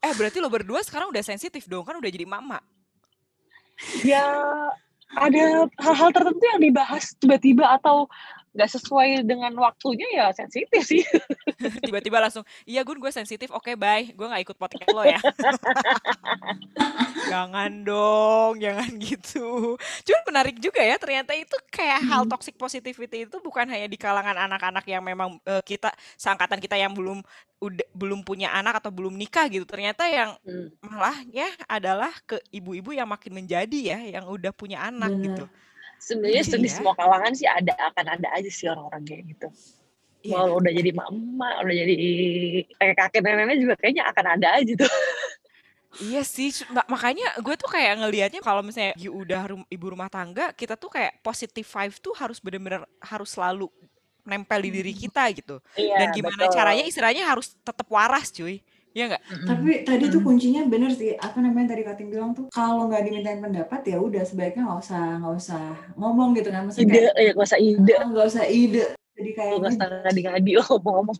Eh 0.00 0.16
berarti 0.16 0.40
lo 0.40 0.48
berdua 0.48 0.80
sekarang 0.80 1.12
udah 1.12 1.20
sensitif 1.20 1.68
dong 1.68 1.84
kan 1.84 1.92
udah 1.92 2.08
jadi 2.08 2.24
mama? 2.24 2.56
Ya 4.00 4.24
ada 5.12 5.68
hal-hal 5.76 6.08
tertentu 6.08 6.40
yang 6.40 6.62
dibahas 6.64 7.12
tiba-tiba 7.20 7.68
atau 7.76 8.08
nggak 8.50 8.66
sesuai 8.66 9.22
dengan 9.22 9.54
waktunya 9.54 10.10
ya 10.10 10.26
sensitif 10.34 10.82
sih. 10.82 11.06
Tiba-tiba 11.86 12.18
langsung 12.18 12.42
iya 12.66 12.82
gun 12.82 12.98
gue 12.98 13.08
sensitif. 13.08 13.46
Oke 13.54 13.78
bye. 13.78 14.10
Gue 14.10 14.26
nggak 14.26 14.42
ikut 14.42 14.56
podcast 14.58 14.90
lo 14.90 15.06
ya. 15.06 15.22
Jangan 17.30 17.86
dong 17.86 18.58
jangan 18.58 18.90
gitu. 18.98 19.78
Cuman 19.78 20.22
menarik 20.26 20.58
juga 20.58 20.82
ya 20.82 20.98
ternyata 20.98 21.30
itu 21.36 21.54
kayak 21.70 22.02
hal 22.02 22.26
Hmm. 22.26 22.32
toxic 22.32 22.58
positivity 22.58 23.24
itu 23.24 23.36
bukan 23.38 23.64
hanya 23.70 23.86
di 23.86 23.94
kalangan 23.94 24.34
anak-anak 24.34 24.82
yang 24.84 25.00
memang 25.00 25.38
eh, 25.46 25.62
kita 25.62 25.94
seangkatan 26.18 26.58
kita 26.58 26.74
yang 26.74 26.90
belum 26.90 27.22
udah 27.60 27.86
belum 27.94 28.24
punya 28.24 28.50
anak 28.50 28.82
atau 28.82 28.90
belum 28.90 29.14
nikah 29.14 29.46
gitu. 29.46 29.62
Ternyata 29.62 30.10
yang 30.10 30.34
Hmm. 30.42 30.74
malah 30.82 31.22
ya 31.30 31.46
adalah 31.70 32.10
ke 32.26 32.42
ibu-ibu 32.50 32.90
yang 32.90 33.06
makin 33.06 33.30
menjadi 33.36 33.78
ya 33.94 33.98
yang 34.18 34.26
udah 34.26 34.50
punya 34.50 34.82
anak 34.82 35.14
Bener. 35.14 35.24
gitu 35.30 35.44
sebenarnya 36.00 36.42
Iya. 36.42 36.56
di 36.58 36.70
semua 36.72 36.96
kalangan 36.96 37.32
sih 37.36 37.44
ada 37.44 37.76
akan 37.92 38.06
ada 38.18 38.28
aja 38.32 38.50
sih 38.50 38.66
orang-orang 38.66 39.02
kayak 39.04 39.22
gitu 39.36 39.48
Iya. 40.20 40.36
Walau 40.36 40.60
udah 40.60 40.68
jadi 40.68 40.92
mama, 40.92 41.64
udah 41.64 41.72
jadi 41.72 41.96
kayak 42.76 42.92
kakek 42.92 43.20
nenek 43.24 43.56
juga 43.56 43.74
kayaknya 43.80 44.04
akan 44.12 44.26
ada 44.36 44.48
aja 44.60 44.72
tuh. 44.76 44.92
Iya 45.96 46.22
sih, 46.22 46.52
makanya 46.86 47.40
gue 47.42 47.54
tuh 47.56 47.66
kayak 47.66 47.98
ngelihatnya 47.98 48.44
kalau 48.44 48.62
misalnya 48.62 48.92
you 48.94 49.10
udah 49.10 49.42
rum- 49.48 49.66
ibu 49.66 49.86
rumah 49.90 50.12
tangga, 50.12 50.52
kita 50.54 50.76
tuh 50.78 50.92
kayak 50.92 51.18
positive 51.18 51.64
vibe 51.64 51.96
tuh 51.98 52.12
harus 52.14 52.38
bener-bener 52.38 52.84
harus 53.02 53.32
selalu 53.32 53.66
nempel 54.22 54.60
di 54.62 54.70
diri 54.70 54.92
kita 54.94 55.24
gitu. 55.34 55.56
Iya, 55.74 56.04
Dan 56.04 56.08
gimana 56.14 56.46
caranya 56.52 56.84
istilahnya 56.84 57.24
harus 57.26 57.56
tetap 57.58 57.88
waras 57.90 58.30
cuy. 58.30 58.60
Iya 58.90 59.04
nggak? 59.06 59.22
Tapi 59.46 59.70
tadi 59.86 60.04
tuh 60.10 60.20
kuncinya 60.26 60.62
bener 60.66 60.90
sih. 60.90 61.14
Apa 61.14 61.38
namanya 61.38 61.74
tadi 61.74 61.82
Kating 61.86 62.08
bilang 62.10 62.30
tuh 62.34 62.50
kalau 62.50 62.90
nggak 62.90 63.02
dimintain 63.06 63.38
pendapat 63.38 63.80
ya 63.86 63.96
udah 64.02 64.22
sebaiknya 64.26 64.66
nggak 64.66 64.80
usah 64.82 65.02
nggak 65.22 65.34
usah 65.38 65.62
ngomong 65.94 66.34
gitu 66.34 66.48
kan. 66.50 66.62
Maksudnya 66.66 66.90
ide, 66.90 67.00
kayak 67.06 67.14
ya 67.22 67.30
gak 67.34 67.46
usah 67.46 67.60
ide, 67.62 67.94
"Ah, 67.94 68.06
nggak 68.10 68.26
usah 68.26 68.44
ide. 68.50 68.84
Jadi 69.20 69.30
kayak 69.36 69.52
gak 69.60 69.72
usah 69.76 69.86
ngadi-ngadi 70.00 70.50
lo 70.56 70.64
ngomong-ngomong. 70.64 71.16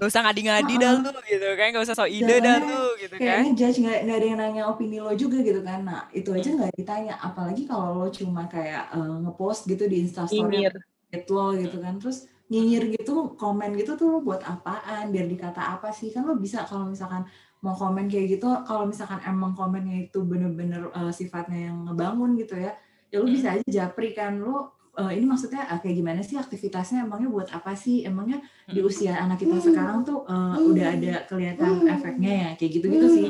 Gak 0.00 0.08
usah 0.10 0.20
ngadi-ngadi 0.26 0.74
dah 0.82 0.92
lu 0.98 1.10
gitu 1.30 1.46
kan, 1.54 1.66
gak 1.70 1.84
usah 1.86 1.94
so 1.94 2.04
ide 2.10 2.36
dah 2.42 2.56
lu 2.58 2.82
gitu 2.98 3.14
kan. 3.14 3.22
kayaknya 3.22 3.52
judge 3.54 3.78
nggak 3.80 3.98
nggak 4.02 4.16
ada 4.18 4.26
yang 4.26 4.38
nanya 4.42 4.62
opini 4.66 4.98
lo 4.98 5.12
juga 5.14 5.38
gitu 5.40 5.60
kan. 5.62 5.80
Nah 5.86 6.00
itu 6.10 6.28
aja 6.34 6.48
nggak 6.50 6.70
ditanya. 6.74 7.14
Apalagi 7.22 7.62
kalau 7.70 8.02
lo 8.02 8.06
cuma 8.10 8.50
kayak 8.50 8.82
eh, 8.92 9.14
ngepost 9.24 9.70
gitu 9.70 9.84
di 9.86 9.96
instastory 10.04 10.66
update 10.66 11.28
lo 11.30 11.46
gitu 11.54 11.76
kan 11.78 11.94
terus 12.02 12.18
nyinyir 12.50 12.98
gitu 12.98 13.38
komen 13.38 13.78
gitu 13.78 13.94
tuh 13.94 14.10
lo 14.10 14.18
buat 14.20 14.42
apaan 14.42 15.14
biar 15.14 15.30
dikata 15.30 15.78
apa 15.78 15.94
sih? 15.94 16.10
Kan 16.10 16.26
lo 16.26 16.34
bisa 16.34 16.66
kalau 16.66 16.90
misalkan 16.90 17.22
mau 17.62 17.78
komen 17.78 18.10
kayak 18.10 18.36
gitu 18.36 18.48
kalau 18.66 18.84
misalkan 18.90 19.22
emang 19.22 19.54
komennya 19.54 20.10
itu 20.10 20.18
bener-bener 20.26 20.90
uh, 20.90 21.12
sifatnya 21.14 21.70
yang 21.70 21.86
ngebangun 21.86 22.34
gitu 22.40 22.56
ya 22.56 22.72
ya 23.12 23.20
lo 23.22 23.26
bisa 23.30 23.54
aja 23.54 23.64
japri 23.70 24.10
kan. 24.10 24.42
Lo 24.42 24.74
uh, 24.98 25.10
ini 25.14 25.22
maksudnya 25.22 25.70
uh, 25.70 25.78
kayak 25.78 25.94
gimana 25.94 26.20
sih 26.26 26.34
aktivitasnya? 26.34 27.06
Emangnya 27.06 27.30
buat 27.30 27.48
apa 27.54 27.78
sih? 27.78 28.02
Emangnya 28.02 28.42
di 28.66 28.82
usia 28.82 29.14
anak 29.14 29.38
kita 29.38 29.62
sekarang 29.62 30.02
tuh 30.02 30.26
uh, 30.26 30.58
udah 30.58 30.86
ada 30.98 31.22
kelihatan 31.30 31.86
efeknya 31.86 32.32
ya? 32.34 32.50
Kayak 32.58 32.70
gitu-gitu 32.82 33.06
sih 33.14 33.28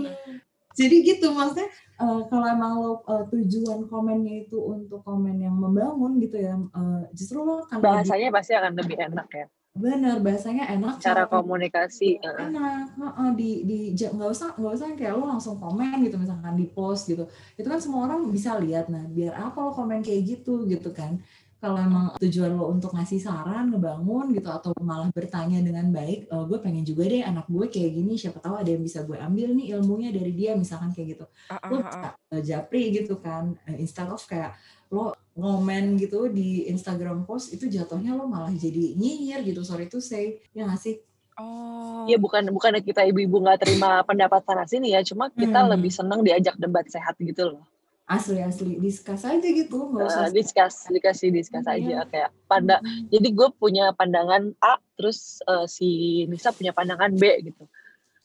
jadi 0.80 0.96
gitu 1.04 1.26
maksudnya 1.30 1.68
uh, 1.96 2.24
kalau 2.24 2.46
emang 2.48 2.72
lo 2.74 2.92
uh, 3.04 3.24
tujuan 3.28 3.84
komennya 3.84 4.48
itu 4.48 4.56
untuk 4.56 5.04
komen 5.04 5.36
yang 5.36 5.52
membangun 5.54 6.16
gitu 6.16 6.40
ya 6.40 6.56
uh, 6.56 7.04
justru 7.12 7.44
lo 7.44 7.60
akan 7.62 7.76
lebih 7.76 7.84
Bahasanya 7.84 8.28
pasti 8.32 8.52
akan 8.56 8.72
lebih 8.74 8.96
enak 8.98 9.28
ya. 9.30 9.46
bener 9.70 10.18
bahasanya 10.18 10.66
enak 10.66 10.98
Cara 10.98 11.30
komunikasi. 11.30 12.18
eh. 12.18 12.42
enak 12.42 12.90
heeh, 12.90 13.28
di 13.38 13.50
di 13.62 13.78
ja- 13.94 14.10
nggak 14.10 14.30
usah 14.34 14.48
nggak 14.58 14.72
usah 14.74 14.86
kayak 14.98 15.14
lo 15.14 15.30
langsung 15.30 15.62
komen 15.62 16.02
gitu 16.02 16.18
misalkan 16.18 16.58
di 16.58 16.66
post 16.66 17.06
gitu 17.06 17.22
itu 17.54 17.68
kan 17.68 17.78
semua 17.78 18.10
orang 18.10 18.26
bisa 18.28 18.58
lihat 18.58 18.90
nah 18.90 19.06
biar 19.06 19.30
apa 19.30 19.54
lo 19.60 19.70
komen 19.70 20.02
kayak 20.02 20.26
gitu 20.26 20.66
gitu 20.66 20.90
kan 20.90 21.22
kalau 21.60 21.76
emang 21.76 22.04
tujuan 22.16 22.56
lo 22.56 22.72
untuk 22.72 22.96
ngasih 22.96 23.20
saran 23.20 23.68
ngebangun 23.68 24.32
gitu 24.32 24.48
atau 24.48 24.72
malah 24.80 25.12
bertanya 25.12 25.60
dengan 25.60 25.92
baik 25.92 26.24
"Eh, 26.26 26.44
gue 26.48 26.58
pengen 26.58 26.82
juga 26.82 27.04
deh 27.04 27.20
anak 27.20 27.44
gue 27.46 27.68
kayak 27.68 27.90
gini 27.94 28.16
siapa 28.16 28.40
tahu 28.40 28.56
ada 28.56 28.66
yang 28.66 28.80
bisa 28.80 29.04
gue 29.04 29.14
ambil 29.14 29.52
nih 29.52 29.76
ilmunya 29.76 30.08
dari 30.08 30.32
dia 30.32 30.56
misalkan 30.56 30.90
kayak 30.90 31.14
gitu 31.14 31.24
Ah, 31.46 31.60
ah, 31.60 31.68
lo 31.68 31.76
ah, 31.78 32.12
uh, 32.32 32.40
japri 32.40 32.90
gitu 32.90 33.20
kan 33.20 33.54
uh, 33.68 33.76
instead 33.76 34.08
of 34.08 34.24
kayak 34.24 34.56
lo 34.88 35.12
ngomen 35.36 35.94
gitu 35.96 36.26
di 36.26 36.64
Instagram 36.66 37.22
post 37.22 37.52
itu 37.52 37.68
jatuhnya 37.68 38.16
lo 38.16 38.24
malah 38.24 38.50
jadi 38.50 38.96
nyinyir 38.96 39.44
gitu 39.44 39.60
sorry 39.60 39.86
to 39.86 40.00
say 40.00 40.40
ya 40.50 40.64
nggak 40.64 40.80
sih 40.80 40.96
Oh. 41.40 42.04
Ya 42.04 42.20
bukan 42.20 42.52
bukan 42.52 42.84
kita 42.84 43.00
ibu-ibu 43.08 43.40
nggak 43.40 43.64
terima 43.64 44.04
pendapat 44.04 44.44
sana 44.44 44.68
sini 44.68 44.92
ya, 44.92 45.00
cuma 45.00 45.32
kita 45.32 45.64
Hmm. 45.64 45.72
lebih 45.72 45.88
seneng 45.88 46.20
diajak 46.20 46.52
debat 46.60 46.84
sehat 46.84 47.16
gitu 47.16 47.48
loh. 47.48 47.64
Asli 48.10 48.42
asli 48.42 48.74
diskus 48.76 49.22
aja 49.22 49.38
gitu, 49.38 49.86
nggak 49.86 50.02
usah. 50.02 50.26
Eh, 50.26 50.34
discuss, 50.34 50.90
dikasih 50.90 51.30
discuss 51.30 51.62
Iya. 51.64 51.78
aja 51.78 51.98
kayak 52.04 52.30
pada. 52.44 52.82
Mm-mm. 52.82 53.06
Jadi 53.06 53.28
gue 53.30 53.48
punya 53.54 53.94
pandangan 53.94 54.50
A, 54.58 54.74
terus 54.92 55.38
eh, 55.42 55.66
si 55.66 55.88
Nisa 56.26 56.50
punya 56.50 56.74
pandangan 56.74 57.14
B 57.14 57.22
gitu. 57.40 57.70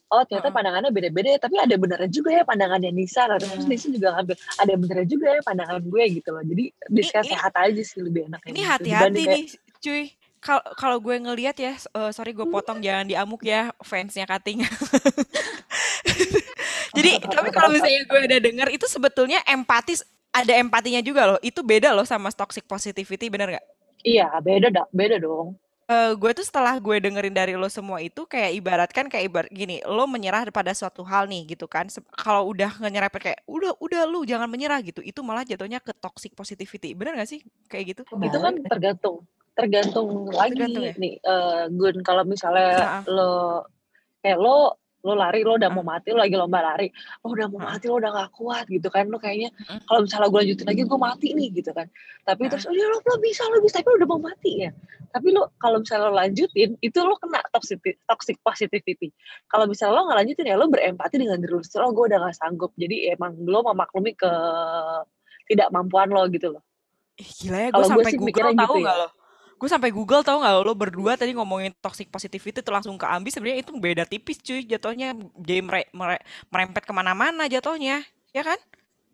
Oh 0.05 0.21
ternyata 0.21 0.49
Heeh. 0.49 0.57
pandangannya 0.57 0.89
beda-beda 0.89 1.29
ya, 1.29 1.39
tapi 1.39 1.57
ada 1.57 1.75
benernya 1.75 2.09
juga 2.09 2.29
ya 2.29 2.41
pandangannya 2.41 2.89
Nisa. 2.89 3.25
Nah, 3.25 3.37
terus 3.37 3.61
Iya. 3.61 3.69
Nisa 3.69 3.87
juga 3.87 4.07
ngambil 4.13 4.35
ada 4.57 4.73
benernya 4.75 5.07
juga 5.07 5.27
ya 5.29 5.41
pandangan 5.41 5.77
gue 5.79 6.03
gitu 6.13 6.29
loh. 6.29 6.43
Jadi 6.43 6.63
discuss 6.89 7.25
ini- 7.25 7.33
sehat 7.37 7.53
aja 7.53 7.81
sih 7.81 7.99
lebih 8.01 8.21
enak. 8.25 8.41
Ini 8.41 8.53
gitu. 8.55 8.65
hati-hati 8.65 9.21
kayak, 9.21 9.29
nih, 9.37 9.45
cuy. 9.79 10.03
Kalau 10.39 10.61
kalau 10.73 10.97
gue 10.99 11.15
ngelihat 11.19 11.57
ya, 11.57 11.73
eh, 11.73 12.11
sorry 12.11 12.29
gue 12.31 12.45
potong 12.45 12.77
jangan 12.77 13.05
diamuk 13.05 13.41
ya 13.41 13.69
fansnya 13.81 14.25
Kating. 14.25 14.61
Jadi 16.95 17.11
tapi 17.21 17.49
kalau 17.51 17.69
misalnya 17.69 18.01
gue 18.07 18.19
ada 18.23 18.37
dengar 18.39 18.67
itu 18.71 18.87
sebetulnya 18.87 19.43
empati 19.43 19.99
ada 20.31 20.53
empatinya 20.55 20.99
juga 21.03 21.35
loh. 21.35 21.39
Itu 21.43 21.63
beda 21.63 21.91
loh 21.91 22.07
sama 22.07 22.31
toxic 22.31 22.63
positivity, 22.67 23.27
bener 23.27 23.55
nggak? 23.55 23.65
Iya 24.05 24.27
beda 24.39 24.67
dah, 24.71 24.85
beda 24.91 25.19
dong. 25.19 25.59
Eh, 25.85 26.17
gue 26.17 26.31
tuh 26.33 26.41
setelah 26.41 26.81
gue 26.81 26.97
dengerin 26.97 27.29
dari 27.29 27.53
lo 27.53 27.69
semua 27.69 28.01
itu 28.01 28.25
kayak 28.25 28.57
ibaratkan 28.57 29.05
kayak 29.05 29.29
ibarat 29.29 29.51
gini, 29.53 29.85
lo 29.85 30.09
menyerah 30.09 30.41
pada 30.49 30.73
suatu 30.73 31.05
hal 31.05 31.29
nih 31.29 31.53
gitu 31.53 31.69
kan. 31.69 31.85
Kalau 32.17 32.49
udah 32.49 32.73
nyerempet 32.81 33.21
kayak 33.21 33.39
udah 33.45 33.77
udah 33.77 34.01
lu 34.09 34.25
jangan 34.25 34.49
menyerah 34.49 34.81
gitu, 34.81 35.05
itu 35.05 35.21
malah 35.21 35.45
jatuhnya 35.45 35.77
ke 35.77 35.93
toxic 35.93 36.33
positivity. 36.33 36.97
Bener 36.97 37.13
gak 37.13 37.29
sih 37.29 37.45
kayak 37.69 37.85
gitu? 37.93 38.01
Kebalik. 38.09 38.33
Itu 38.33 38.37
kan 38.41 38.53
tergantung, 38.65 39.15
tergantung 39.53 40.07
lagi 40.33 40.57
Tergantung 40.57 40.83
ya? 40.89 40.93
nih. 40.97 41.13
eh, 41.21 41.63
Gun 41.69 41.97
kalau 42.01 42.23
misalnya 42.25 42.73
Heeh. 42.81 43.01
lo 43.13 43.33
kayak 44.25 44.37
lo 44.41 44.57
lo 45.05 45.13
lari 45.13 45.45
lo 45.45 45.61
udah 45.61 45.69
mau 45.69 45.85
mati 45.85 46.09
lo 46.09 46.25
lagi 46.25 46.33
lomba 46.33 46.65
lari. 46.65 46.89
Lo 47.21 47.37
udah 47.37 47.47
mau 47.53 47.61
mati 47.61 47.85
lo 47.85 48.01
udah 48.01 48.09
gak 48.09 48.29
kuat 48.33 48.65
gitu 48.65 48.89
kan. 48.89 49.05
Lo 49.05 49.21
kayaknya 49.21 49.53
kalau 49.85 50.01
misalnya 50.09 50.27
gue 50.33 50.39
lanjutin 50.41 50.65
lagi 50.65 50.81
gue 50.89 50.99
mati 50.99 51.27
nih 51.37 51.47
gitu 51.53 51.71
kan. 51.77 51.87
Tapi 52.25 52.49
terus 52.49 52.65
oh 52.65 52.73
ya 52.73 52.89
lo, 52.89 52.97
lo 53.05 53.15
bisa 53.21 53.45
lo 53.53 53.61
bisa 53.61 53.85
tapi 53.85 53.93
lo 53.93 53.95
udah 54.01 54.09
mau 54.09 54.21
mati 54.25 54.51
ya. 54.65 54.71
Tapi 55.13 55.27
lo 55.29 55.53
kalau 55.61 55.77
misalnya 55.85 56.09
lo 56.09 56.13
lanjutin 56.17 56.69
itu 56.81 56.99
lo 57.05 57.15
kena 57.21 57.39
toxic 57.53 57.79
toxic 58.09 58.41
positivity. 58.41 59.13
Kalau 59.45 59.69
misalnya 59.69 59.93
lo 59.93 60.01
nggak 60.09 60.17
lanjutin 60.25 60.45
ya 60.49 60.55
lo 60.57 60.65
berempati 60.65 61.15
dengan 61.21 61.37
diri 61.37 61.53
lo 61.53 61.61
oh 61.61 61.91
gue 61.93 62.05
udah 62.09 62.19
gak 62.25 62.35
sanggup. 62.41 62.73
Jadi 62.73 63.13
emang 63.13 63.37
lo 63.45 63.61
memaklumi 63.61 64.17
ke 64.17 64.31
tidak 65.45 65.69
mampuan 65.69 66.09
lo 66.09 66.25
gitu 66.33 66.57
loh. 66.57 66.65
Ih, 67.15 67.29
gila 67.45 67.57
ya, 67.61 67.69
gue 67.71 67.85
sampai 67.85 68.11
Google 68.17 68.51
tahu 68.57 68.75
gitu 68.75 68.77
ya. 68.81 68.95
lo? 69.05 69.07
Gue 69.55 69.69
sampai 69.71 69.87
Google 69.89 70.19
tahu 70.19 70.43
nggak 70.43 70.53
lo, 70.67 70.73
berdua 70.75 71.15
tadi 71.15 71.31
ngomongin 71.31 71.71
toxic 71.79 72.11
positivity 72.11 72.59
tuh 72.59 72.75
langsung 72.75 72.99
ke 72.99 73.07
Ambi 73.07 73.31
sebenarnya 73.31 73.63
itu 73.63 73.71
beda 73.71 74.03
tipis 74.03 74.43
cuy 74.43 74.67
jatuhnya 74.67 75.15
jadi 75.39 75.63
mere- 75.63 75.91
mere- 75.95 76.23
merempet 76.51 76.83
ke 76.83 76.91
mana-mana 76.91 77.47
jatuhnya, 77.47 78.03
ya 78.35 78.43
kan? 78.43 78.59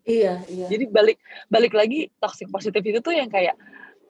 Iya, 0.02 0.42
iya. 0.50 0.66
Jadi 0.66 0.90
balik 0.90 1.22
balik 1.46 1.78
lagi 1.78 2.10
toxic 2.18 2.50
positive 2.50 2.82
itu 2.82 2.98
tuh 2.98 3.14
yang 3.14 3.30
kayak 3.30 3.54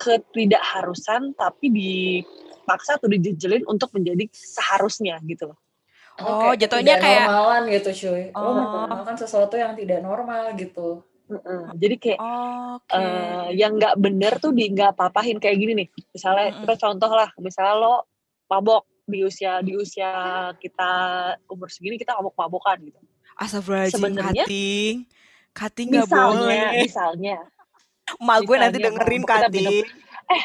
ketidakharusan 0.00 1.36
tapi 1.36 1.68
dipaksa 1.68 2.96
atau 2.96 3.12
dijejelin 3.12 3.68
untuk 3.68 3.92
menjadi 3.92 4.24
seharusnya 4.32 5.20
gitu 5.28 5.52
loh. 5.52 5.58
Atau 6.16 6.32
Oh, 6.32 6.40
kayak 6.48 6.64
jatuhnya 6.64 6.96
kayak 6.96 7.28
normalan 7.28 7.62
gitu 7.76 7.90
cuy. 8.08 8.22
Lo 8.32 8.40
Oh. 8.40 8.52
menormalkan 8.56 9.16
sesuatu 9.20 9.54
yang 9.60 9.76
tidak 9.76 10.00
normal 10.00 10.56
gitu. 10.56 11.04
Heeh. 11.32 11.64
Jadi 11.74 11.94
kayak 11.96 12.20
oke. 12.20 12.92
eh, 12.92 13.48
yang 13.56 13.72
nggak 13.74 13.94
bener 13.96 14.32
tuh 14.36 14.52
di 14.52 14.68
nggak 14.68 14.92
papahin 14.92 15.40
kayak 15.40 15.56
gini 15.56 15.72
nih. 15.74 15.88
Misalnya 16.10 16.46
Mm-mm. 16.50 16.60
kita 16.62 16.74
contoh 16.78 17.08
lah, 17.08 17.30
misalnya 17.40 17.74
lo 17.74 17.94
mabok 18.46 18.84
di 19.02 19.24
usia 19.24 19.58
di 19.60 19.72
usia 19.74 20.12
kita 20.56 20.90
umur 21.48 21.66
segini 21.66 21.96
kita 21.96 22.14
mabok-mabokan 22.14 22.78
gitu. 22.84 23.00
Astagfirullahaladzim, 23.34 23.96
Sebenarnya 23.98 24.44
Kating. 24.44 24.96
Kating 25.52 25.86
nggak 25.90 26.06
misalnya 26.06 26.38
boleh. 26.38 26.80
misalnya 26.80 27.36
Emak 28.12 28.38
gue 28.42 28.56
nanti 28.56 28.78
dengerin 28.78 29.22
mabok 29.22 29.30
Kating. 29.42 29.84
eh 30.28 30.44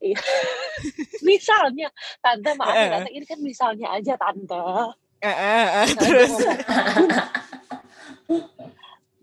iya. 0.00 0.18
misalnya 1.28 1.88
tante 2.18 2.50
maaf 2.54 2.70
ya 2.70 2.78
Heeh. 2.78 2.90
tante 2.96 3.10
ini 3.10 3.24
kan 3.26 3.38
misalnya 3.40 3.86
aja 3.90 4.14
tante 4.16 4.62
Eh, 5.20 5.28
eh, 5.28 5.66
eh, 5.84 5.88
Terus. 6.00 6.32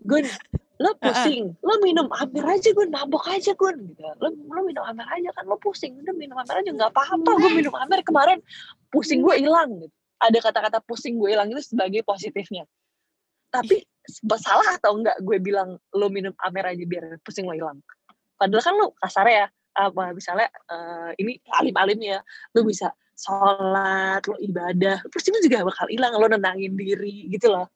Gun 0.00 0.24
lo 0.78 0.94
pusing 1.02 1.58
lo 1.58 1.74
minum 1.82 2.06
amer 2.14 2.44
aja 2.54 2.70
Gun. 2.70 2.88
Mabok 2.94 3.26
aja 3.26 3.52
Gun 3.58 3.76
gitu. 3.90 4.02
Lo 4.22 4.30
lo 4.30 4.60
minum 4.62 4.84
amer 4.86 5.06
aja 5.10 5.30
kan 5.34 5.44
lo 5.50 5.58
pusing. 5.58 5.98
Udah 5.98 6.14
minum 6.14 6.38
amer 6.38 6.62
aja 6.62 6.70
nggak 6.70 6.90
apa-apa. 6.94 7.30
Gue 7.38 7.50
minum 7.58 7.74
amer 7.74 8.00
kemarin 8.06 8.38
pusing 8.94 9.20
gue 9.20 9.34
hilang 9.42 9.82
gitu. 9.82 9.94
Ada 10.18 10.38
kata-kata 10.42 10.78
pusing 10.86 11.18
gue 11.18 11.34
hilang 11.34 11.50
itu 11.50 11.62
sebagai 11.74 12.06
positifnya. 12.06 12.62
Tapi 13.50 13.82
salah 14.38 14.78
atau 14.78 14.96
enggak 14.96 15.18
gue 15.20 15.38
bilang 15.42 15.76
lo 15.94 16.06
minum 16.08 16.32
amer 16.46 16.74
aja 16.74 16.84
biar 16.86 17.18
pusing 17.26 17.44
lo 17.46 17.54
hilang. 17.58 17.82
Padahal 18.38 18.62
kan 18.62 18.74
lo 18.78 18.86
kasar 19.02 19.26
ya 19.26 19.46
apa 19.78 20.10
misalnya 20.10 20.50
eh, 20.50 21.10
ini 21.22 21.38
alim-alim 21.54 21.98
ya 22.02 22.18
lo 22.54 22.66
bisa 22.66 22.90
sholat 23.14 24.22
lo 24.26 24.34
ibadah 24.42 25.02
pusing 25.10 25.34
lo 25.34 25.40
juga 25.42 25.62
bakal 25.62 25.86
hilang 25.86 26.18
lo 26.18 26.26
nenangin 26.26 26.74
diri 26.74 27.30
gitu 27.30 27.54
loh 27.54 27.70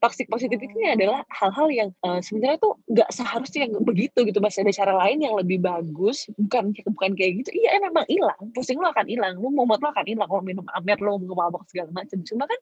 toxic 0.00 0.28
positivity 0.28 0.72
ini 0.76 0.92
adalah 0.92 1.24
hal-hal 1.32 1.68
yang 1.72 1.88
eh, 2.04 2.20
sebenarnya 2.20 2.58
tuh 2.60 2.76
nggak 2.88 3.10
seharusnya 3.12 3.68
yang 3.68 3.72
begitu 3.80 4.18
gitu 4.28 4.38
masih 4.44 4.62
ada 4.64 4.72
cara 4.72 4.92
lain 5.06 5.18
yang 5.24 5.34
lebih 5.34 5.58
bagus 5.60 6.28
bukan 6.36 6.76
bukan 6.92 7.10
kayak 7.16 7.44
gitu. 7.44 7.50
Iya 7.56 7.80
memang 7.80 8.04
hilang. 8.06 8.40
Pusing 8.52 8.78
lo 8.80 8.92
akan 8.92 9.06
hilang. 9.08 9.34
Lo 9.40 9.48
mumet 9.48 9.80
lo 9.80 9.88
akan 9.90 10.06
hilang. 10.06 10.28
Lo 10.28 10.40
minum 10.44 10.66
amer 10.76 10.98
lo 11.00 11.16
mau 11.20 11.46
mabok 11.48 11.64
segala 11.68 11.88
macam 11.92 12.20
cuma 12.22 12.44
kan 12.44 12.60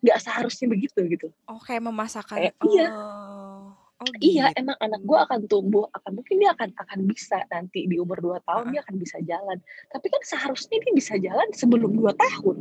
nggak 0.00 0.18
seharusnya 0.22 0.66
begitu 0.70 1.00
gitu. 1.10 1.28
Oh, 1.50 1.60
kayak 1.60 1.84
memasakkan. 1.84 2.38
kayak 2.40 2.54
iya. 2.72 2.88
Oh, 2.88 3.76
oh 4.00 4.12
iya 4.24 4.48
gitu. 4.48 4.64
emang 4.64 4.78
anak 4.80 5.02
gue 5.04 5.18
akan 5.28 5.40
tumbuh 5.44 5.84
akan 5.92 6.10
mungkin 6.16 6.40
dia 6.40 6.50
akan 6.56 6.72
akan 6.72 6.98
bisa 7.04 7.44
nanti 7.52 7.84
di 7.84 8.00
umur 8.00 8.16
2 8.22 8.40
tahun 8.48 8.64
Heeh. 8.64 8.72
dia 8.72 8.80
akan 8.86 8.96
bisa 8.96 9.16
jalan. 9.26 9.58
Tapi 9.92 10.06
kan 10.08 10.22
seharusnya 10.24 10.76
dia 10.80 10.92
bisa 10.96 11.14
jalan 11.20 11.48
sebelum 11.52 11.92
2 11.92 12.14
tahun. 12.16 12.56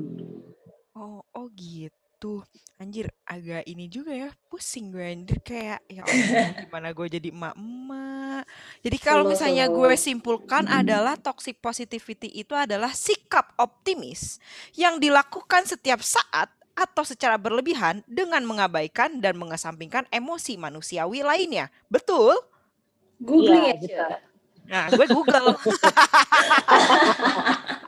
Oh, 0.99 1.23
oh 1.23 1.47
gitu. 1.55 1.98
Anjir, 2.79 3.11
agak 3.27 3.67
ini 3.67 3.91
juga 3.91 4.15
ya. 4.15 4.31
Pusing 4.47 4.95
gue 4.95 5.03
anjir 5.03 5.39
kayak 5.43 5.83
ya 5.91 6.07
Allah, 6.07 6.63
gimana 6.63 6.95
gue 6.95 7.07
jadi 7.11 7.27
emak-emak. 7.31 8.43
Jadi 8.83 8.97
kalau 9.03 9.23
misalnya 9.27 9.67
gue 9.67 9.93
simpulkan 9.99 10.63
Mm-mm. 10.63 10.79
adalah 10.79 11.19
toxic 11.19 11.59
positivity 11.59 12.31
itu 12.31 12.55
adalah 12.55 12.95
sikap 12.95 13.51
optimis 13.59 14.39
yang 14.79 14.95
dilakukan 14.95 15.67
setiap 15.67 15.99
saat 15.99 16.47
atau 16.71 17.03
secara 17.03 17.35
berlebihan 17.35 17.99
dengan 18.07 18.39
mengabaikan 18.47 19.19
dan 19.19 19.35
mengesampingkan 19.35 20.07
emosi 20.07 20.55
manusiawi 20.55 21.19
lainnya. 21.19 21.67
Betul? 21.91 22.39
Googling 23.19 23.67
Iya, 23.67 23.75
ya, 23.75 23.83
gitu. 23.83 23.99
Cia? 23.99 24.07
Nah, 24.69 24.85
gue 24.87 25.05
Google. 25.11 25.59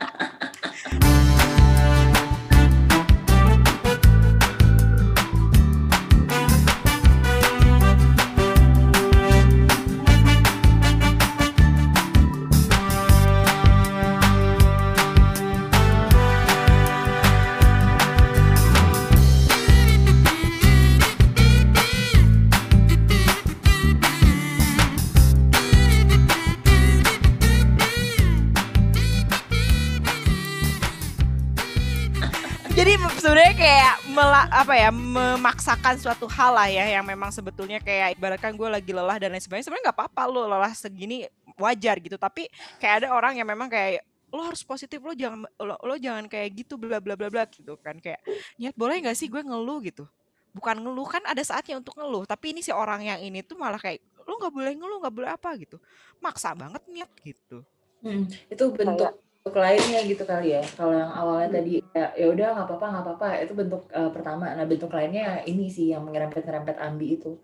memaksakan 35.61 35.93
suatu 36.01 36.25
hal 36.25 36.57
lah 36.57 36.65
ya 36.73 36.97
yang 36.97 37.05
memang 37.05 37.29
sebetulnya 37.29 37.77
kayak 37.77 38.17
ibaratkan 38.17 38.57
gue 38.57 38.65
lagi 38.65 38.89
lelah 38.97 39.21
dan 39.21 39.29
lain 39.29 39.45
sebagainya. 39.45 39.69
Sebenarnya 39.69 39.93
nggak 39.93 39.97
apa-apa 40.01 40.21
lo 40.25 40.49
lelah 40.49 40.73
segini 40.73 41.29
wajar 41.53 42.01
gitu. 42.01 42.17
Tapi 42.17 42.49
kayak 42.81 43.05
ada 43.05 43.07
orang 43.13 43.37
yang 43.37 43.45
memang 43.45 43.69
kayak 43.69 44.01
lo 44.33 44.41
harus 44.41 44.65
positif 44.65 44.97
lo 45.05 45.13
jangan 45.13 45.45
lo, 45.61 45.77
lo 45.85 45.95
jangan 46.01 46.25
kayak 46.25 46.65
gitu 46.65 46.81
bla 46.81 46.97
bla 46.97 47.13
bla 47.13 47.29
bla 47.29 47.45
gitu 47.45 47.77
kan. 47.77 47.93
Kayak 48.01 48.25
niat 48.57 48.73
boleh 48.73 49.05
nggak 49.05 49.13
sih 49.13 49.29
gue 49.29 49.37
ngeluh? 49.37 49.85
gitu. 49.85 50.09
Bukan 50.49 50.81
ngeluh 50.81 51.05
kan 51.05 51.21
ada 51.29 51.45
saatnya 51.45 51.77
untuk 51.77 51.93
ngeluh. 51.93 52.25
Tapi 52.25 52.57
ini 52.57 52.65
si 52.65 52.73
orang 52.73 53.05
yang 53.05 53.21
ini 53.21 53.45
tuh 53.45 53.53
malah 53.53 53.77
kayak 53.77 54.01
lo 54.25 54.41
nggak 54.41 54.53
boleh 54.57 54.73
ngeluh 54.73 54.97
nggak 54.97 55.13
boleh 55.13 55.29
apa 55.29 55.53
gitu. 55.61 55.77
Maksa 56.25 56.57
banget 56.57 56.81
niat 56.89 57.11
gitu. 57.21 57.61
Hmm, 58.01 58.25
itu 58.49 58.65
bentuk 58.73 59.13
bentuk 59.41 59.57
lainnya 59.57 59.99
gitu 60.05 60.23
kali 60.23 60.53
ya. 60.53 60.63
Kalau 60.77 60.93
yang 60.93 61.09
awalnya 61.09 61.49
tadi 61.57 61.81
ya 61.97 62.13
ya 62.13 62.25
udah 62.29 62.47
nggak 62.53 62.67
apa-apa 62.69 62.85
nggak 62.93 63.05
apa-apa 63.09 63.27
itu 63.41 63.53
bentuk 63.57 63.83
eh, 63.89 64.11
pertama. 64.13 64.53
Nah 64.53 64.65
bentuk 64.69 64.93
lainnya 64.93 65.41
ini 65.49 65.65
sih 65.67 65.89
yang 65.91 66.05
menyerempet-nyerempet 66.05 66.77
ambi 66.77 67.17
itu 67.17 67.35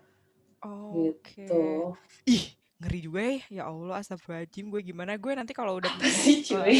oke 0.61 1.21
gitu. 1.23 1.93
ih 2.27 2.43
ngeri 2.77 2.99
juga 3.09 3.21
ya 3.25 3.37
ya 3.49 3.63
Allah 3.73 3.95
astagfirullahaladzim 4.05 4.69
gue 4.69 4.81
gimana 4.85 5.17
gue 5.17 5.31
nanti 5.33 5.53
kalau 5.53 5.81
udah 5.81 5.89
sih 6.05 6.41
cuy 6.47 6.77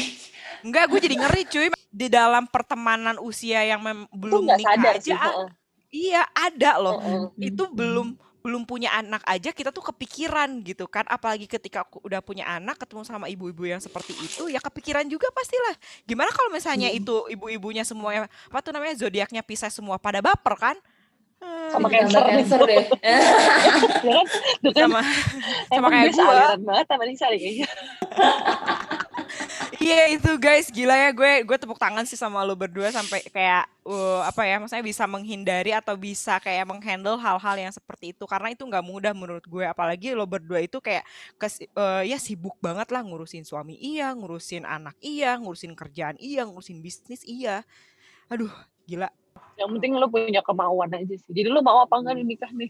enggak 0.62 0.94
gue 0.94 1.00
jadi 1.02 1.16
ngeri 1.18 1.44
cuy 1.50 1.68
di 1.90 2.08
dalam 2.08 2.46
pertemanan 2.46 3.18
usia 3.18 3.66
yang 3.66 3.82
belum 4.14 4.46
nikah 4.46 4.78
aja 4.78 4.92
sih, 5.02 5.16
uh. 5.18 5.50
iya 5.90 6.22
ada 6.38 6.78
loh 6.78 7.02
uh, 7.02 7.10
uh. 7.26 7.28
itu 7.42 7.66
belum 7.74 8.14
belum 8.48 8.64
punya 8.64 8.96
anak 8.96 9.28
aja 9.28 9.52
kita 9.52 9.76
tuh 9.76 9.92
kepikiran 9.92 10.64
gitu 10.64 10.88
kan 10.88 11.04
apalagi 11.12 11.52
ketika 11.52 11.84
aku 11.84 12.00
udah 12.08 12.24
punya 12.24 12.48
anak 12.48 12.80
ketemu 12.80 13.04
sama 13.04 13.28
ibu-ibu 13.28 13.68
yang 13.68 13.84
seperti 13.84 14.16
itu 14.16 14.48
ya 14.48 14.64
kepikiran 14.64 15.04
juga 15.12 15.28
pastilah 15.36 15.76
gimana 16.08 16.32
kalau 16.32 16.48
misalnya 16.48 16.88
hmm. 16.88 17.00
itu 17.04 17.16
ibu-ibunya 17.36 17.84
semuanya 17.84 18.32
apa 18.48 18.64
tuh 18.64 18.72
namanya 18.72 18.96
zodiaknya 18.96 19.44
pisah 19.44 19.68
semua 19.68 20.00
pada 20.00 20.24
baper 20.24 20.56
kan 20.56 20.80
sama 21.70 21.86
cancer, 21.92 22.18
cancer 22.18 22.58
deh. 22.66 22.82
ya 24.08 24.10
kan? 24.10 24.26
Sama, 24.74 25.02
sama 25.70 25.88
kayak 25.94 26.18
gue. 26.18 26.66
banget 26.66 26.86
sama 26.90 27.04
Nisa. 27.06 27.28
Iya 29.78 30.18
itu 30.18 30.32
guys. 30.42 30.74
Gila 30.74 30.96
ya 30.98 31.10
gue 31.14 31.46
gue 31.46 31.58
tepuk 31.58 31.78
tangan 31.78 32.02
sih 32.10 32.18
sama 32.18 32.42
lo 32.42 32.58
berdua 32.58 32.90
sampai 32.90 33.22
kayak 33.30 33.70
uh, 33.86 34.26
apa 34.26 34.42
ya 34.50 34.58
maksudnya 34.58 34.82
bisa 34.82 35.06
menghindari 35.06 35.70
atau 35.70 35.94
bisa 35.94 36.42
kayak 36.42 36.66
menghandle 36.66 37.18
hal-hal 37.18 37.56
yang 37.56 37.70
seperti 37.70 38.12
itu. 38.18 38.26
Karena 38.26 38.50
itu 38.50 38.66
nggak 38.66 38.82
mudah 38.82 39.14
menurut 39.14 39.46
gue. 39.46 39.66
Apalagi 39.66 40.18
lo 40.18 40.26
berdua 40.26 40.66
itu 40.66 40.82
kayak 40.82 41.06
kes, 41.38 41.62
uh, 41.78 42.02
ya 42.02 42.18
sibuk 42.18 42.58
banget 42.58 42.90
lah 42.90 43.06
ngurusin 43.06 43.46
suami 43.46 43.78
iya 43.78 44.10
ngurusin 44.18 44.66
anak 44.66 44.98
iya 45.00 45.38
ngurusin 45.38 45.78
kerjaan 45.78 46.18
iya 46.18 46.42
ngurusin 46.50 46.82
bisnis 46.82 47.22
iya. 47.24 47.62
Aduh 48.34 48.52
gila. 48.90 49.14
Yang 49.58 49.70
penting 49.78 49.92
lo 49.98 50.10
punya 50.10 50.42
kemauan 50.42 50.90
aja 50.90 51.16
sih. 51.18 51.32
Jadi 51.34 51.54
lo 51.54 51.62
mau 51.62 51.86
apa 51.86 51.98
enggak 52.02 52.18
nikah 52.18 52.52
nih 52.54 52.70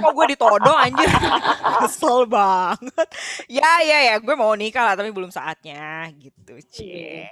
Kok 0.00 0.12
gue 0.14 0.26
ditodong 0.34 0.78
anjir. 0.78 1.08
Kesel 1.84 2.26
banget. 2.26 3.08
Ya 3.46 3.82
ya 3.82 3.98
ya 4.12 4.14
gue 4.18 4.34
mau 4.34 4.52
nikah 4.58 4.82
lah 4.82 4.94
Tapi 4.98 5.14
belum 5.14 5.30
saatnya 5.30 6.10
gitu 6.18 6.58
Cie. 6.66 7.30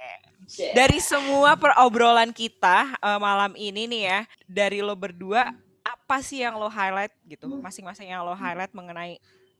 Dari 0.73 0.97
semua 0.97 1.53
perobrolan 1.59 2.33
kita 2.33 2.97
uh, 2.97 3.19
malam 3.21 3.53
ini 3.53 3.85
nih 3.85 4.01
ya 4.09 4.19
Dari 4.49 4.81
lo 4.81 4.97
berdua 4.97 5.53
Apa 5.85 6.23
sih 6.25 6.41
yang 6.41 6.57
lo 6.57 6.71
highlight 6.71 7.13
gitu? 7.27 7.45
Masing-masing 7.59 8.09
yang 8.09 8.25
lo 8.25 8.33
highlight 8.33 8.73
mengenai 8.73 9.19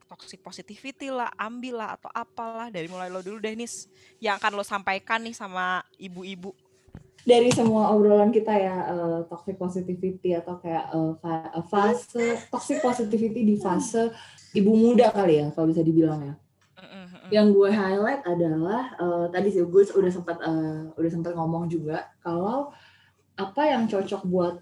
toxic 0.10 0.42
positivity 0.42 1.14
lah, 1.14 1.30
ambil 1.38 1.86
lah 1.86 1.94
atau 1.94 2.10
apalah 2.10 2.74
dari 2.74 2.90
mulai 2.90 3.14
lo 3.14 3.22
dulu 3.22 3.38
deh 3.38 3.54
Nis. 3.54 3.86
Yang 4.18 4.42
akan 4.42 4.52
lo 4.58 4.66
sampaikan 4.66 5.22
nih 5.22 5.38
sama 5.38 5.86
ibu-ibu 6.02 6.58
dari 7.28 7.50
semua 7.52 7.92
obrolan 7.92 8.32
kita 8.32 8.54
ya 8.56 8.76
uh, 8.92 9.20
toxic 9.28 9.60
positivity 9.60 10.36
atau 10.36 10.60
kayak 10.60 10.92
uh, 10.94 11.16
fase 11.68 12.40
toxic 12.48 12.80
positivity 12.80 13.44
di 13.44 13.56
fase 13.60 14.12
ibu 14.56 14.72
muda 14.74 15.12
kali 15.12 15.44
ya 15.44 15.48
kalau 15.54 15.70
bisa 15.70 15.84
dibilang 15.84 16.22
ya. 16.24 16.36
Yang 17.30 17.48
gue 17.54 17.70
highlight 17.70 18.24
adalah 18.26 18.82
uh, 18.98 19.26
tadi 19.30 19.54
sih 19.54 19.62
gue 19.62 19.84
udah 19.86 20.12
sempat 20.12 20.38
uh, 20.42 20.90
udah 20.98 21.12
sempat 21.14 21.38
ngomong 21.38 21.70
juga 21.70 22.10
kalau 22.26 22.74
apa 23.38 23.62
yang 23.70 23.86
cocok 23.86 24.26
buat 24.26 24.56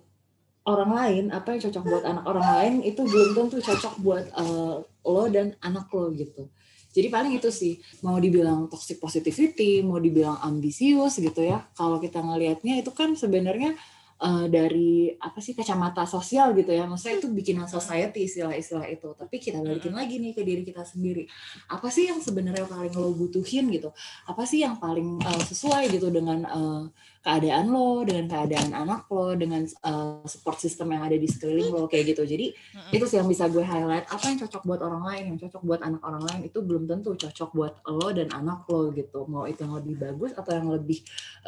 orang 0.68 0.92
lain, 0.92 1.24
apa 1.32 1.56
yang 1.56 1.62
cocok 1.64 1.84
buat 1.88 2.04
anak 2.04 2.24
orang 2.28 2.48
lain 2.60 2.74
itu 2.84 3.02
belum 3.08 3.40
tentu 3.40 3.64
cocok 3.64 3.94
buat 4.04 4.26
uh, 4.36 4.84
lo 4.84 5.24
dan 5.32 5.56
anak 5.64 5.88
lo 5.96 6.12
gitu. 6.12 6.52
Jadi 6.98 7.14
paling 7.14 7.38
itu 7.38 7.54
sih 7.54 7.78
mau 8.02 8.18
dibilang 8.18 8.66
toxic 8.66 8.98
positivity, 8.98 9.86
mau 9.86 10.02
dibilang 10.02 10.42
ambisius 10.42 11.22
gitu 11.22 11.46
ya. 11.46 11.62
Kalau 11.78 12.02
kita 12.02 12.18
ngelihatnya 12.26 12.82
itu 12.82 12.90
kan 12.90 13.14
sebenarnya 13.14 13.78
uh, 14.18 14.46
dari 14.50 15.14
apa 15.14 15.38
sih 15.38 15.54
kacamata 15.54 16.10
sosial 16.10 16.58
gitu 16.58 16.74
ya. 16.74 16.90
Maksudnya 16.90 17.22
itu 17.22 17.30
bikinan 17.30 17.70
society 17.70 18.26
istilah-istilah 18.26 18.90
itu. 18.90 19.14
Tapi 19.14 19.36
kita 19.38 19.62
balikin 19.62 19.94
lagi 19.94 20.18
nih 20.18 20.34
ke 20.34 20.42
diri 20.42 20.66
kita 20.66 20.82
sendiri. 20.82 21.30
Apa 21.70 21.94
sih 21.94 22.10
yang 22.10 22.18
sebenarnya 22.18 22.66
paling 22.66 22.94
lo 22.98 23.14
butuhin 23.14 23.70
gitu? 23.70 23.94
Apa 24.26 24.44
sih 24.50 24.66
yang 24.66 24.82
paling 24.82 25.22
uh, 25.22 25.44
sesuai 25.46 25.94
gitu 25.94 26.10
dengan 26.10 26.50
uh, 26.50 26.84
keadaan 27.24 27.70
lo, 27.70 28.02
dengan 28.08 28.26
keadaan 28.30 28.70
anak 28.72 29.06
lo, 29.12 29.36
dengan 29.36 29.66
uh, 29.84 30.24
support 30.26 30.58
system 30.62 30.94
yang 30.96 31.04
ada 31.04 31.18
di 31.20 31.28
sekeliling 31.28 31.70
lo 31.74 31.86
kayak 31.86 32.16
gitu. 32.16 32.24
Jadi 32.24 32.54
mm-hmm. 32.54 32.96
itu 32.96 33.06
sih 33.08 33.18
yang 33.20 33.28
bisa 33.28 33.46
gue 33.52 33.62
highlight. 33.62 34.08
Apa 34.08 34.32
yang 34.32 34.40
cocok 34.46 34.64
buat 34.64 34.82
orang 34.82 35.04
lain, 35.04 35.24
yang 35.34 35.38
cocok 35.42 35.62
buat 35.66 35.82
anak 35.84 36.02
orang 36.02 36.24
lain 36.24 36.40
itu 36.48 36.60
belum 36.64 36.84
tentu 36.88 37.12
cocok 37.18 37.50
buat 37.54 37.74
lo 37.88 38.08
dan 38.16 38.28
anak 38.32 38.64
lo 38.70 38.90
gitu. 38.96 39.28
Mau 39.28 39.44
itu 39.46 39.62
yang 39.66 39.76
lebih 39.78 39.96
bagus 40.00 40.32
atau 40.38 40.52
yang 40.56 40.68
lebih 40.72 41.00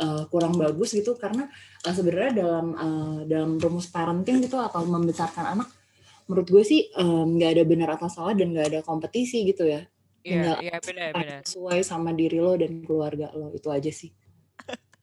uh, 0.02 0.24
kurang 0.28 0.54
bagus 0.60 0.92
gitu. 0.92 1.16
Karena 1.16 1.48
uh, 1.86 1.94
sebenarnya 1.94 2.32
dalam 2.44 2.68
uh, 2.76 3.20
dalam 3.24 3.56
rumus 3.58 3.88
parenting 3.88 4.44
gitu 4.44 4.60
atau 4.60 4.84
membesarkan 4.84 5.56
anak, 5.56 5.70
menurut 6.28 6.48
gue 6.50 6.64
sih 6.68 6.92
nggak 7.00 7.50
um, 7.50 7.56
ada 7.56 7.64
benar 7.66 7.90
atau 7.98 8.12
salah 8.12 8.36
dan 8.36 8.52
nggak 8.54 8.68
ada 8.76 8.80
kompetisi 8.84 9.48
gitu 9.48 9.66
ya. 9.66 9.88
Iya, 10.20 10.60
yeah, 10.60 10.76
yeah, 10.76 10.80
benar, 10.84 11.10
benar. 11.16 11.42
Sesuai 11.48 11.80
sama 11.80 12.12
diri 12.12 12.44
lo 12.44 12.52
dan 12.60 12.84
keluarga 12.84 13.32
lo 13.32 13.56
itu 13.56 13.72
aja 13.72 13.88
sih. 13.88 14.12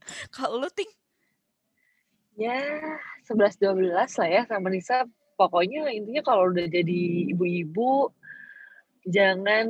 Kalau 0.34 0.62
lu 0.62 0.70
ting? 0.72 0.88
Ya, 2.36 2.60
11-12 3.24 3.96
lah 3.96 4.28
ya 4.28 4.42
sama 4.44 4.68
Nisa. 4.68 5.08
Pokoknya 5.36 5.92
intinya 5.92 6.24
kalau 6.24 6.48
udah 6.48 6.64
jadi 6.64 7.32
ibu-ibu, 7.32 8.08
jangan 9.04 9.68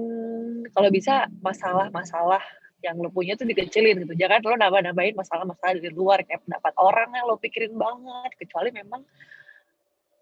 kalau 0.70 0.89
bisa 0.95 1.26
masalah-masalah 1.43 2.39
yang 2.87 3.03
lo 3.03 3.11
punya 3.11 3.34
tuh 3.34 3.51
dikecilin 3.51 4.07
gitu. 4.07 4.14
Jangan 4.14 4.47
lo 4.47 4.55
nambah-nambahin 4.55 5.18
masalah-masalah 5.18 5.78
dari 5.78 5.91
luar 5.91 6.22
kayak 6.22 6.47
pendapat 6.47 6.74
orang 6.78 7.09
yang 7.18 7.24
lo 7.26 7.34
pikirin 7.39 7.74
banget. 7.74 8.30
Kecuali 8.39 8.70
memang 8.70 9.03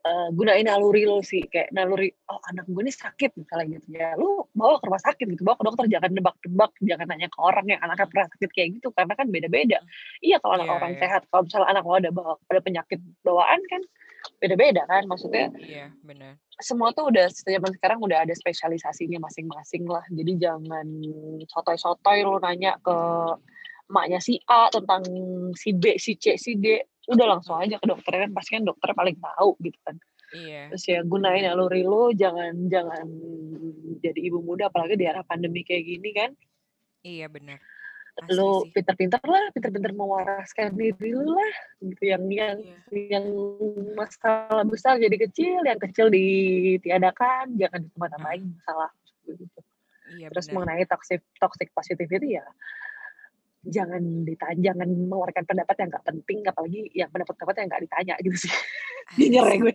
uh, 0.04 0.28
gunain 0.30 0.64
naluri 0.68 1.08
lo 1.08 1.24
sih 1.24 1.48
kayak 1.48 1.72
naluri 1.72 2.12
oh 2.28 2.40
anak 2.52 2.68
gue 2.68 2.82
ini 2.84 2.92
sakit 2.92 3.34
misalnya 3.40 3.80
gitu. 3.80 3.86
Ya 3.96 4.14
lu 4.14 4.44
bawa 4.52 4.78
ke 4.78 4.86
rumah 4.86 5.02
sakit 5.02 5.26
gitu 5.32 5.42
bawa 5.42 5.56
ke 5.58 5.64
dokter 5.64 5.84
jangan 5.88 6.10
nebak-nebak 6.12 6.72
jangan 6.84 7.06
nanya 7.08 7.28
ke 7.32 7.38
orang 7.40 7.66
yang 7.66 7.80
anaknya 7.80 8.06
pernah 8.08 8.26
sakit 8.36 8.50
kayak 8.52 8.68
gitu 8.80 8.88
karena 8.92 9.12
kan 9.16 9.26
beda-beda. 9.32 9.78
Iya 10.20 10.36
kalau 10.44 10.54
anak 10.60 10.68
yeah, 10.68 10.78
orang 10.78 10.92
yeah. 10.94 11.00
sehat 11.02 11.22
kalau 11.32 11.42
misalnya 11.48 11.68
anak 11.72 11.84
lo 11.84 11.94
ada 11.96 12.10
bawa 12.12 12.32
ada 12.52 12.60
penyakit 12.60 13.00
bawaan 13.24 13.60
kan 13.72 13.82
beda-beda 14.40 14.88
kan 14.88 15.04
maksudnya 15.04 15.52
iya 15.60 15.84
yeah, 15.84 15.88
benar. 16.00 16.40
semua 16.56 16.96
tuh 16.96 17.12
udah 17.12 17.28
zaman 17.28 17.76
sekarang 17.76 18.00
udah 18.00 18.24
ada 18.24 18.32
spesialisasinya 18.32 19.20
masing-masing 19.20 19.84
lah. 19.84 20.04
Jadi 20.08 20.32
jangan 20.40 20.86
sotoy-sotoy 21.50 22.24
lo 22.24 22.40
nanya 22.40 22.76
ke 22.80 22.96
emaknya 23.90 24.18
si 24.20 24.40
A 24.48 24.72
tentang 24.72 25.04
si 25.54 25.76
B 25.76 26.00
si 26.00 26.16
C 26.16 26.40
si 26.40 26.56
D 26.56 26.80
udah 27.08 27.36
langsung 27.36 27.60
aja 27.60 27.76
ke 27.76 27.86
dokter 27.86 28.24
kan 28.24 28.30
pasti 28.32 28.50
kan 28.56 28.64
dokter 28.64 28.90
paling 28.96 29.16
tahu 29.20 29.56
gitu 29.60 29.78
kan. 29.84 29.96
Iya. 30.34 30.66
terus 30.66 30.84
ya 30.90 30.98
gunain 31.06 31.46
naluri 31.46 31.86
lo 31.86 32.10
jangan 32.10 32.66
jangan 32.66 33.06
jadi 34.02 34.18
ibu 34.18 34.42
muda 34.42 34.66
apalagi 34.66 34.98
di 34.98 35.06
era 35.06 35.22
pandemi 35.22 35.62
kayak 35.62 35.84
gini 35.86 36.10
kan. 36.10 36.30
Iya 37.06 37.30
benar. 37.30 37.62
Lo 38.34 38.66
pinter-pinter 38.66 39.22
lah 39.22 39.54
pinter-pinter 39.54 39.94
mewaraskan 39.94 40.74
diri 40.74 41.14
lo 41.14 41.38
lah 41.38 41.54
gitu. 41.86 42.02
Yang 42.02 42.22
yang 42.34 42.56
iya. 42.90 43.10
yang 43.14 43.26
masalah 43.94 44.66
besar 44.66 44.98
jadi 44.98 45.14
kecil 45.28 45.62
yang 45.62 45.78
kecil 45.78 46.10
ditiadakan 46.10 47.54
jangan 47.54 47.86
ditambah-tambahin 47.86 48.42
masalah. 48.58 48.90
Gitu 49.22 49.46
iya, 50.18 50.28
terus 50.30 50.46
bener. 50.48 50.54
mengenai 50.66 50.84
toxic 50.86 51.20
toxic 51.38 51.68
positivity 51.74 52.38
ya 52.38 52.44
jangan 53.64 54.02
ditanya 54.28 54.72
jangan 54.72 54.88
mengeluarkan 54.92 55.44
pendapat 55.48 55.76
yang 55.80 55.88
nggak 55.88 56.06
penting 56.06 56.38
apalagi 56.44 56.80
yang 56.92 57.08
pendapat-pendapat 57.08 57.54
yang 57.56 57.68
nggak 57.72 57.82
ditanya 57.88 58.14
gitu 58.20 58.36
sih 58.48 58.52
nyer 59.18 59.46
ya 59.46 59.56
gue. 59.60 59.74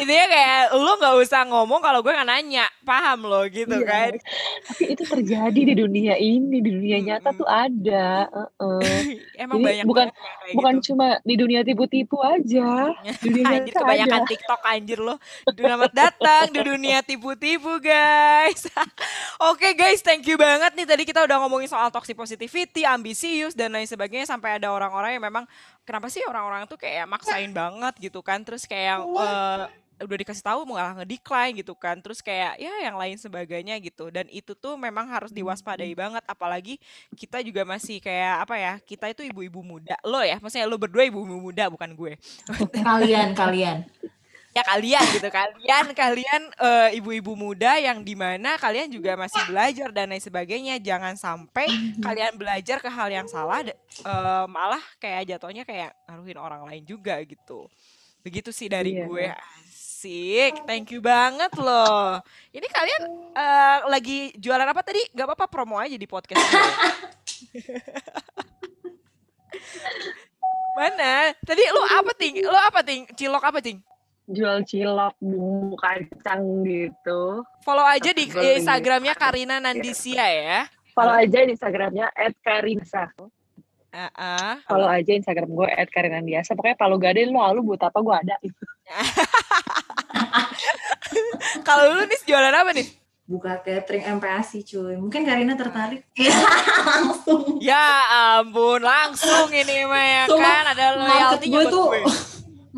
Intinya 0.00 0.26
kayak 0.32 0.62
lu 0.74 0.92
nggak 0.98 1.14
usah 1.22 1.42
ngomong 1.46 1.78
kalau 1.82 2.00
gue 2.02 2.10
nggak 2.10 2.26
nanya. 2.26 2.66
Paham 2.82 3.28
lo 3.28 3.46
gitu 3.46 3.70
iya, 3.70 3.86
kan? 3.86 4.12
Tapi 4.66 4.84
itu 4.96 5.02
terjadi 5.06 5.60
di 5.60 5.74
dunia 5.76 6.14
ini 6.18 6.58
di 6.58 6.70
dunia 6.72 6.98
nyata 6.98 7.30
tuh 7.36 7.46
ada 7.46 8.26
uh 8.30 8.48
-uh. 8.58 8.82
emang 9.42 9.62
Jadi 9.62 9.66
banyak 9.66 9.84
bukan 9.86 10.06
bukan 10.56 10.74
gitu. 10.80 10.86
cuma 10.90 11.20
di 11.22 11.34
dunia 11.38 11.60
tipu-tipu 11.62 12.18
aja 12.18 12.90
di 13.22 13.28
dunia 13.30 13.62
anjir 13.62 13.74
kebanyakan 13.76 14.22
aja. 14.24 14.30
TikTok 14.30 14.60
anjir 14.66 14.98
lo. 14.98 15.14
Selamat 15.54 15.92
datang 15.94 16.44
di 16.50 16.60
dunia 16.64 16.98
tipu-tipu 17.06 17.78
guys. 17.78 18.66
Oke 19.50 19.70
okay, 19.70 19.72
guys 19.78 20.02
thank 20.02 20.26
you 20.26 20.34
banget 20.34 20.74
nih. 20.74 20.86
Tadi 20.86 21.02
kita 21.06 21.22
udah 21.22 21.36
ngomongin 21.46 21.70
soal 21.70 21.92
toxic 21.94 22.18
positivity 22.18 22.82
ambisius 22.82 23.54
dan 23.54 23.70
lain 23.70 23.86
sebagainya. 23.86 24.26
Sampai 24.26 24.58
ada 24.58 24.74
orang-orang 24.74 25.18
yang 25.18 25.24
memang 25.26 25.46
kenapa 25.90 26.06
sih 26.06 26.22
orang-orang 26.22 26.70
tuh 26.70 26.78
kayak 26.78 27.10
maksain 27.10 27.50
banget 27.60 27.98
gitu 27.98 28.22
kan? 28.22 28.46
Terus 28.46 28.62
kayak 28.70 29.02
uh, 29.02 29.66
udah 29.98 30.16
dikasih 30.22 30.46
tahu 30.46 30.62
malah 30.70 31.02
ngedecline 31.02 31.58
gitu 31.58 31.74
kan? 31.74 31.98
Terus 31.98 32.22
kayak 32.22 32.62
ya 32.62 32.70
yang 32.86 32.94
lain 32.94 33.18
sebagainya 33.18 33.74
gitu. 33.82 34.14
Dan 34.14 34.30
itu 34.30 34.54
tuh 34.54 34.78
memang 34.78 35.10
harus 35.10 35.34
diwaspadai 35.34 35.90
banget 35.98 36.22
apalagi 36.30 36.78
kita 37.18 37.42
juga 37.42 37.66
masih 37.66 37.98
kayak 37.98 38.46
apa 38.46 38.54
ya 38.54 38.74
kita 38.78 39.10
itu 39.10 39.26
ibu-ibu 39.26 39.66
muda. 39.66 39.98
Lo 40.06 40.22
ya 40.22 40.38
maksudnya 40.38 40.70
lo 40.70 40.78
berdua 40.78 41.10
ibu-ibu 41.10 41.50
muda 41.50 41.66
bukan 41.66 41.90
gue. 41.98 42.14
Kalian 42.78 43.34
kalian 43.34 43.82
ya 44.50 44.66
kalian 44.66 45.04
gitu 45.14 45.28
kalian 45.30 45.86
kalian 45.94 46.42
uh, 46.58 46.90
ibu-ibu 46.90 47.38
muda 47.38 47.78
yang 47.78 48.02
di 48.02 48.18
mana 48.18 48.58
kalian 48.58 48.90
juga 48.90 49.14
masih 49.14 49.38
belajar 49.46 49.94
dan 49.94 50.10
lain 50.10 50.18
sebagainya 50.18 50.82
jangan 50.82 51.14
sampai 51.14 51.70
kalian 52.06 52.34
belajar 52.34 52.82
ke 52.82 52.90
hal 52.90 53.06
yang 53.06 53.30
salah 53.30 53.62
uh, 54.02 54.44
malah 54.50 54.82
kayak 54.98 55.30
jatuhnya 55.36 55.62
kayak 55.62 55.94
ngaruhin 56.10 56.38
orang 56.38 56.62
lain 56.66 56.82
juga 56.82 57.22
gitu 57.22 57.70
begitu 58.26 58.50
sih 58.50 58.66
dari 58.66 58.98
iya, 58.98 59.06
gue 59.06 59.26
Asik, 60.00 60.64
thank 60.64 60.88
you 60.96 61.04
banget 61.04 61.52
loh. 61.60 62.24
Ini 62.56 62.64
kalian 62.72 63.02
uh, 63.36 63.84
lagi 63.84 64.32
jualan 64.32 64.64
apa 64.64 64.80
tadi? 64.80 65.04
Gak 65.12 65.28
apa-apa 65.28 65.44
promo 65.44 65.76
aja 65.76 65.92
di 65.92 66.08
podcast. 66.08 66.40
Mana? 70.80 71.36
Tadi 71.44 71.62
lu 71.68 71.84
apa 71.84 72.16
ting? 72.16 72.40
Lu 72.40 72.56
apa 72.56 72.80
ting? 72.80 73.04
Cilok 73.12 73.44
apa 73.44 73.60
ting? 73.60 73.84
Jual 74.30 74.62
cilok 74.62 75.18
bumbu 75.18 75.74
kacang 75.74 76.62
gitu. 76.62 77.42
Follow 77.66 77.82
aja 77.82 78.14
di 78.14 78.30
Instagramnya 78.30 79.18
Karina 79.18 79.58
Nandisia 79.58 80.22
ya. 80.30 80.70
Follow 80.94 81.18
aja 81.18 81.42
di 81.42 81.50
Instagramnya 81.50 82.14
@karinsa. 82.46 83.10
Uh 83.90 84.06
-uh. 84.06 84.62
Follow 84.70 84.86
aja 84.86 85.10
Instagram 85.10 85.50
gue 85.50 85.66
@karinandiasa. 85.90 86.54
Pokoknya 86.54 86.78
kalau 86.78 86.94
gak 86.94 87.18
ada 87.18 87.26
lu 87.26 87.42
lu 87.58 87.74
buat 87.74 87.82
apa 87.82 87.98
gue 87.98 88.14
ada. 88.14 88.38
kalau 91.66 91.98
lu 91.98 92.06
nih 92.06 92.22
jualan 92.22 92.54
apa 92.54 92.70
nih? 92.70 92.86
buka 93.30 93.62
catering 93.62 94.18
MPASI 94.18 94.66
cuy. 94.66 94.98
Mungkin 94.98 95.22
Karina 95.22 95.54
tertarik. 95.54 96.02
Ya, 96.18 96.34
langsung. 96.82 97.62
Ya 97.62 97.86
ampun, 98.42 98.82
langsung 98.82 99.46
ini 99.54 99.86
mah 99.86 100.02
ya 100.02 100.22
kan 100.26 100.64
ada 100.74 100.86
loyalty 100.98 101.46
gue 101.46 101.64
tuh 101.70 101.94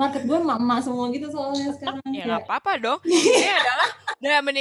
market 0.03 0.23
gue 0.27 0.39
emak-emak 0.43 0.79
semua 0.83 1.05
gitu 1.15 1.27
soalnya 1.31 1.71
sekarang. 1.79 2.03
Ya 2.11 2.25
nggak 2.27 2.43
apa-apa 2.51 2.73
dong. 2.83 3.01
Ini 3.07 3.51
adalah 3.55 3.89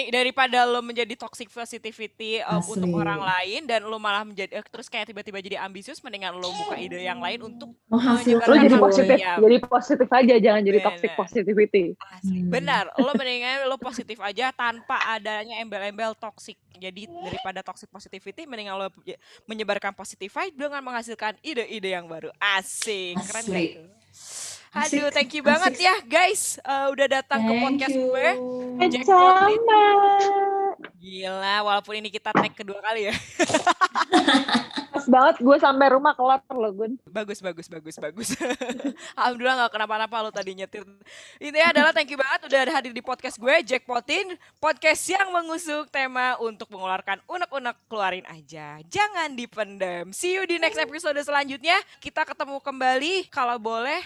daripada 0.10 0.66
lo 0.66 0.82
menjadi 0.82 1.14
toxic 1.14 1.46
positivity 1.54 2.42
um, 2.42 2.62
untuk 2.66 2.90
orang 2.98 3.22
lain 3.22 3.70
dan 3.70 3.86
lo 3.86 4.02
malah 4.02 4.26
menjadi 4.26 4.58
uh, 4.58 4.66
terus 4.66 4.90
kayak 4.90 5.14
tiba-tiba 5.14 5.38
jadi 5.38 5.62
ambisius, 5.62 6.02
mendingan 6.02 6.34
lo 6.34 6.50
buka 6.50 6.82
ide 6.82 7.06
yang 7.06 7.22
lain 7.22 7.46
untuk 7.46 7.70
menghasilkan. 7.86 8.50
Lo 8.50 8.56
jadi 8.58 8.78
positif, 8.82 9.18
ya. 9.22 9.38
jadi 9.38 9.58
positif 9.62 10.10
aja, 10.10 10.36
jangan 10.42 10.62
jadi 10.66 10.80
toxic 10.82 11.12
positivity. 11.14 11.84
Asli. 11.98 12.42
Hmm. 12.42 12.50
Benar, 12.50 12.84
lo 13.06 13.12
mendingan 13.14 13.70
lo 13.70 13.78
positif 13.78 14.18
aja 14.18 14.50
tanpa 14.50 14.98
adanya 15.14 15.62
embel-embel 15.62 16.18
toxic. 16.18 16.58
Jadi 16.82 17.06
daripada 17.06 17.62
toxic 17.62 17.94
positivity, 17.94 18.50
mendingan 18.50 18.82
lo 18.82 18.90
menyebarkan 19.46 19.94
positif 19.94 20.34
vibe 20.34 20.58
dengan 20.58 20.82
menghasilkan 20.82 21.38
ide-ide 21.46 21.94
yang 21.94 22.10
baru. 22.10 22.34
Asik, 22.42 23.14
keren 23.30 23.46
gak? 23.46 24.02
Aduh, 24.72 25.12
thank 25.12 25.36
you 25.36 25.44
banget 25.44 25.84
ya 25.84 26.00
guys 26.08 26.56
uh, 26.64 26.88
udah 26.96 27.20
datang 27.20 27.44
thank 27.44 27.60
ke 27.60 27.64
podcast 27.68 27.92
you. 27.92 28.08
gue. 28.08 28.28
Sama. 29.04 29.84
Gila, 30.96 31.56
walaupun 31.68 32.00
ini 32.00 32.08
kita 32.08 32.32
tag 32.32 32.56
kedua 32.56 32.80
kali 32.80 33.12
ya. 33.12 33.16
Pas 34.96 35.06
banget 35.12 35.44
gue 35.44 35.58
sampai 35.60 35.88
rumah 35.92 36.16
kelar 36.16 36.40
lo 36.48 36.72
Gun. 36.72 36.96
Bagus, 37.04 37.44
bagus, 37.44 37.68
bagus, 37.68 38.00
bagus. 38.00 38.30
Alhamdulillah 39.20 39.68
gak 39.68 39.74
kenapa-napa 39.76 40.16
lo 40.24 40.32
tadi 40.32 40.56
nyetir. 40.56 40.88
Intinya 41.42 41.68
adalah 41.76 41.92
thank 41.92 42.08
you 42.08 42.16
banget 42.16 42.48
udah 42.48 42.62
hadir 42.72 42.96
di 42.96 43.04
podcast 43.04 43.36
gue, 43.42 43.56
Jackpotin. 43.66 44.40
Podcast 44.62 45.04
yang 45.12 45.36
mengusung 45.36 45.84
tema 45.92 46.40
untuk 46.40 46.72
mengeluarkan 46.72 47.20
unek-unek 47.28 47.76
keluarin 47.92 48.24
aja. 48.32 48.80
Jangan 48.88 49.36
dipendam. 49.36 50.16
See 50.16 50.38
you 50.38 50.48
di 50.48 50.64
next 50.64 50.80
episode 50.80 51.20
selanjutnya. 51.20 51.76
Kita 52.00 52.24
ketemu 52.24 52.62
kembali. 52.64 53.28
Kalau 53.34 53.58
boleh, 53.58 54.00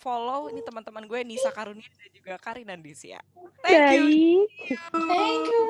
follow 0.00 0.48
ini 0.48 0.64
teman-teman 0.64 1.04
gue 1.04 1.20
Nisa 1.22 1.52
Karunia 1.52 1.84
dan 1.84 2.10
juga 2.16 2.34
Karina 2.40 2.74
Disia. 2.80 3.20
Thank 3.60 4.00
you. 4.00 4.48
Thank 4.96 5.46
you. 5.46 5.62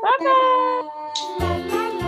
Bye 0.00 0.18
bye. 0.24 2.00